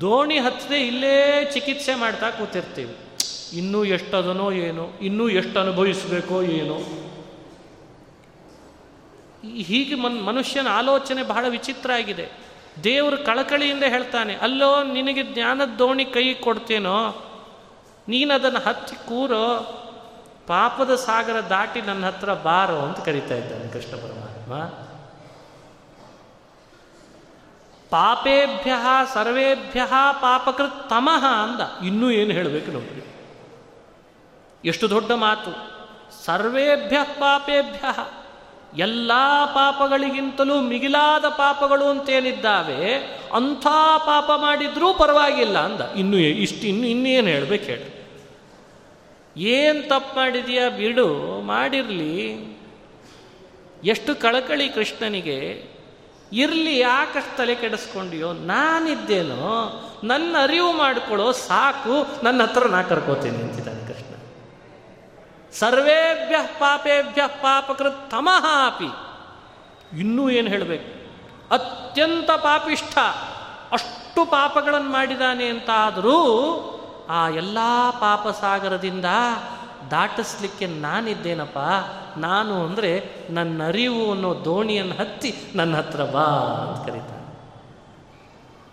[0.01, 2.97] ದೋಣಿ ಹತ್ತದೆ ಇಲ್ಲೇ ಚಿಕಿತ್ಸೆ ಮಾಡ್ತಾ ಕೂತಿರ್ತೀವಿ.
[3.53, 6.78] ಇನ್ನೂ ಎಷ್ಟದನೋ ಏನೋ, ಇನ್ನೂ ಎಷ್ಟು ಅನುಭವಿಸಬೇಕೋ ಏನೋ
[9.57, 12.51] ಹೀಗೆ ಮನ್ ಮನುಷ್ಯನ ಆಲೋಚನೆ ಬಹಳ ವಿಚಿತ್ರ ಆಗಿದೆ.
[12.84, 17.28] ದೇವರು ಕಳಕಳಿಯಿಂದ ಹೇಳ್ತಾನೆ, ಅಲ್ಲೋ, ನಿನಗೆ ಜ್ಞಾನದ ದೋಣಿ ಕೈ ಕೊಡ್ತೇನೋ
[18.07, 19.78] ನೀನು ಅದನ್ನು ಹತ್ತಿ ಕೂರೋ,
[20.47, 24.53] ಪಾಪದ ಸಾಗರ ದಾಟಿ ನನ್ನ ಹತ್ರ ಬಾರೋ, ಅಂತ ಕರಿತಾ ಇದ್ದಾನೆ ಕೃಷ್ಣ ಪರಮಾತ್ಮ.
[27.89, 28.72] ಪಾಪೇಭ್ಯ
[29.13, 29.82] ಸರ್ವೇಭ್ಯ
[30.22, 31.86] ಪಾಪಕೃತ್ ತಮಃ ಅಂದ.
[31.86, 33.05] ಇನ್ನೂ ಏನು ಹೇಳಬೇಕು ನೋಡ್ರಿ.
[34.65, 35.51] ಎಷ್ಟು ದೊಡ್ಡ ಮಾತು.
[36.26, 37.86] ಸರ್ವೇಭ್ಯ ಪಾಪೇಭ್ಯ
[38.78, 39.11] ಎಲ್ಲ
[39.45, 42.95] ಪಾಪಗಳಿಗಿಂತಲೂ ಮಿಗಿಲಾದ ಪಾಪಗಳು ಅಂತೇನಿದ್ದಾವೆ,
[43.34, 43.67] ಅಂಥ
[43.97, 45.82] ಪಾಪ ಮಾಡಿದ್ರೂ ಪರವಾಗಿಲ್ಲ ಅಂದ.
[45.82, 48.01] ಇನ್ನು ಇಷ್ಟು ಇನ್ನು ಇನ್ನೇನು ಹೇಳ್ಬೇಕು ಹೇಳಿ.
[49.41, 52.51] ಏನು ತಪ್ಪು ಮಾಡಿದೀಯ ಬಿಡು, ಮಾಡಿರಲಿ.
[53.84, 55.72] ಎಷ್ಟು ಕಳಕಳಿ ಕೃಷ್ಣನಿಗೆ,
[56.34, 63.80] ಇರಲಿ, ಯಾಕಷ್ಟು ತಲೆ ಕೆಡಿಸ್ಕೊಂಡಿಯೋ, ನಾನಿದ್ದೇನೋ, ನನ್ನ ಅರಿವು ಮಾಡಿಕೊಳ್ಳೋ ಸಾಕು, ನನ್ನ ಹತ್ರ ನಾ ಕರ್ಕೋತೀನಿ ಅಂತಿದ್ದಾನೆ.
[63.80, 63.80] ಕೃಷ್ಣ
[65.60, 68.86] ಸರ್ವೇಭ್ಯ ಪಾಪೇಭ್ಯ ಪಾಪಕೃತ್ ತಮಃ ಅಪಿ.
[69.99, 71.02] ಇನ್ನೂ ಏನು ಹೇಳಬೇಕು?
[71.54, 72.97] ಅತ್ಯಂತ ಪಾಪಿಷ್ಠ.
[73.72, 76.18] ಅಷ್ಟು ಪಾಪಗಳನ್ನು ಮಾಡಿದ್ದಾನೆ ಅಂತಾದರೂ
[77.10, 77.58] ಆ ಎಲ್ಲ
[77.89, 79.06] ಪಾಪ ಸಾಗರದಿಂದ
[79.91, 81.58] ದಾಟಿಸ್ಲಿಕ್ಕೆ ನಾನಿದ್ದೇನಪ್ಪ?
[82.18, 87.22] ನಾನು ಅಂದರೆ ನನ್ನ ಅರಿವು ಅನ್ನೋ ದೋಣಿಯನ್ನು ಹತ್ತಿ ನನ್ನ ಹತ್ರ ಬಾ ಅಂತ ಕರೀತಾನೆ.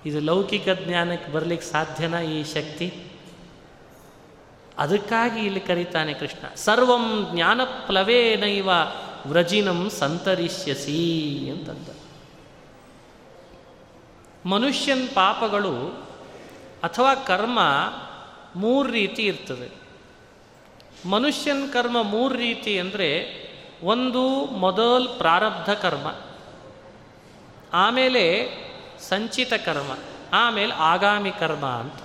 [0.09, 3.08] ಇದು ಲೌಕಿಕ ಜ್ಞಾನಕ್ಕೆ ಬರಲಿಕ್ಕೆ ಸಾಧ್ಯನಾ ಈ ಶಕ್ತಿ?
[4.79, 6.55] ಅದಕ್ಕಾಗಿ ಇಲ್ಲಿ ಕರೀತಾನೆ ಕೃಷ್ಣ.
[6.55, 8.69] ಸರ್ವಂ ಜ್ಞಾನಪ್ಲವೇನೈವ
[9.27, 11.03] ವ್ರಜಿನಂ ಸಂತರಿಷ್ಯಸಿ
[11.51, 11.89] ಅಂತಂದ.
[14.47, 15.75] ಮನುಷ್ಯನ ಪಾಪಗಳು
[16.83, 17.59] ಅಥವಾ ಕರ್ಮ
[18.57, 19.69] ಮೂರು ರೀತಿ ಇರ್ತದೆ.
[21.09, 23.09] ಮನುಷ್ಯನ ಕರ್ಮ ಮೂರು ರೀತಿ ಅಂದರೆ
[23.83, 26.15] ಒಂದು ಮೊದಲ್ ಪ್ರಾರಬ್ಧ ಕರ್ಮ,
[27.73, 28.25] ಆಮೇಲೆ
[29.09, 29.93] ಸಂಚಿತ ಕರ್ಮ,
[30.33, 32.01] ಆಮೇಲೆ ಆಗಾಮಿ ಕರ್ಮ ಅಂತ.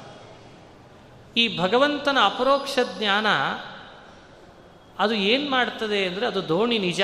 [1.35, 3.27] ಈ ಭಗವಂತನ ಅಪರೋಕ್ಷ ಜ್ಞಾನ
[4.99, 7.01] ಅದು ಏನು ಮಾಡ್ತದೆ ಅಂದರೆ ಅದು ದೋಣಿ ನಿಜ.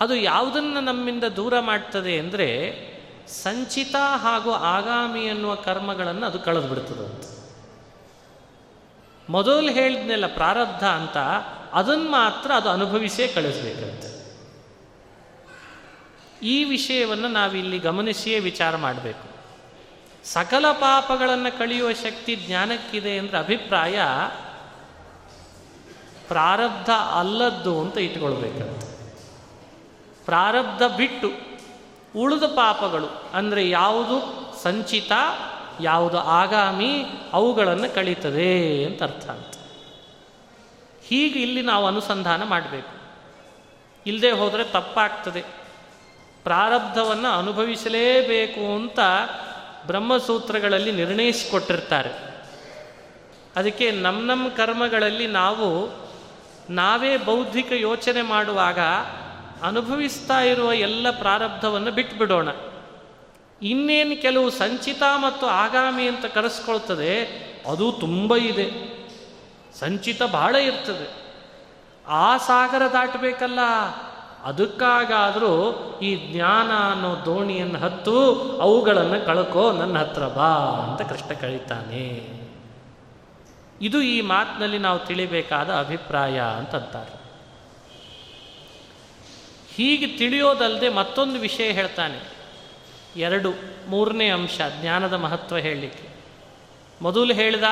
[0.00, 2.48] ಅದು ಯಾವುದನ್ನು ನಮ್ಮಿಂದ ದೂರ ಮಾಡ್ತದೆ ಅಂದರೆ
[3.28, 7.40] ಸಂಚಿತ ಹಾಗೂ ಆಗಾಮಿ ಎನ್ನುವ ಕರ್ಮಗಳನ್ನು ಅದು ಕಳೆದು ಬಿಡ್ತದಂತ
[9.30, 11.16] ಮೊದಲು ಹೇಳಿದ್ನೆಲ್ಲ ಪ್ರಾರಬ್ಧ ಅಂತ
[11.72, 14.10] ಅದನ್ನು ಮಾತ್ರ ಅದು ಅನುಭವಿಸೇ ಕಳಿಸ್ಬೇಕಂತೆ.
[16.42, 19.29] ಈ ವಿಷಯವನ್ನು ನಾವಿಲ್ಲಿ ಗಮನಿಸಿಯೇ ವಿಚಾರ ಮಾಡಬೇಕು.
[20.24, 24.00] ಸಕಲ ಪಾಪಗಳನ್ನು ಕಳೆಯುವ ಶಕ್ತಿ ಜ್ಞಾನಕ್ಕಿದೆ ಅಂದರೆ ಅಭಿಪ್ರಾಯ
[26.28, 28.84] ಪ್ರಾರಬ್ಧ ಅಲ್ಲದ್ದು ಅಂತ ಇಟ್ಕೊಳ್ಬೇಕಂತ.
[30.24, 31.30] ಪ್ರಾರಬ್ಧ ಬಿಟ್ಟು
[32.16, 34.16] ಉಳಿದ ಪಾಪಗಳು ಅಂದರೆ ಯಾವುದು
[34.62, 35.12] ಸಂಚಿತ,
[35.80, 39.54] ಯಾವುದು ಆಗಾಮಿ, ಅವುಗಳನ್ನು ಕಳೀತದೆ ಅಂತ ಅರ್ಥ ಅಂತ.
[41.02, 43.00] ಹೀಗೆ ಇಲ್ಲಿ ನಾವು ಅನುಸಂಧಾನ ಮಾಡಬೇಕು.
[44.06, 45.44] ಇಲ್ಲದೆ ಹೋದರೆ ತಪ್ಪಾಗ್ತದೆ.
[46.44, 49.00] ಪ್ರಾರಬ್ಧವನ್ನು ಅನುಭವಿಸಲೇಬೇಕು ಅಂತ
[49.90, 52.10] ಬ್ರಹ್ಮಸೂತ್ರಗಳಲ್ಲಿ ನಿರ್ಣಯಿಸಿಕೊಟ್ಟಿರ್ತಾರೆ.
[53.56, 55.68] ಅದಕ್ಕೆ ನಮ್ಮ ನಮ್ಮ ಕರ್ಮಗಳಲ್ಲಿ ನಾವು
[56.70, 58.78] ನಾವೇ ಬೌದ್ಧಿಕ ಯೋಚನೆ ಮಾಡುವಾಗ
[59.62, 62.48] ಅನುಭವಿಸ್ತಾ ಇರುವ ಎಲ್ಲ ಪ್ರಾರಬ್ಧವನ್ನು ಬಿಟ್ಬಿಡೋಣ.
[63.62, 67.12] ಇನ್ನೇನು ಕೆಲವು ಸಂಚಿತ ಮತ್ತು ಆಗಾಮಿ ಅಂತ ಕರೆಸ್ಕೊಳ್ತದೆ,
[67.68, 68.68] ಅದು ತುಂಬ ಇದೆ.
[69.78, 71.08] ಸಂಚಿತ ಬಹಳ ಇರ್ತದೆ.
[72.06, 73.58] ಆ ಸಾಗರ ದಾಟಬೇಕಲ್ಲ
[74.44, 75.72] ಅದಕ್ಕಾಗಾದರೂ
[76.02, 80.48] ಈ ಜ್ಞಾನ ಅನ್ನೋ ದೋಣಿಯನ್ನು ಹತ್ತು, ಅವುಗಳನ್ನು ಕಳ್ಕೋ, ನನ್ನ ಹತ್ರ ಬಾ
[80.88, 82.40] ಅಂತ ಕೃಷ್ಣ ಕಳೀತಾನೆ
[83.82, 87.20] ಇದು ಈ ಮಾತಿನಲ್ಲಿ ನಾವು ತಿಳಿಬೇಕಾದ ಅಭಿಪ್ರಾಯ ಅಂತಂತಾರೆ.
[89.74, 92.40] ಹೀಗೆ ತಿಳಿಯೋದಲ್ಲದೆ ಮತ್ತೊಂದು ವಿಷಯ ಹೇಳ್ತಾನೆ.
[93.16, 93.52] ಎರಡು,
[93.88, 96.08] ಮೂರನೇ ಅಂಶ, ಜ್ಞಾನದ ಮಹತ್ವ ಹೇಳಲಿಕ್ಕೆ.
[97.02, 97.64] ಮೊದಲು ಹೇಳಿದ,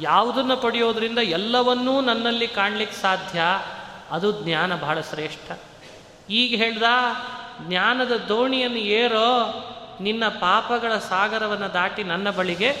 [0.00, 3.40] ಯಾವುದನ್ನು ಪಡೆಯೋದ್ರಿಂದ ಎಲ್ಲವನ್ನೂ ನನ್ನಲ್ಲಿ ಕಾಣಲಿಕ್ಕೆ ಸಾಧ್ಯ?
[4.12, 5.52] ಅದು ಜ್ಞಾನ ಬಹಳ ಶ್ರೇಷ್ಠ.
[6.30, 6.82] ಈಗ ಹೇಳ್ದ,
[7.60, 9.28] ಜ್ಞಾನದ ದೋಣಿಯನ್ನು ಏರೋ,
[10.00, 12.76] ನಿನ್ನ ಪಾಪಗಳ ಸಾಗರವನ್ನು ದಾಟಿ ನನ್ನ ಬಳಿಗೆ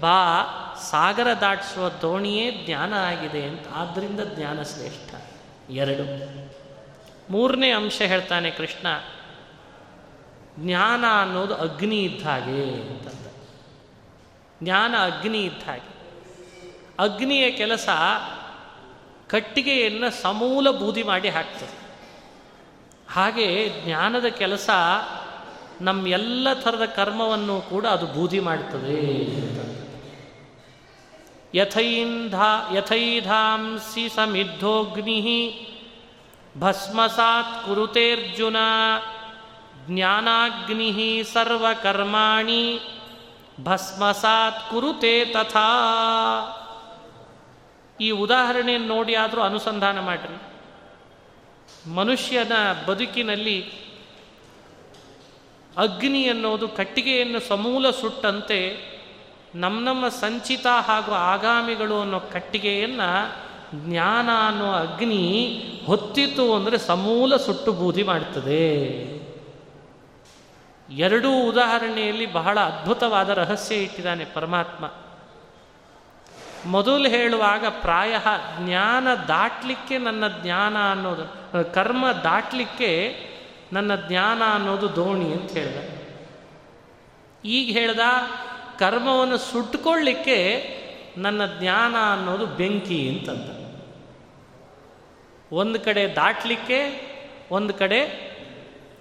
[0.00, 0.42] ಬಾ.
[0.90, 5.14] ಸಾಗರ ದಾಟಿಸುವ ದೋಣಿಯೇ ಜ್ಞಾನ ಆಗಿದೆ ಅಂತ ಆದ್ದರಿಂದ ಜ್ಞಾನ ಶ್ರೇಷ್ಠ.
[5.70, 6.02] ಎರಡು.
[7.32, 8.86] ಮೂರನೇ ಅಂಶ ಹೇಳ್ತಾನೆ ಕೃಷ್ಣ,
[10.58, 13.26] ಜ್ಞಾನ ಅನ್ನೋದು ಅಗ್ನಿ ಇದ್ದ ಹಾಗೆ ಅಂತಂದ.
[14.62, 15.92] ಜ್ಞಾನ ಅಗ್ನಿ ಇದ್ದ ಹಾಗೆ.
[16.98, 17.88] ಅಗ್ನಿಯ ಕೆಲಸ
[19.32, 21.76] ಕಟ್ಟಿಗೆಯನ್ನು ಸಮೂಲ ಬೂದಿ ಮಾಡಿ ಹಾಕ್ತದೆ.
[23.12, 24.70] ಹಾಗೆ ಜ್ಞಾನದ ಕೆಲಸ
[25.80, 28.98] ನಮ್ಮ ಎಲ್ಲ ಥರದ ಕರ್ಮವನ್ನು ಕೂಡ ಅದು ಬೂದಿ ಮಾಡ್ತದೆ
[31.54, 32.34] ಯಥೈಂಧ,
[32.74, 35.18] ಯಥೈಧಾಂಸಿ ಸಮಿದ್ಧೋಗ್ನಿ
[36.60, 38.56] ಭಸ್ಮಸಾತ್ ಕುರುತೇರ್ಜುನ
[39.88, 42.64] ಜ್ಞಾನಾಗ್ನಿ ಸರ್ವಕರ್ಮಾಣಿ
[43.64, 45.68] ಭಸ್ಮಸಾತ್ ಕುರುತೆ ತಥಾ.
[48.02, 50.38] ಈ ಉದಾಹರಣೆಯನ್ನು ನೋಡಿ ಆದರೂ ಅನುಸಂಧಾನ ಮಾಡಿರಿ.
[51.94, 52.52] ಮನುಷ್ಯನ
[52.86, 53.58] ಬದುಕಿನಲ್ಲಿ
[55.76, 58.60] ಅಗ್ನಿ ಅನ್ನೋದು ಕಟ್ಟಿಗೆಯನ್ನು ಸಮೂಲ ಸುಟ್ಟಂತೆ
[59.54, 63.08] ನಮ್ಮ ನಮ್ಮ ಸಂಚಿತ ಹಾಗೂ ಆಗಾಮಿಗಳು ಅನ್ನೋ ಕಟ್ಟಿಗೆಯನ್ನು
[63.88, 65.24] ಜ್ಞಾನ ಅನ್ನೋ ಅಗ್ನಿ
[65.86, 68.66] ಹೊತ್ತಿತು ಅಂದರೆ ಸಮೂಲ ಸುಟ್ಟು ಬೂದಿ ಮಾಡ್ತದೆ.
[70.98, 74.84] ಎರಡೂ ಉದಾಹರಣೆಯಲ್ಲಿ ಬಹಳ ಅದ್ಭುತವಾದ ರಹಸ್ಯ ಇಟ್ಟಿದ್ದಾನೆ ಪರಮಾತ್ಮ.
[76.66, 78.16] ಮೊದಲು ಹೇಳುವಾಗ ಪ್ರಾಯ
[78.64, 81.42] ಜ್ಞಾನ ದಾಟ್ಲಿಕ್ಕೆ ನನ್ನ ಜ್ಞಾನ ಅನ್ನೋದು
[81.74, 83.16] ಕರ್ಮ ದಾಟ್ಲಿಕ್ಕೆ
[83.72, 85.92] ನನ್ನ ಜ್ಞಾನ ಅನ್ನೋದು ದೋಣಿ ಅಂತ ಹೇಳ್ದ.
[87.44, 87.98] ಈಗ ಹೇಳ್ದ,
[88.78, 90.68] ಕರ್ಮವನ್ನು ಸುಟ್ಕೊಳ್ಳಿಕ್ಕೆ
[91.16, 93.62] ನನ್ನ ಜ್ಞಾನ ಅನ್ನೋದು ಬೆಂಕಿ ಅಂತಂದ
[95.52, 97.02] ಒಂದು ಕಡೆ ದಾಟ್ಲಿಕ್ಕೆ,
[97.50, 98.32] ಒಂದು ಕಡೆ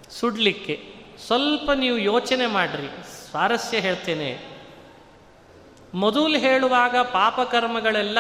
[0.10, 0.94] ಸುಡಲಿಕ್ಕೆ.
[1.28, 2.88] ಸ್ವಲ್ಪ ನೀವು ಯೋಚನೆ ಮಾಡಿರಿ.
[3.30, 4.51] ಸ್ವಾರಸ್ಯ ಹೇಳ್ತೇನೆ.
[5.94, 8.18] ಮೊದಲು ಹೇಳುವಾಗ ಪಾಪಕರ್ಮಗಳೆಲ್ಲ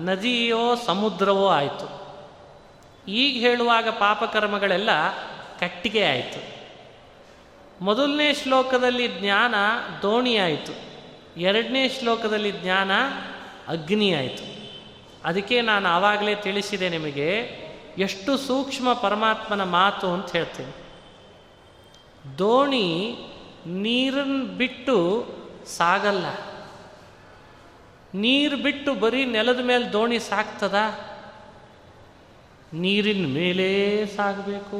[0.00, 2.04] ನದಿಯೋ ಸಮುದ್ರವೋ ಆಯಿತು.
[3.10, 4.90] ಈಗ ಹೇಳುವಾಗ ಪಾಪಕರ್ಮಗಳೆಲ್ಲ
[5.60, 6.54] ಕಟ್ಟಿಗೆ ಆಯಿತು.
[7.84, 9.54] ಮೊದಲನೇ ಶ್ಲೋಕದಲ್ಲಿ ಜ್ಞಾನ
[10.02, 10.72] ದೋಣಿ ಆಯಿತು.
[11.40, 12.90] ಎರಡನೇ ಶ್ಲೋಕದಲ್ಲಿ ಜ್ಞಾನ
[13.68, 14.54] ಅಗ್ನಿ ಆಯಿತು.
[15.24, 17.30] ಅದಕ್ಕೆ ನಾನು ಆವಾಗಲೇ ತಿಳಿಸಿದೆ ನಿಮಗೆ,
[17.98, 20.84] ಎಷ್ಟು ಸೂಕ್ಷ್ಮ ಪರಮಾತ್ಮನ ಮಾತು ಅಂತ ಹೇಳ್ತೇನೆ.
[22.38, 23.16] ದೋಣಿ
[23.66, 25.26] ನೀರನ್ನು ಬಿಟ್ಟು
[25.76, 26.53] ಸಾಗಲ್ಲ.
[28.14, 30.74] ನೀರು ಬಿಟ್ಟು ಬರೀ ನೆಲದ ಮೇಲೆ ದೋಣಿ ಸಾಕ್ತದ?
[32.72, 34.76] ನೀರಿನ ಮೇಲೆ ಸಾಗಬೇಕು.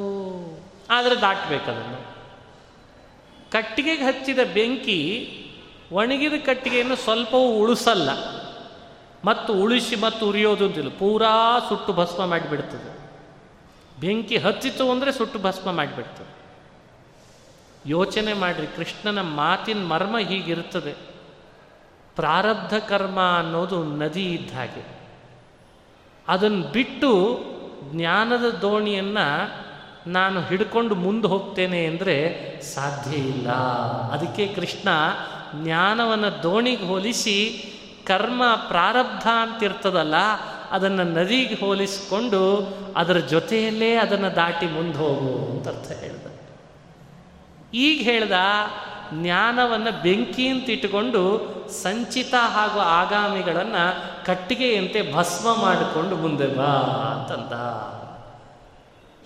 [0.89, 2.15] ಆದರೆ ದಾಟಬೇಕದನ್ನು.
[3.51, 5.31] ಕಟ್ಟಿಗೆಗೆ ಹಚ್ಚಿದ ಬೆಂಕಿ
[5.91, 8.09] ಒಣಗಿದ ಕಟ್ಟಿಗೆಯನ್ನು ಸ್ವಲ್ಪವೂ ಉಳಿಸಲ್ಲ.
[9.25, 10.89] ಮತ್ತು ಉಳಿಸಿ ಮತ್ತು ಉರಿಯೋದು ಅಂತಿಲ್ಲ.
[10.89, 13.11] ಪೂರಾ ಸುಟ್ಟು ಭಸ್ಮ ಮಾಡಿಬಿಡ್ತದೆ.
[13.99, 16.35] ಬೆಂಕಿ ಹತ್ತಿತು ಅಂದರೆ ಸುಟ್ಟು ಭಸ್ಮ ಮಾಡಿಬಿಡ್ತದೆ.
[17.85, 21.14] ಯೋಚನೆ ಮಾಡಿರಿ, ಕೃಷ್ಣನ ಮಾತಿನ ಮರ್ಮ ಹೀಗಿರ್ತದೆ.
[22.15, 24.83] ಪ್ರಾರಬ್ಧ ಕರ್ಮ ಅನ್ನೋದು ನದಿ ಇದ್ದ ಹಾಗೆ.
[26.27, 27.11] ಅದನ್ನು ಬಿಟ್ಟು
[27.91, 29.27] ಜ್ಞಾನದ ದೋಣಿಯನ್ನು
[30.11, 32.15] ನಾನು ಹಿಡ್ಕೊಂಡು ಮುಂದೆ ಹೋಗ್ತೇನೆ ಅಂದರೆ
[32.73, 33.49] ಸಾಧ್ಯ ಇಲ್ಲ.
[34.13, 34.89] ಅದಕ್ಕೆ ಕೃಷ್ಣ
[35.63, 37.37] ಜ್ಞಾನವನ್ನು ದೋಣಿಗೆ ಹೋಲಿಸಿ
[38.07, 40.17] ಕರ್ಮ ಪ್ರಾರಬ್ಧ ಅಂತಿರ್ತದಲ್ಲ,
[40.71, 42.41] ಅದನ್ನು ನದಿಗೆ ಹೋಲಿಸಿಕೊಂಡು
[42.95, 46.25] ಅದರ ಜೊತೆಯಲ್ಲೇ ಅದನ್ನು ದಾಟಿ ಮುಂದೆ ಹೋಗು ಅಂತ ಅರ್ಥ ಹೇಳ್ದ.
[47.73, 48.35] ಈಗ ಹೇಳ್ದ
[49.13, 51.21] ಜ್ಞಾನವನ್ನು ಬೆಂಕಿ ಅಂತ ಇಟ್ಟುಕೊಂಡು
[51.83, 53.83] ಸಂಚಿತ ಹಾಗೂ ಆಗಾಮಿಗಳನ್ನು
[54.25, 56.73] ಕಟ್ಟಿಗೆಯಂತೆ ಭಸ್ಮ ಮಾಡಿಕೊಂಡು ಮುಂದೆ ಬಾ
[57.15, 57.53] ಅಂತಂದ.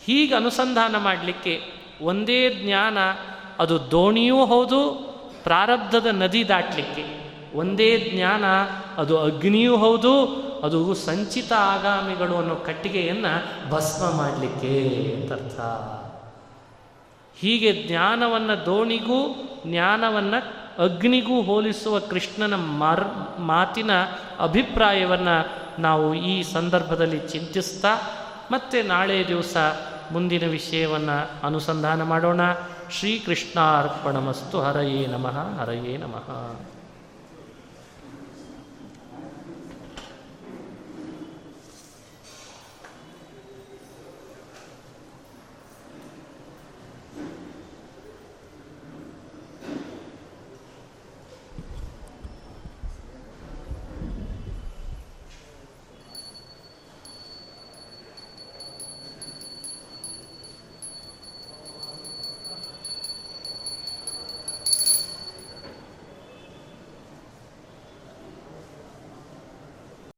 [0.06, 1.62] ಹೀಗೆ ಅನುಸಂಧಾನ ಮಾಡಲಿಕ್ಕೆ
[2.02, 2.98] ಒಂದೇ ಜ್ಞಾನ,
[3.60, 4.94] ಅದು ದೋಣಿಯೂ ಹೌದು,
[5.44, 7.30] ಪ್ರಾರಬ್ಧದ ನದಿ ದಾಟಲಿಕ್ಕೆ.
[7.58, 8.46] ಒಂದೇ ಜ್ಞಾನ,
[8.98, 10.26] ಅದು ಅಗ್ನಿಯೂ ಹೌದು,
[10.64, 14.74] ಅದು ಸಂಚಿತ ಆಗಾಮಿಗಳು ಅನ್ನೋ ಕಟ್ಟಿಗೆಯನ್ನು ಭಸ್ಮ ಮಾಡಲಿಕ್ಕೆ
[15.22, 15.60] ಅಂತರ್ಥ
[17.40, 23.92] ಹೀಗೆ ಜ್ಞಾನವನ್ನು ದೋಣಿಗೂ ಜ್ಞಾನವನ್ನು ಅಗ್ನಿಗೂ ಹೋಲಿಸುವ ಕೃಷ್ಣನ ಮಾರ್, ಮಾತಿನ
[24.40, 25.48] ಅಭಿಪ್ರಾಯವನ್ನು
[25.82, 28.02] ನಾವು ಈ ಸಂದರ್ಭದಲ್ಲಿ ಚಿಂತಿಸ್ತಾ
[28.52, 29.58] ಮತ್ತೆ ನಾಳೆ ದಿವಸ
[30.12, 32.42] ಮುಂದಿನ ವಿಷಯವನ್ನು ಅನುಸಂಧಾನ ಮಾಡೋಣ.
[32.92, 34.62] ಶ್ರೀಕೃಷ್ಣಾರ್ಪಣಮಸ್ತು.
[34.62, 35.62] ಹರಯೇ ನಮಃ.
[35.62, 36.56] ಹರಯೇ ನಮಃ.